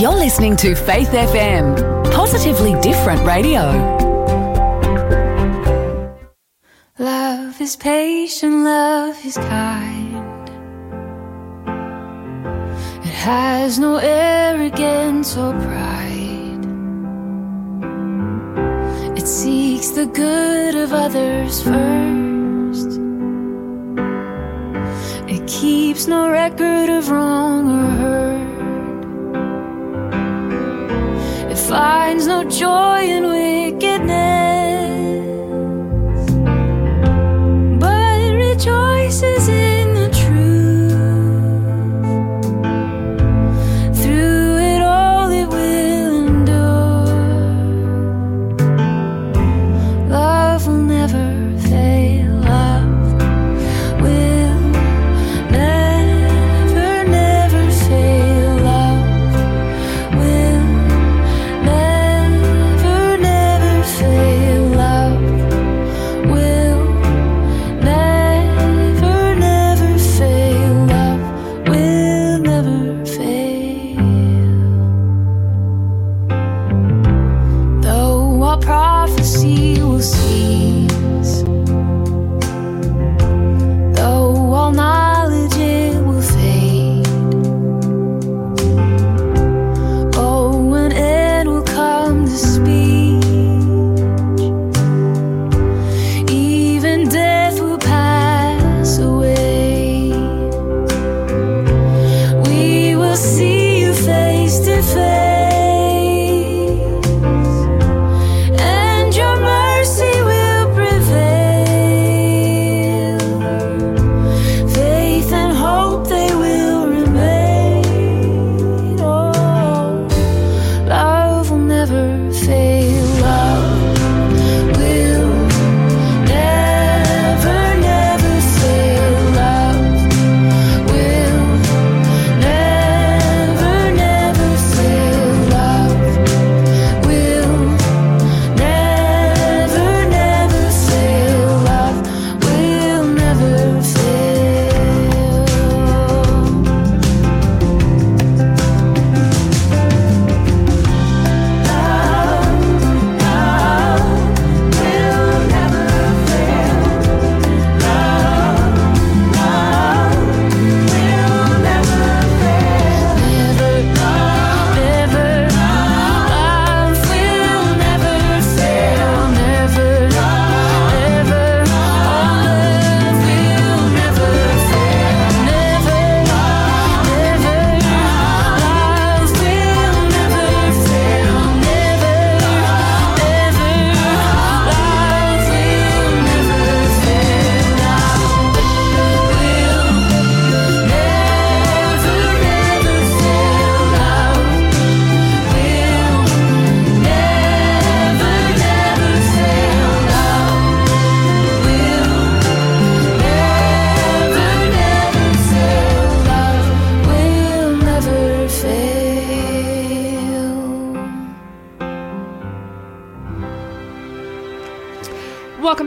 You're 0.00 0.14
listening 0.14 0.56
to 0.56 0.74
Faith 0.74 1.08
FM, 1.08 2.12
positively 2.12 2.78
different 2.80 3.26
radio. 3.26 4.05
Is 7.66 7.74
patient, 7.74 8.62
love 8.62 9.18
is 9.26 9.36
kind. 9.36 10.48
It 13.08 13.16
has 13.28 13.80
no 13.80 13.96
arrogance 13.96 15.36
or 15.36 15.52
pride. 15.66 16.64
It 19.18 19.26
seeks 19.26 19.88
the 19.98 20.06
good 20.06 20.76
of 20.76 20.92
others 20.92 21.60
first. 21.68 22.90
It 25.34 25.42
keeps 25.48 26.06
no 26.06 26.30
record 26.30 26.88
of 26.88 27.10
wrong 27.10 27.62
or 27.78 27.88
hurt. 28.02 28.46
It 31.50 31.58
finds 31.58 32.28
no 32.28 32.44
joy 32.44 33.00
in 33.16 33.22
wickedness 33.26 33.85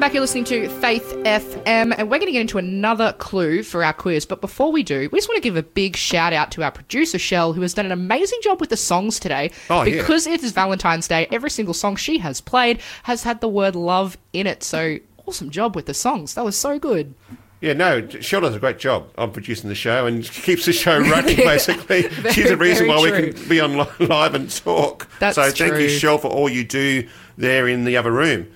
back. 0.10 0.16
You're 0.16 0.22
listening 0.22 0.46
to 0.46 0.70
Faith 0.82 1.14
FM, 1.24 1.94
and 1.96 2.10
we're 2.10 2.18
going 2.18 2.26
to 2.26 2.32
get 2.32 2.42
into 2.42 2.58
another 2.58 3.14
clue 3.14 3.62
for 3.62 3.84
our 3.84 3.94
quiz. 3.94 4.26
But 4.26 4.42
before 4.42 4.72
we 4.72 4.82
do, 4.82 5.08
we 5.12 5.20
just 5.20 5.30
want 5.30 5.38
to 5.38 5.42
give 5.42 5.56
a 5.56 5.62
big 5.62 5.96
shout 5.96 6.34
out 6.34 6.50
to 6.52 6.64
our 6.64 6.72
producer, 6.72 7.20
Shell, 7.20 7.54
who 7.54 7.62
has 7.62 7.76
done 7.76 7.86
an 7.86 7.92
amazing 7.92 8.40
job 8.42 8.60
with 8.60 8.72
the 8.72 8.78
songs 8.78 9.20
today. 9.20 9.52
Oh, 9.70 9.84
yeah. 9.84 10.02
because 10.02 10.26
it 10.26 10.44
is 10.44 10.52
Valentine's 10.52 11.08
Day, 11.08 11.28
every 11.32 11.52
single 11.52 11.76
song 11.76 11.96
she 11.96 12.18
has 12.20 12.42
played 12.42 12.80
has 13.04 13.22
had 13.22 13.40
the 13.40 13.48
word 13.48 13.76
love 13.76 14.18
in 14.34 14.48
it. 14.48 14.64
So 14.64 14.98
awesome 15.28 15.52
job 15.52 15.76
with 15.76 15.86
the 15.86 15.94
songs. 15.94 16.34
That 16.34 16.44
was 16.44 16.56
so 16.56 16.80
good. 16.80 17.14
Yeah, 17.62 17.74
no, 17.74 18.08
Shell 18.08 18.42
does 18.42 18.56
a 18.56 18.60
great 18.60 18.80
job 18.80 19.12
on 19.18 19.32
producing 19.32 19.70
the 19.70 19.76
show 19.76 20.08
and 20.08 20.24
keeps 20.32 20.66
the 20.66 20.74
show 20.74 21.00
running, 21.00 21.36
basically. 21.38 22.10
She's 22.32 22.50
the 22.50 22.58
reason 22.58 22.88
very 22.88 23.12
why 23.12 23.22
we 23.22 23.32
can 23.32 23.50
be 23.50 23.60
on 23.60 23.78
live 24.00 24.34
and 24.34 24.50
talk. 24.50 25.08
That's 25.20 25.36
so 25.36 25.52
thank 25.52 25.80
you, 25.80 25.90
Shell, 25.90 26.18
for 26.18 26.30
all 26.30 26.50
you 26.50 26.64
do 26.64 27.08
there 27.38 27.68
in 27.68 27.84
the 27.86 27.98
other 27.98 28.12
room. 28.12 28.48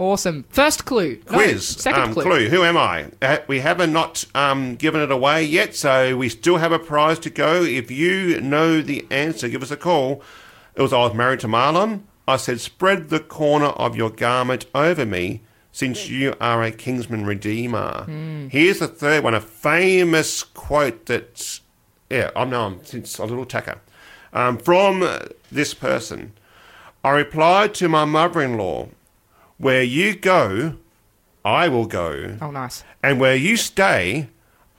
Awesome. 0.00 0.46
First 0.48 0.86
clue. 0.86 1.20
No, 1.26 1.36
Quiz. 1.36 1.68
second 1.68 2.02
um, 2.02 2.14
clue. 2.14 2.48
Who 2.48 2.62
am 2.62 2.78
I? 2.78 3.10
Uh, 3.20 3.36
we 3.46 3.60
haven't 3.60 3.92
not 3.92 4.24
um, 4.34 4.76
given 4.76 5.02
it 5.02 5.12
away 5.12 5.44
yet, 5.44 5.76
so 5.76 6.16
we 6.16 6.30
still 6.30 6.56
have 6.56 6.72
a 6.72 6.78
prize 6.78 7.18
to 7.18 7.28
go. 7.28 7.62
If 7.62 7.90
you 7.90 8.40
know 8.40 8.80
the 8.80 9.06
answer, 9.10 9.46
give 9.50 9.62
us 9.62 9.70
a 9.70 9.76
call. 9.76 10.22
It 10.74 10.80
was 10.80 10.94
I 10.94 11.00
was 11.00 11.12
married 11.12 11.40
to 11.40 11.48
Mahlon. 11.48 12.04
I 12.26 12.38
said, 12.38 12.60
spread 12.60 13.10
the 13.10 13.20
corner 13.20 13.66
of 13.66 13.94
your 13.94 14.08
garment 14.08 14.64
over 14.74 15.04
me, 15.04 15.42
since 15.70 16.08
you 16.08 16.34
are 16.40 16.62
a 16.62 16.70
kinsman 16.70 17.26
redeemer. 17.26 18.06
Here's 18.50 18.78
the 18.78 18.88
third 18.88 19.22
one, 19.22 19.34
a 19.34 19.40
famous 19.42 20.44
quote 20.44 21.06
that, 21.06 21.60
yeah, 22.08 22.30
I'm 22.34 22.82
since 22.86 23.18
a 23.18 23.26
little 23.26 23.44
tacker. 23.44 23.80
Um, 24.32 24.56
from 24.56 25.06
this 25.52 25.74
person, 25.74 26.32
I 27.04 27.10
replied 27.10 27.74
to 27.74 27.88
my 27.88 28.06
mother-in-law, 28.06 28.88
where 29.60 29.82
you 29.82 30.16
go, 30.16 30.76
I 31.44 31.68
will 31.68 31.86
go. 31.86 32.38
Oh, 32.40 32.50
nice. 32.50 32.82
And 33.02 33.20
where 33.20 33.36
you 33.36 33.56
stay, 33.58 34.28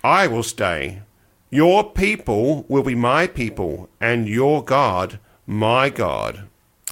I 0.03 0.25
will 0.25 0.43
stay. 0.43 1.03
Your 1.51 1.91
people 1.91 2.65
will 2.67 2.83
be 2.83 2.95
my 2.95 3.27
people, 3.27 3.89
and 3.99 4.27
your 4.27 4.63
God, 4.63 5.19
my 5.45 5.89
God. 5.89 6.47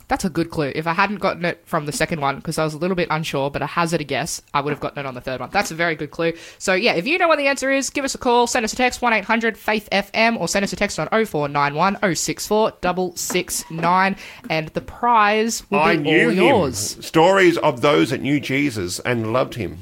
That's 0.10 0.26
a 0.26 0.30
good 0.30 0.50
clue. 0.50 0.72
If 0.76 0.88
I 0.88 0.94
hadn't 0.94 1.18
gotten 1.20 1.46
it 1.46 1.62
from 1.66 1.86
the 1.86 1.92
second 1.92 2.20
one, 2.20 2.38
because 2.38 2.58
I 2.58 2.64
was 2.64 2.74
a 2.74 2.78
little 2.80 2.96
bit 2.96 3.08
unsure, 3.12 3.52
but 3.52 3.62
I 3.62 3.68
hazard 3.68 4.02
a 4.02 4.04
guess, 4.04 4.42
I 4.56 4.60
would 4.62 4.72
have 4.72 4.80
gotten 4.80 4.98
it 5.00 5.06
on 5.06 5.14
the 5.14 5.22
third 5.22 5.40
one. 5.40 5.52
That's 5.52 5.70
a 5.70 5.76
very 5.76 5.96
good 5.96 6.10
clue. 6.10 6.34
So, 6.58 6.74
yeah, 6.74 6.94
if 6.94 7.06
you 7.06 7.20
know 7.20 7.28
what 7.28 7.38
the 7.38 7.46
answer 7.46 7.72
is, 7.72 7.92
give 7.92 8.04
us 8.04 8.16
a 8.16 8.18
call, 8.18 8.48
send 8.48 8.66
us 8.66 8.74
a 8.74 8.76
text, 8.76 9.04
1 9.04 9.14
800 9.14 9.56
Faith 9.56 9.88
FM, 9.92 10.40
or 10.40 10.48
send 10.48 10.64
us 10.64 10.74
a 10.74 10.76
text 10.76 11.00
on 11.00 11.08
0491 11.10 12.16
064 12.16 12.74
669, 13.16 14.16
and 14.50 14.68
the 14.70 14.82
prize 14.82 15.70
will 15.70 15.80
I 15.80 15.96
be 15.96 16.02
knew 16.04 16.24
all 16.24 16.30
him. 16.32 16.38
yours. 16.38 17.06
Stories 17.06 17.58
of 17.60 17.82
those 17.82 18.10
that 18.10 18.22
knew 18.22 18.40
Jesus 18.40 19.00
and 19.02 19.32
loved 19.32 19.56
him. 19.56 19.78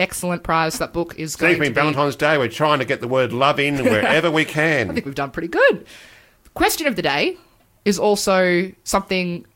Excellent 0.00 0.42
prize. 0.42 0.78
That 0.78 0.92
book 0.92 1.14
is 1.18 1.36
going 1.36 1.52
Thank 1.54 1.64
to 1.64 1.70
be. 1.70 1.74
Valentine's 1.74 2.16
Day. 2.16 2.38
We're 2.38 2.48
trying 2.48 2.80
to 2.80 2.84
get 2.84 3.00
the 3.00 3.08
word 3.08 3.32
love 3.32 3.60
in 3.60 3.76
wherever 3.84 4.30
we 4.30 4.44
can. 4.46 4.90
I 4.90 4.94
think 4.94 5.06
we've 5.06 5.14
done 5.14 5.30
pretty 5.30 5.48
good. 5.48 5.86
Question 6.54 6.86
of 6.86 6.96
the 6.96 7.02
day 7.02 7.36
is 7.84 7.98
also 7.98 8.72
something 8.82 9.46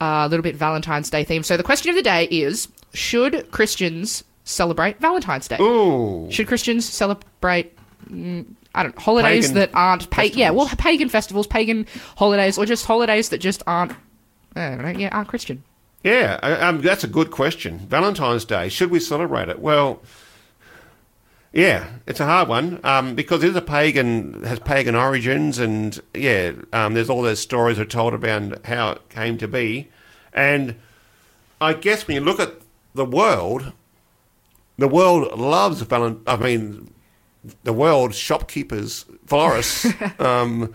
uh, 0.00 0.24
a 0.26 0.28
little 0.28 0.42
bit 0.42 0.56
Valentine's 0.56 1.10
Day 1.10 1.24
themed. 1.24 1.44
So 1.44 1.56
the 1.56 1.62
question 1.62 1.90
of 1.90 1.96
the 1.96 2.02
day 2.02 2.24
is: 2.24 2.68
Should 2.94 3.50
Christians 3.50 4.24
celebrate 4.44 5.00
Valentine's 5.00 5.48
Day? 5.48 5.58
Ooh. 5.60 6.28
Should 6.30 6.46
Christians 6.46 6.84
celebrate? 6.84 7.76
mm, 8.10 8.44
I 8.74 8.82
don't 8.82 8.96
know, 8.96 9.02
holidays 9.02 9.48
Pagan 9.48 9.54
that 9.54 9.70
aren't 9.74 10.10
pa- 10.10 10.28
yeah, 10.32 10.50
well, 10.50 10.68
pagan 10.78 11.08
festivals, 11.08 11.46
pagan 11.46 11.86
holidays, 12.16 12.58
or 12.58 12.66
just 12.66 12.84
holidays 12.84 13.30
that 13.30 13.38
just 13.38 13.62
aren't. 13.66 13.92
I 14.54 14.70
don't 14.70 14.82
know, 14.82 14.98
yeah, 14.98 15.08
aren't 15.12 15.28
Christian. 15.28 15.62
Yeah, 16.02 16.34
um, 16.42 16.82
that's 16.82 17.04
a 17.04 17.08
good 17.08 17.30
question. 17.30 17.78
Valentine's 17.78 18.44
Day, 18.44 18.68
should 18.68 18.90
we 18.90 19.00
celebrate 19.00 19.48
it? 19.48 19.58
Well, 19.58 20.02
yeah, 21.56 21.86
it's 22.06 22.20
a 22.20 22.26
hard 22.26 22.48
one 22.48 22.80
um, 22.84 23.14
because 23.14 23.42
it 23.42 23.48
is 23.48 23.56
a 23.56 23.62
pagan, 23.62 24.44
has 24.44 24.58
pagan 24.60 24.94
origins, 24.94 25.58
and 25.58 25.98
yeah, 26.12 26.52
um, 26.74 26.92
there's 26.92 27.08
all 27.08 27.22
those 27.22 27.40
stories 27.40 27.78
are 27.78 27.86
told 27.86 28.12
about 28.12 28.66
how 28.66 28.90
it 28.90 29.08
came 29.08 29.38
to 29.38 29.48
be, 29.48 29.88
and 30.34 30.76
I 31.58 31.72
guess 31.72 32.06
when 32.06 32.16
you 32.16 32.20
look 32.20 32.40
at 32.40 32.60
the 32.94 33.06
world, 33.06 33.72
the 34.76 34.86
world 34.86 35.38
loves 35.38 35.80
Valentine. 35.80 36.22
I 36.26 36.36
mean, 36.36 36.92
the 37.64 37.72
world 37.72 38.14
shopkeepers, 38.14 39.06
florists, 39.24 39.86
um, 40.18 40.74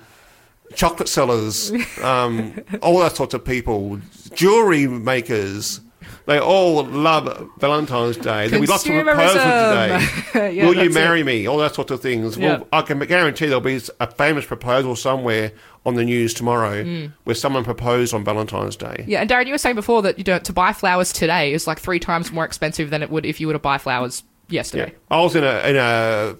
chocolate 0.73 1.09
sellers, 1.09 1.71
um, 2.01 2.59
all 2.81 2.97
that 3.01 3.15
sorts 3.15 3.35
of 3.35 3.45
people, 3.45 3.99
jewelry 4.33 4.87
makers. 4.87 5.79
They 6.27 6.39
all 6.39 6.83
love 6.83 7.49
Valentine's 7.57 8.15
Day. 8.17 8.47
There'll 8.47 8.61
be 8.61 8.67
lots 8.67 8.85
of 8.85 8.91
proposals 8.91 9.33
today. 9.33 10.51
Yeah, 10.55 10.65
Will 10.67 10.75
you 10.83 10.89
marry 10.91 11.21
it. 11.21 11.25
me? 11.25 11.47
All 11.47 11.57
that 11.57 11.73
sorts 11.75 11.91
of 11.91 12.01
things. 12.01 12.37
Yeah. 12.37 12.57
Well, 12.57 12.67
I 12.71 12.81
can 12.83 12.99
guarantee 12.99 13.47
there'll 13.47 13.59
be 13.61 13.81
a 13.99 14.07
famous 14.11 14.45
proposal 14.45 14.95
somewhere 14.95 15.51
on 15.85 15.95
the 15.95 16.03
news 16.03 16.33
tomorrow 16.33 16.83
Mm. 16.83 17.13
where 17.23 17.35
someone 17.35 17.63
proposed 17.63 18.13
on 18.13 18.23
Valentine's 18.23 18.75
Day. 18.75 19.03
Yeah, 19.07 19.21
and 19.21 19.29
Darren, 19.29 19.47
you 19.47 19.53
were 19.53 19.57
saying 19.57 19.75
before 19.75 20.01
that 20.03 20.17
you 20.17 20.23
know 20.25 20.39
to 20.39 20.53
buy 20.53 20.73
flowers 20.73 21.11
today 21.11 21.53
is 21.53 21.65
like 21.67 21.79
three 21.79 21.99
times 21.99 22.31
more 22.31 22.45
expensive 22.45 22.89
than 22.91 23.01
it 23.01 23.09
would 23.09 23.25
if 23.25 23.41
you 23.41 23.47
were 23.47 23.53
to 23.53 23.59
buy 23.59 23.77
flowers 23.79 24.23
yesterday. 24.47 24.93
I 25.09 25.21
was 25.21 25.35
in 25.35 25.43
a 25.43 25.67
in 25.67 25.75
a 25.75 26.35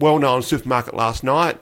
well-known 0.00 0.42
supermarket 0.42 0.94
last 0.94 1.24
night, 1.24 1.58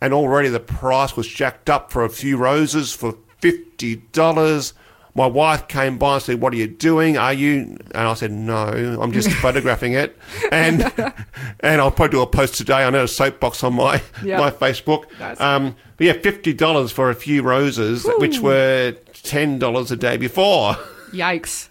and 0.00 0.12
already 0.14 0.48
the 0.48 0.60
price 0.60 1.16
was 1.16 1.26
jacked 1.28 1.68
up 1.68 1.90
for 1.90 2.02
a 2.04 2.08
few 2.10 2.36
roses 2.38 2.94
for 2.94 3.16
fifty 3.40 3.96
dollars. 4.12 4.72
My 5.14 5.26
wife 5.26 5.66
came 5.68 5.98
by 5.98 6.14
and 6.14 6.22
said, 6.22 6.40
"What 6.40 6.52
are 6.52 6.56
you 6.56 6.66
doing? 6.66 7.16
Are 7.18 7.32
you?" 7.32 7.76
And 7.94 8.08
I 8.08 8.14
said, 8.14 8.30
"No, 8.30 8.98
I'm 9.00 9.12
just 9.12 9.30
photographing 9.42 9.92
it." 9.94 10.16
And 10.52 10.82
and 11.60 11.80
I'll 11.80 11.90
probably 11.90 12.12
do 12.18 12.22
a 12.22 12.26
post 12.26 12.54
today. 12.56 12.84
I 12.84 12.90
know 12.90 13.04
a 13.04 13.08
soapbox 13.08 13.64
on 13.64 13.74
my 13.74 14.00
Yeah. 14.22 14.38
my 14.38 14.50
Facebook. 14.50 15.04
Nice. 15.18 15.40
Um, 15.40 15.74
but 15.96 16.06
yeah, 16.06 16.12
fifty 16.14 16.52
dollars 16.52 16.92
for 16.92 17.10
a 17.10 17.14
few 17.14 17.42
roses, 17.42 18.06
which 18.18 18.40
were 18.40 18.92
ten 19.22 19.58
dollars 19.58 19.90
a 19.90 19.96
day 19.96 20.16
before. 20.16 20.74
Yikes. 21.12 21.68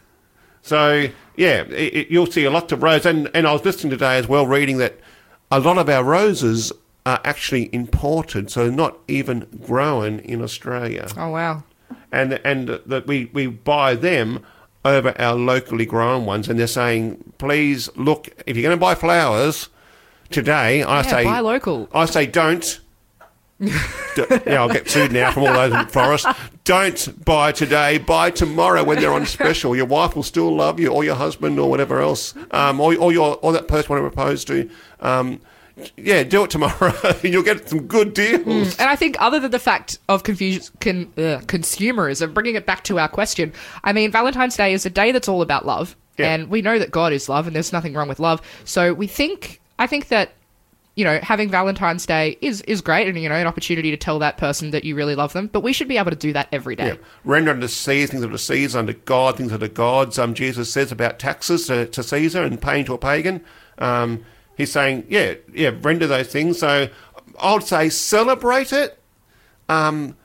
So 0.62 1.08
yeah, 1.38 1.62
it, 1.62 1.72
it, 1.96 2.08
you'll 2.12 2.26
see 2.28 2.44
a 2.44 2.52
lot 2.52 2.72
of 2.72 2.84
roses, 2.84 3.06
and 3.06 3.30
and 3.34 3.48
I 3.48 3.54
was 3.54 3.64
listening 3.64 3.92
today 3.92 4.18
as 4.18 4.28
well, 4.28 4.46
reading 4.46 4.78
that 4.80 5.00
a 5.50 5.60
lot 5.60 5.78
of 5.78 5.88
our 5.90 6.04
roses 6.04 6.72
are 7.06 7.22
actually 7.24 7.70
imported, 7.74 8.52
so 8.52 8.70
not 8.70 8.98
even 9.08 9.48
grown 9.66 10.20
in 10.20 10.42
Australia, 10.44 11.08
Oh 11.18 11.30
wow. 11.30 11.64
And 12.12 12.34
and 12.44 12.70
that 12.86 13.08
we 13.08 13.26
we 13.34 13.48
buy 13.48 13.96
them 13.96 14.44
over 14.86 15.14
our 15.20 15.36
locally 15.36 15.86
grown 15.86 16.26
ones, 16.26 16.48
and 16.48 16.58
they're 16.60 16.66
saying, 16.68 17.34
please 17.38 17.90
look 17.96 18.30
if 18.46 18.56
you're 18.56 18.64
going 18.64 18.78
to 18.78 18.80
buy 18.80 18.96
flowers 18.96 19.70
today, 20.30 20.84
I 20.84 20.98
Yeah, 20.98 21.02
say 21.02 21.24
buy 21.26 21.40
local. 21.42 21.90
I 21.94 22.06
say 22.06 22.26
don't. 22.26 22.80
D- 23.62 23.72
yeah, 24.48 24.62
I'll 24.62 24.70
get 24.70 24.90
sued 24.90 25.12
now 25.12 25.32
from 25.34 25.44
all 25.44 25.54
those 25.54 25.74
in 25.74 25.86
florists. 25.88 26.28
Don't 26.64 27.26
buy 27.26 27.52
today. 27.52 27.98
Buy 27.98 28.32
tomorrow 28.32 28.86
when 28.86 29.02
they're 29.02 29.12
on 29.12 29.26
special. 29.38 29.76
Your 29.76 29.86
wife 29.86 30.16
will 30.16 30.24
still 30.24 30.56
love 30.56 30.80
you, 30.80 30.88
or 30.88 31.04
your 31.04 31.16
husband, 31.16 31.60
or 31.60 31.70
whatever 31.70 32.00
else, 32.00 32.34
um, 32.52 32.80
or, 32.80 32.96
or 32.96 33.12
your 33.12 33.38
or 33.42 33.52
that 33.52 33.68
person 33.68 33.94
you 33.94 34.02
want 34.02 34.12
to 34.14 34.16
propose 34.16 34.46
to. 34.46 34.70
Um, 35.02 35.42
yeah, 35.98 36.24
do 36.24 36.44
it 36.44 36.50
tomorrow, 36.50 36.94
and 37.04 37.24
you'll 37.24 37.44
get 37.44 37.68
some 37.70 37.88
good 37.88 38.14
deals. 38.14 38.78
And 38.80 38.90
I 38.90 38.96
think, 38.96 39.16
other 39.20 39.40
than 39.40 39.52
the 39.52 39.60
fact 39.60 40.00
of 40.08 40.24
confusion, 40.24 40.64
con, 40.80 41.14
uh, 41.18 41.40
consumerism, 41.46 42.34
bringing 42.34 42.56
it 42.56 42.66
back 42.66 42.84
to 42.86 43.00
our 43.00 43.08
question, 43.08 43.54
I 43.84 43.94
mean, 43.94 44.12
Valentine's 44.12 44.58
Day 44.58 44.74
is 44.74 44.86
a 44.86 44.90
day 44.90 45.12
that's 45.12 45.28
all 45.28 45.42
about 45.42 45.66
love, 45.66 45.96
Yeah. 46.18 46.34
and 46.34 46.50
we 46.50 46.62
know 46.62 46.80
that 46.80 46.92
God 46.92 47.14
is 47.14 47.30
love, 47.30 47.48
and 47.48 47.56
there's 47.56 47.74
nothing 47.74 47.94
wrong 47.94 48.08
with 48.08 48.20
love. 48.20 48.42
So 48.66 48.94
we 48.94 49.08
think, 49.08 49.60
I 49.78 49.88
think 49.88 50.08
that 50.10 50.34
you 50.96 51.06
know, 51.06 51.18
having 51.24 51.48
Valentine's 51.50 52.06
Day 52.06 52.38
is 52.42 52.60
is 52.64 52.82
great, 52.82 53.08
and 53.08 53.18
you 53.18 53.30
know, 53.30 53.36
an 53.36 53.48
opportunity 53.48 53.90
to 53.90 53.96
tell 53.96 54.20
that 54.20 54.38
person 54.38 54.72
that 54.72 54.84
you 54.84 54.96
really 54.96 55.16
love 55.16 55.32
them. 55.32 55.48
But 55.48 55.62
we 55.62 55.72
should 55.72 55.88
be 55.88 55.98
able 55.98 56.12
to 56.12 56.18
do 56.18 56.34
that 56.34 56.50
every 56.52 56.76
day. 56.76 56.88
Yeah. 56.88 56.96
Render 57.24 57.52
unto 57.52 57.68
Caesar 57.70 58.08
things 58.12 58.22
that 58.22 58.34
are 58.34 58.38
Caesar, 58.38 58.80
unto 58.80 58.92
God 58.92 59.38
things 59.38 59.52
that 59.52 59.64
are 59.64 59.70
God's. 59.70 60.20
Um, 60.20 60.34
Jesus 60.34 60.70
says 60.74 60.92
about 60.92 61.18
taxes 61.18 61.68
to, 61.68 61.86
to 61.86 62.04
Caesar 62.04 62.44
and 62.44 62.62
paying 62.62 62.84
to 62.84 62.96
a 62.96 62.98
pagan. 62.98 63.42
Um, 63.78 64.26
he's 64.60 64.72
saying, 64.72 65.06
yeah, 65.10 65.36
yeah, 65.54 65.72
render 65.82 66.06
those 66.06 66.28
things. 66.28 66.60
So 66.60 66.90
I 67.40 67.54
would 67.54 67.64
say 67.64 67.90
celebrate 67.90 68.74
it. 68.74 69.00
Um, 69.70 70.16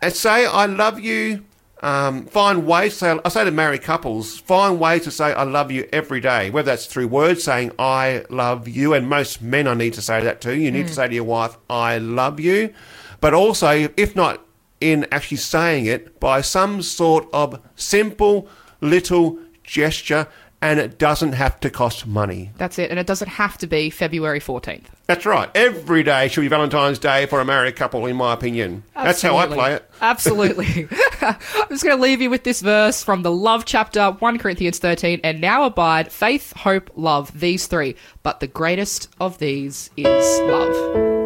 and 0.00 0.12
say 0.12 0.46
I 0.46 0.66
love 0.66 1.00
you. 1.00 1.44
Um, 1.82 2.24
find 2.26 2.66
ways. 2.66 2.94
To 2.94 2.98
say, 2.98 3.20
I 3.24 3.28
say 3.28 3.44
to 3.44 3.50
married 3.50 3.82
couples, 3.82 4.38
find 4.38 4.80
ways 4.80 5.04
to 5.04 5.10
say 5.10 5.32
I 5.32 5.42
love 5.42 5.70
you 5.70 5.88
every 5.92 6.20
day. 6.20 6.48
Whether 6.50 6.70
that's 6.70 6.86
through 6.86 7.08
words 7.08 7.42
saying 7.44 7.72
I 7.78 8.24
love 8.30 8.66
you, 8.68 8.94
and 8.94 9.08
most 9.08 9.42
men 9.42 9.66
I 9.66 9.74
need 9.74 9.94
to 9.94 10.02
say 10.02 10.22
that 10.22 10.40
to. 10.42 10.56
You 10.56 10.70
need 10.70 10.86
to 10.86 10.94
say 10.94 11.08
to 11.08 11.14
your 11.14 11.24
wife 11.24 11.56
I 11.68 11.98
love 11.98 12.40
you, 12.40 12.72
but 13.20 13.34
also 13.34 13.88
if 13.96 14.16
not 14.16 14.42
in 14.80 15.06
actually 15.10 15.38
saying 15.38 15.86
it 15.86 16.20
by 16.20 16.40
some 16.40 16.82
sort 16.82 17.28
of 17.32 17.60
simple 17.74 18.48
little 18.80 19.38
gesture 19.62 20.28
and 20.60 20.80
it 20.80 20.98
doesn't 20.98 21.32
have 21.32 21.60
to 21.60 21.70
cost 21.70 22.06
money. 22.06 22.50
That's 22.56 22.78
it. 22.78 22.90
And 22.90 22.98
it 22.98 23.06
doesn't 23.06 23.28
have 23.28 23.58
to 23.58 23.66
be 23.66 23.90
February 23.90 24.40
14th. 24.40 24.84
That's 25.06 25.26
right. 25.26 25.50
Every 25.54 26.02
day 26.02 26.28
should 26.28 26.40
be 26.40 26.48
Valentine's 26.48 26.98
Day 26.98 27.26
for 27.26 27.40
a 27.40 27.44
married 27.44 27.76
couple, 27.76 28.06
in 28.06 28.16
my 28.16 28.32
opinion. 28.32 28.82
That's 28.94 29.22
how 29.22 29.36
I 29.36 29.46
play 29.46 29.74
it. 29.74 29.88
Absolutely. 30.00 30.88
I'm 31.20 31.68
just 31.68 31.84
going 31.84 31.96
to 31.96 32.02
leave 32.02 32.20
you 32.20 32.30
with 32.30 32.44
this 32.44 32.60
verse 32.60 33.04
from 33.04 33.22
the 33.22 33.30
love 33.30 33.64
chapter, 33.64 34.12
1 34.12 34.38
Corinthians 34.38 34.78
13. 34.78 35.20
And 35.22 35.40
now 35.40 35.64
abide 35.64 36.10
faith, 36.10 36.52
hope, 36.56 36.90
love, 36.96 37.38
these 37.38 37.66
three. 37.66 37.94
But 38.22 38.40
the 38.40 38.48
greatest 38.48 39.08
of 39.20 39.38
these 39.38 39.90
is 39.96 40.40
love. 40.40 41.25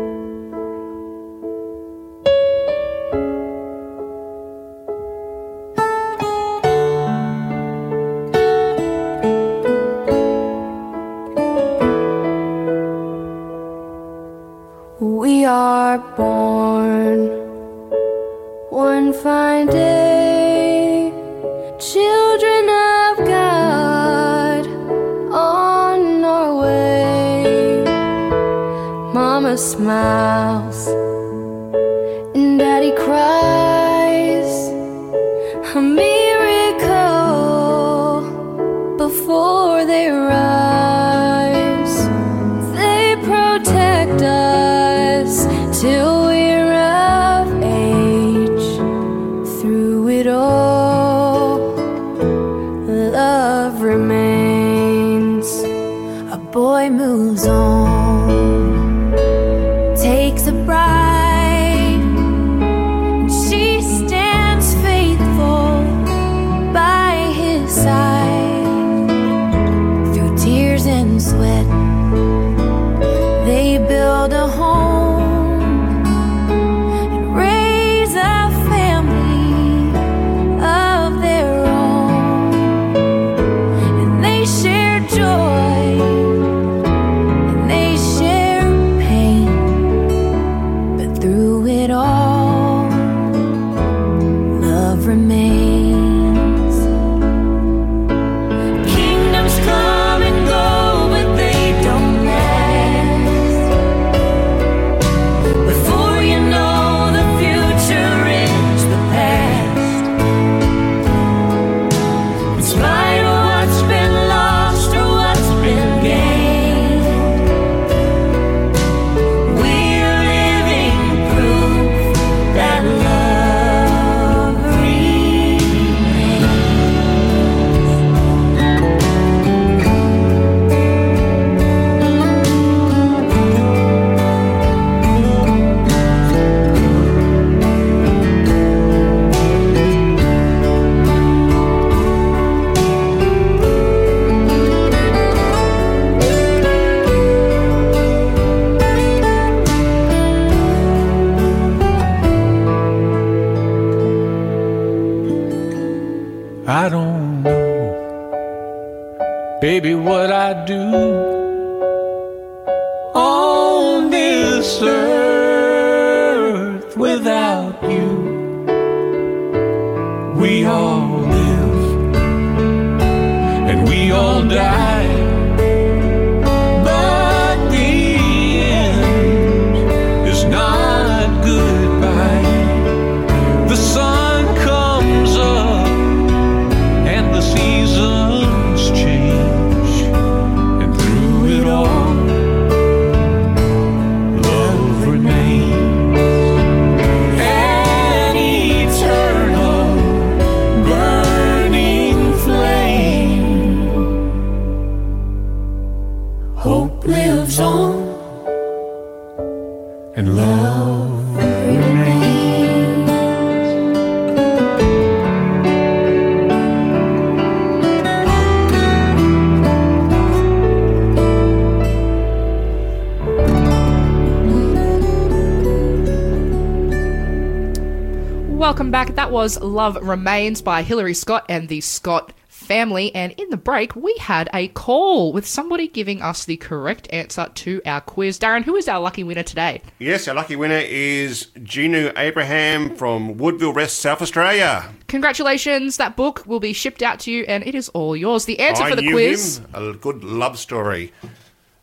That 229.31 229.35
was 229.35 229.61
Love 229.61 229.95
Remains 230.03 230.61
by 230.61 230.83
Hillary 230.83 231.15
Scott 231.15 231.45
and 231.49 231.69
the 231.69 231.81
Scott 231.83 232.33
family. 232.49 233.15
And 233.15 233.31
in 233.39 233.49
the 233.51 233.57
break, 233.57 233.95
we 233.95 234.13
had 234.19 234.51
a 234.53 234.67
call 234.67 235.33
with 235.33 235.47
somebody 235.47 235.87
giving 235.87 236.21
us 236.21 236.45
the 236.45 236.57
correct 236.57 237.07
answer 237.13 237.49
to 237.55 237.81
our 237.87 238.01
quiz. 238.01 238.41
Darren, 238.41 238.65
who 238.65 238.75
is 238.75 238.89
our 238.89 238.99
lucky 238.99 239.23
winner 239.23 239.45
today? 239.45 239.83
Yes, 240.01 240.27
our 240.27 240.35
lucky 240.35 240.57
winner 240.57 240.81
is 240.85 241.47
Ginu 241.59 242.13
Abraham 242.19 242.97
from 242.97 243.37
Woodville 243.37 243.73
West, 243.73 244.01
South 244.01 244.21
Australia. 244.21 244.93
Congratulations. 245.07 245.97
That 245.97 246.17
book 246.17 246.43
will 246.45 246.59
be 246.59 246.73
shipped 246.73 247.01
out 247.01 247.21
to 247.21 247.31
you 247.31 247.45
and 247.45 247.65
it 247.65 247.77
is 247.77 247.89
all 247.91 248.17
yours. 248.17 248.47
The 248.47 248.59
answer 248.59 248.83
I 248.83 248.91
for 248.91 248.97
the 248.97 249.03
knew 249.03 249.13
quiz. 249.13 249.59
him. 249.59 249.67
A 249.75 249.93
good 249.93 250.25
love 250.25 250.59
story. 250.59 251.13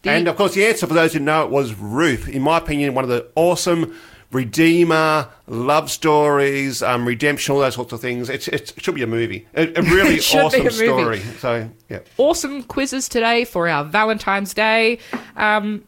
The- 0.01 0.09
And 0.11 0.27
of 0.27 0.35
course, 0.35 0.53
the 0.53 0.65
answer 0.65 0.85
for 0.85 0.95
those 0.95 1.13
who 1.13 1.19
know 1.19 1.45
it 1.45 1.49
was 1.49 1.73
Ruth. 1.75 2.27
In 2.27 2.41
my 2.41 2.57
opinion, 2.57 2.93
one 2.93 3.05
of 3.05 3.09
the 3.09 3.27
awesome 3.35 3.95
Redeemer 4.31 5.29
love 5.47 5.89
stories, 5.89 6.83
um, 6.83 7.07
redemption, 7.07 7.55
all 7.55 7.61
those 7.61 7.75
sorts 7.75 7.93
of 7.93 8.01
things. 8.01 8.29
It's, 8.29 8.47
it's, 8.47 8.71
it 8.71 8.83
should 8.83 8.95
be 8.95 9.03
a 9.03 9.07
movie. 9.07 9.47
A, 9.55 9.67
a 9.73 9.81
really 9.83 10.19
awesome 10.19 10.67
a 10.67 10.71
story. 10.71 11.19
So, 11.39 11.69
yeah. 11.89 11.99
awesome 12.17 12.63
quizzes 12.63 13.07
today 13.07 13.45
for 13.45 13.69
our 13.69 13.85
Valentine's 13.85 14.53
Day. 14.53 14.99
Um, 15.35 15.83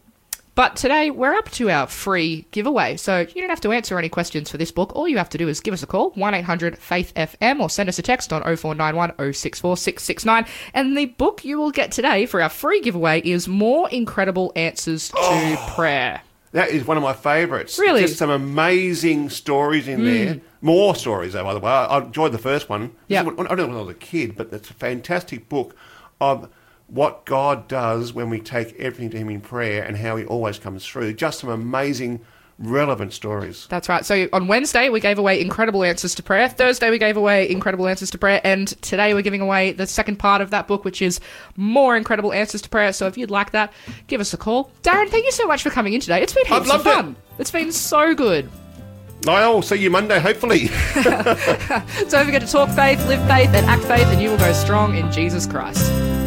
But 0.55 0.75
today 0.75 1.09
we're 1.09 1.35
up 1.35 1.49
to 1.51 1.69
our 1.69 1.87
free 1.87 2.45
giveaway. 2.51 2.97
So 2.97 3.19
you 3.19 3.41
don't 3.41 3.49
have 3.49 3.61
to 3.61 3.71
answer 3.71 3.97
any 3.97 4.09
questions 4.09 4.49
for 4.49 4.57
this 4.57 4.71
book. 4.73 4.93
All 4.93 5.07
you 5.07 5.17
have 5.17 5.29
to 5.29 5.37
do 5.37 5.47
is 5.47 5.61
give 5.61 5.73
us 5.73 5.83
a 5.83 5.87
call, 5.87 6.09
1 6.11 6.33
800 6.33 6.77
Faith 6.77 7.13
FM, 7.15 7.61
or 7.61 7.69
send 7.69 7.87
us 7.87 7.97
a 7.97 8.01
text 8.01 8.33
on 8.33 8.41
0491 8.41 9.33
064 9.33 9.77
669. 9.77 10.45
And 10.73 10.97
the 10.97 11.05
book 11.05 11.45
you 11.45 11.57
will 11.57 11.71
get 11.71 11.93
today 11.93 12.25
for 12.25 12.41
our 12.41 12.49
free 12.49 12.81
giveaway 12.81 13.21
is 13.21 13.47
More 13.47 13.89
Incredible 13.89 14.51
Answers 14.55 15.09
to 15.09 15.57
Prayer. 15.69 16.21
That 16.51 16.69
is 16.69 16.85
one 16.85 16.97
of 16.97 17.03
my 17.03 17.13
favourites. 17.13 17.77
Really? 17.77 18.01
Just 18.01 18.17
some 18.17 18.29
amazing 18.29 19.29
stories 19.29 19.87
in 19.87 20.03
there. 20.03 20.33
Hmm. 20.33 20.39
More 20.61 20.95
stories, 20.95 21.33
though, 21.33 21.43
by 21.43 21.53
the 21.53 21.59
way. 21.59 21.71
I, 21.71 21.99
enjoyed 21.99 22.31
the 22.31 22.37
first 22.39 22.69
one. 22.69 22.95
Yeah. 23.07 23.21
I 23.21 23.23
don't 23.23 23.37
know 23.37 23.67
when 23.67 23.75
I 23.75 23.81
was 23.81 23.89
a 23.89 23.93
kid, 23.93 24.35
but 24.35 24.51
it's 24.51 24.69
a 24.69 24.73
fantastic 24.73 25.47
book 25.47 25.75
of 26.19 26.49
what 26.87 27.25
God 27.25 27.67
does 27.67 28.13
when 28.13 28.29
we 28.29 28.39
take 28.39 28.75
everything 28.79 29.11
to 29.11 29.17
Him 29.17 29.29
in 29.29 29.41
prayer 29.41 29.83
and 29.83 29.97
how 29.97 30.15
He 30.15 30.25
always 30.25 30.57
comes 30.57 30.85
through. 30.85 31.13
Just 31.13 31.39
some 31.39 31.49
amazing, 31.49 32.21
relevant 32.59 33.13
stories. 33.13 33.67
That's 33.69 33.89
right. 33.89 34.05
So 34.05 34.27
on 34.33 34.47
Wednesday, 34.47 34.89
we 34.89 34.99
gave 34.99 35.17
away 35.17 35.41
incredible 35.41 35.83
answers 35.83 36.13
to 36.15 36.23
prayer. 36.23 36.49
Thursday, 36.49 36.89
we 36.89 36.97
gave 36.97 37.17
away 37.17 37.49
incredible 37.49 37.87
answers 37.87 38.11
to 38.11 38.17
prayer. 38.17 38.41
And 38.43 38.67
today, 38.81 39.13
we're 39.13 39.21
giving 39.21 39.41
away 39.41 39.71
the 39.71 39.87
second 39.87 40.17
part 40.17 40.41
of 40.41 40.49
that 40.51 40.67
book, 40.67 40.83
which 40.85 41.01
is 41.01 41.19
more 41.55 41.95
incredible 41.95 42.33
answers 42.33 42.61
to 42.63 42.69
prayer. 42.69 42.93
So 42.93 43.07
if 43.07 43.17
you'd 43.17 43.31
like 43.31 43.51
that, 43.51 43.73
give 44.07 44.21
us 44.21 44.33
a 44.33 44.37
call. 44.37 44.71
Darren, 44.83 45.09
thank 45.09 45.25
you 45.25 45.31
so 45.31 45.47
much 45.47 45.63
for 45.63 45.69
coming 45.69 45.93
in 45.93 46.01
today. 46.01 46.21
It's 46.21 46.33
been 46.33 46.43
I've 46.47 46.63
heaps 46.63 46.73
of 46.73 46.85
loved 46.85 46.87
it. 46.87 47.03
fun. 47.03 47.15
It's 47.39 47.51
been 47.51 47.71
so 47.71 48.13
good. 48.13 48.49
I'll 49.27 49.61
see 49.61 49.75
you 49.75 49.89
Monday, 49.89 50.19
hopefully. 50.19 50.67
Don't 50.93 52.25
forget 52.25 52.41
to 52.41 52.47
talk 52.47 52.69
faith, 52.69 53.05
live 53.07 53.25
faith, 53.27 53.49
and 53.53 53.65
act 53.65 53.83
faith, 53.83 54.07
and 54.07 54.21
you 54.21 54.29
will 54.29 54.37
go 54.37 54.53
strong 54.53 54.95
in 54.95 55.11
Jesus 55.11 55.45
Christ. 55.45 56.18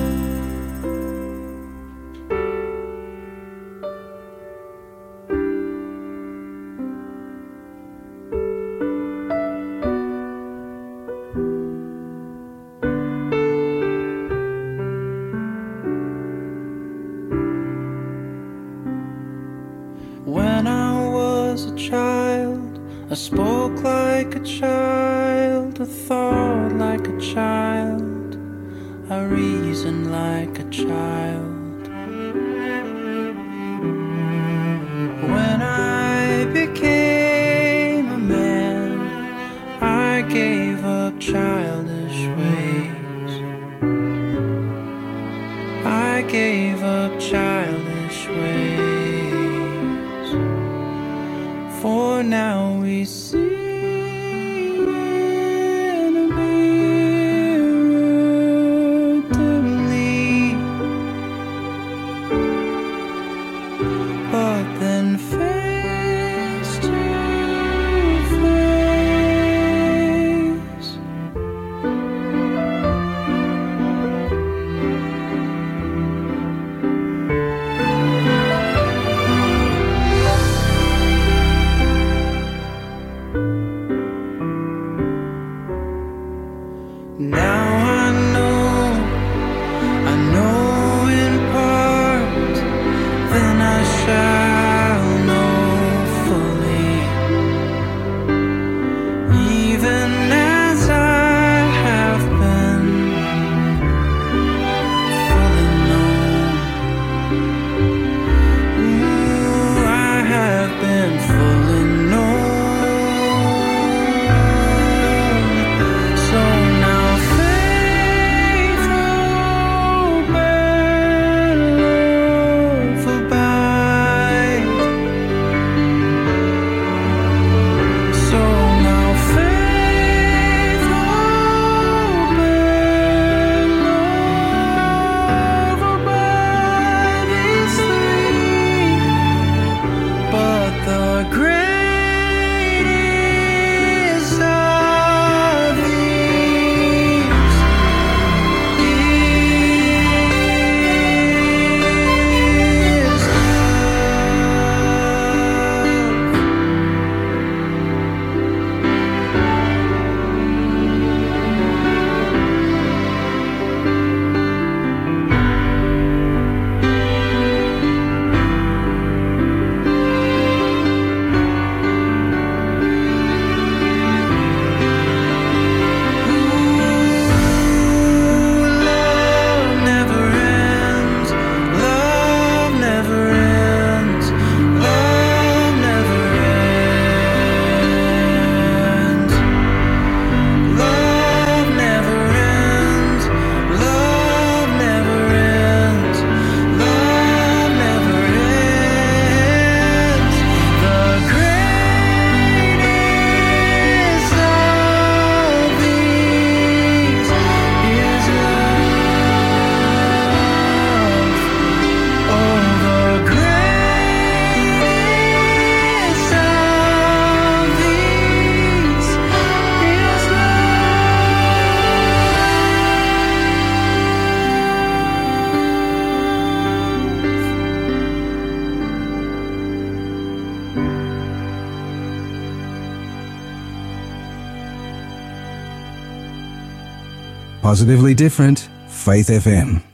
Positively 237.73 238.13
different, 238.13 238.69
Faith 238.87 239.29
FM. 239.29 239.92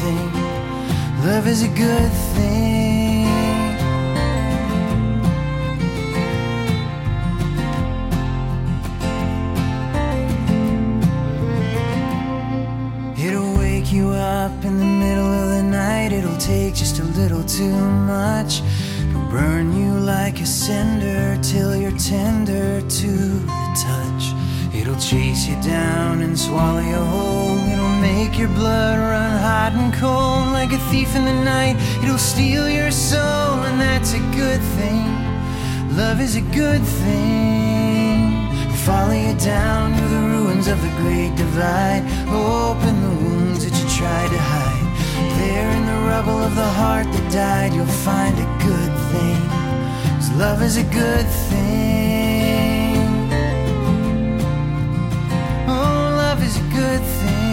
Thing. 0.00 0.32
Love 1.24 1.46
is 1.48 1.62
a 1.62 1.68
good 1.68 2.12
thing. 2.34 2.47
It'll 24.88 25.00
chase 25.00 25.46
you 25.46 25.54
down 25.60 26.22
and 26.22 26.36
swallow 26.38 26.80
you 26.80 26.96
whole. 26.96 27.58
It'll 27.58 28.00
make 28.00 28.38
your 28.38 28.48
blood 28.48 28.98
run 28.98 29.38
hot 29.38 29.74
and 29.74 29.92
cold 29.92 30.48
like 30.54 30.72
a 30.72 30.78
thief 30.88 31.14
in 31.14 31.26
the 31.26 31.38
night. 31.44 31.76
It'll 32.02 32.16
steal 32.16 32.66
your 32.70 32.90
soul, 32.90 33.52
and 33.68 33.78
that's 33.78 34.14
a 34.14 34.18
good 34.32 34.62
thing. 34.78 35.04
Love 35.94 36.22
is 36.22 36.36
a 36.36 36.40
good 36.40 36.82
thing. 37.04 38.48
Follow 38.86 39.12
you 39.12 39.34
down 39.34 39.92
to 39.92 40.04
the 40.08 40.22
ruins 40.32 40.68
of 40.68 40.80
the 40.80 40.92
great 41.02 41.36
divide. 41.36 42.02
Open 42.30 42.94
the 43.02 43.14
wounds 43.24 43.66
that 43.66 43.74
you 43.78 43.86
tried 43.90 44.30
to 44.30 44.38
hide. 44.38 44.88
There 45.36 45.70
in 45.70 45.84
the 45.84 46.00
rubble 46.08 46.38
of 46.48 46.56
the 46.56 46.70
heart 46.80 47.12
that 47.12 47.30
died, 47.30 47.74
you'll 47.74 47.96
find 48.08 48.34
a 48.38 48.48
good 48.64 48.92
thing. 49.12 49.42
'Cause 50.16 50.30
love 50.32 50.62
is 50.62 50.78
a 50.78 50.84
good 50.84 51.26
thing. 51.50 51.87
Is 56.48 56.56
a 56.56 56.60
good 56.60 57.00
thing. 57.02 57.47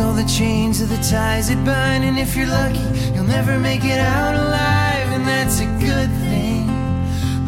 All 0.00 0.12
the 0.12 0.22
chains 0.28 0.80
of 0.80 0.90
the 0.90 1.02
ties 1.10 1.48
that 1.48 1.64
bind. 1.64 2.04
And 2.04 2.20
if 2.20 2.36
you're 2.36 2.46
lucky, 2.46 2.86
you'll 3.12 3.24
never 3.24 3.58
make 3.58 3.84
it 3.84 3.98
out 3.98 4.32
alive. 4.32 5.08
And 5.10 5.26
that's 5.26 5.58
a 5.58 5.66
good 5.82 6.08
thing. 6.30 6.68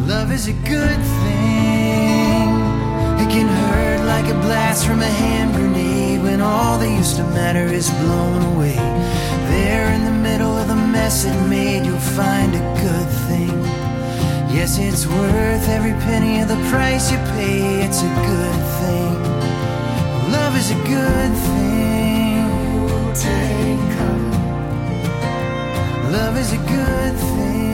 Love 0.08 0.32
is 0.32 0.48
a 0.48 0.52
good 0.52 1.00
thing. 1.22 2.50
It 3.22 3.30
can 3.30 3.46
hurt 3.46 4.04
like 4.04 4.26
a 4.26 4.34
blast 4.40 4.84
from 4.84 5.00
a 5.00 5.12
hand 5.22 5.54
grenade 5.54 6.22
when 6.24 6.40
all 6.40 6.76
that 6.78 6.90
used 6.90 7.16
to 7.18 7.24
matter 7.38 7.66
is 7.66 7.88
blown 8.02 8.42
away. 8.56 8.74
There 9.54 9.86
in 9.94 10.04
the 10.04 10.18
middle 10.28 10.56
of 10.56 10.66
the 10.66 10.74
mess 10.74 11.24
it 11.24 11.40
made, 11.48 11.86
you'll 11.86 12.08
find 12.18 12.52
a 12.56 12.64
good 12.82 13.08
thing. 13.28 13.56
Yes, 14.50 14.76
it's 14.78 15.06
worth 15.06 15.68
every 15.68 15.94
penny 16.02 16.40
of 16.40 16.48
the 16.48 16.60
price 16.68 17.12
you 17.12 17.18
pay. 17.38 17.84
It's 17.86 18.02
a 18.02 18.12
good 18.26 18.60
thing. 18.80 19.14
Love 20.32 20.56
is 20.56 20.72
a 20.72 20.80
good 20.88 21.32
thing. 21.46 21.89
Love 26.10 26.36
is 26.38 26.52
a 26.52 26.56
good 26.56 27.16
thing. 27.18 27.69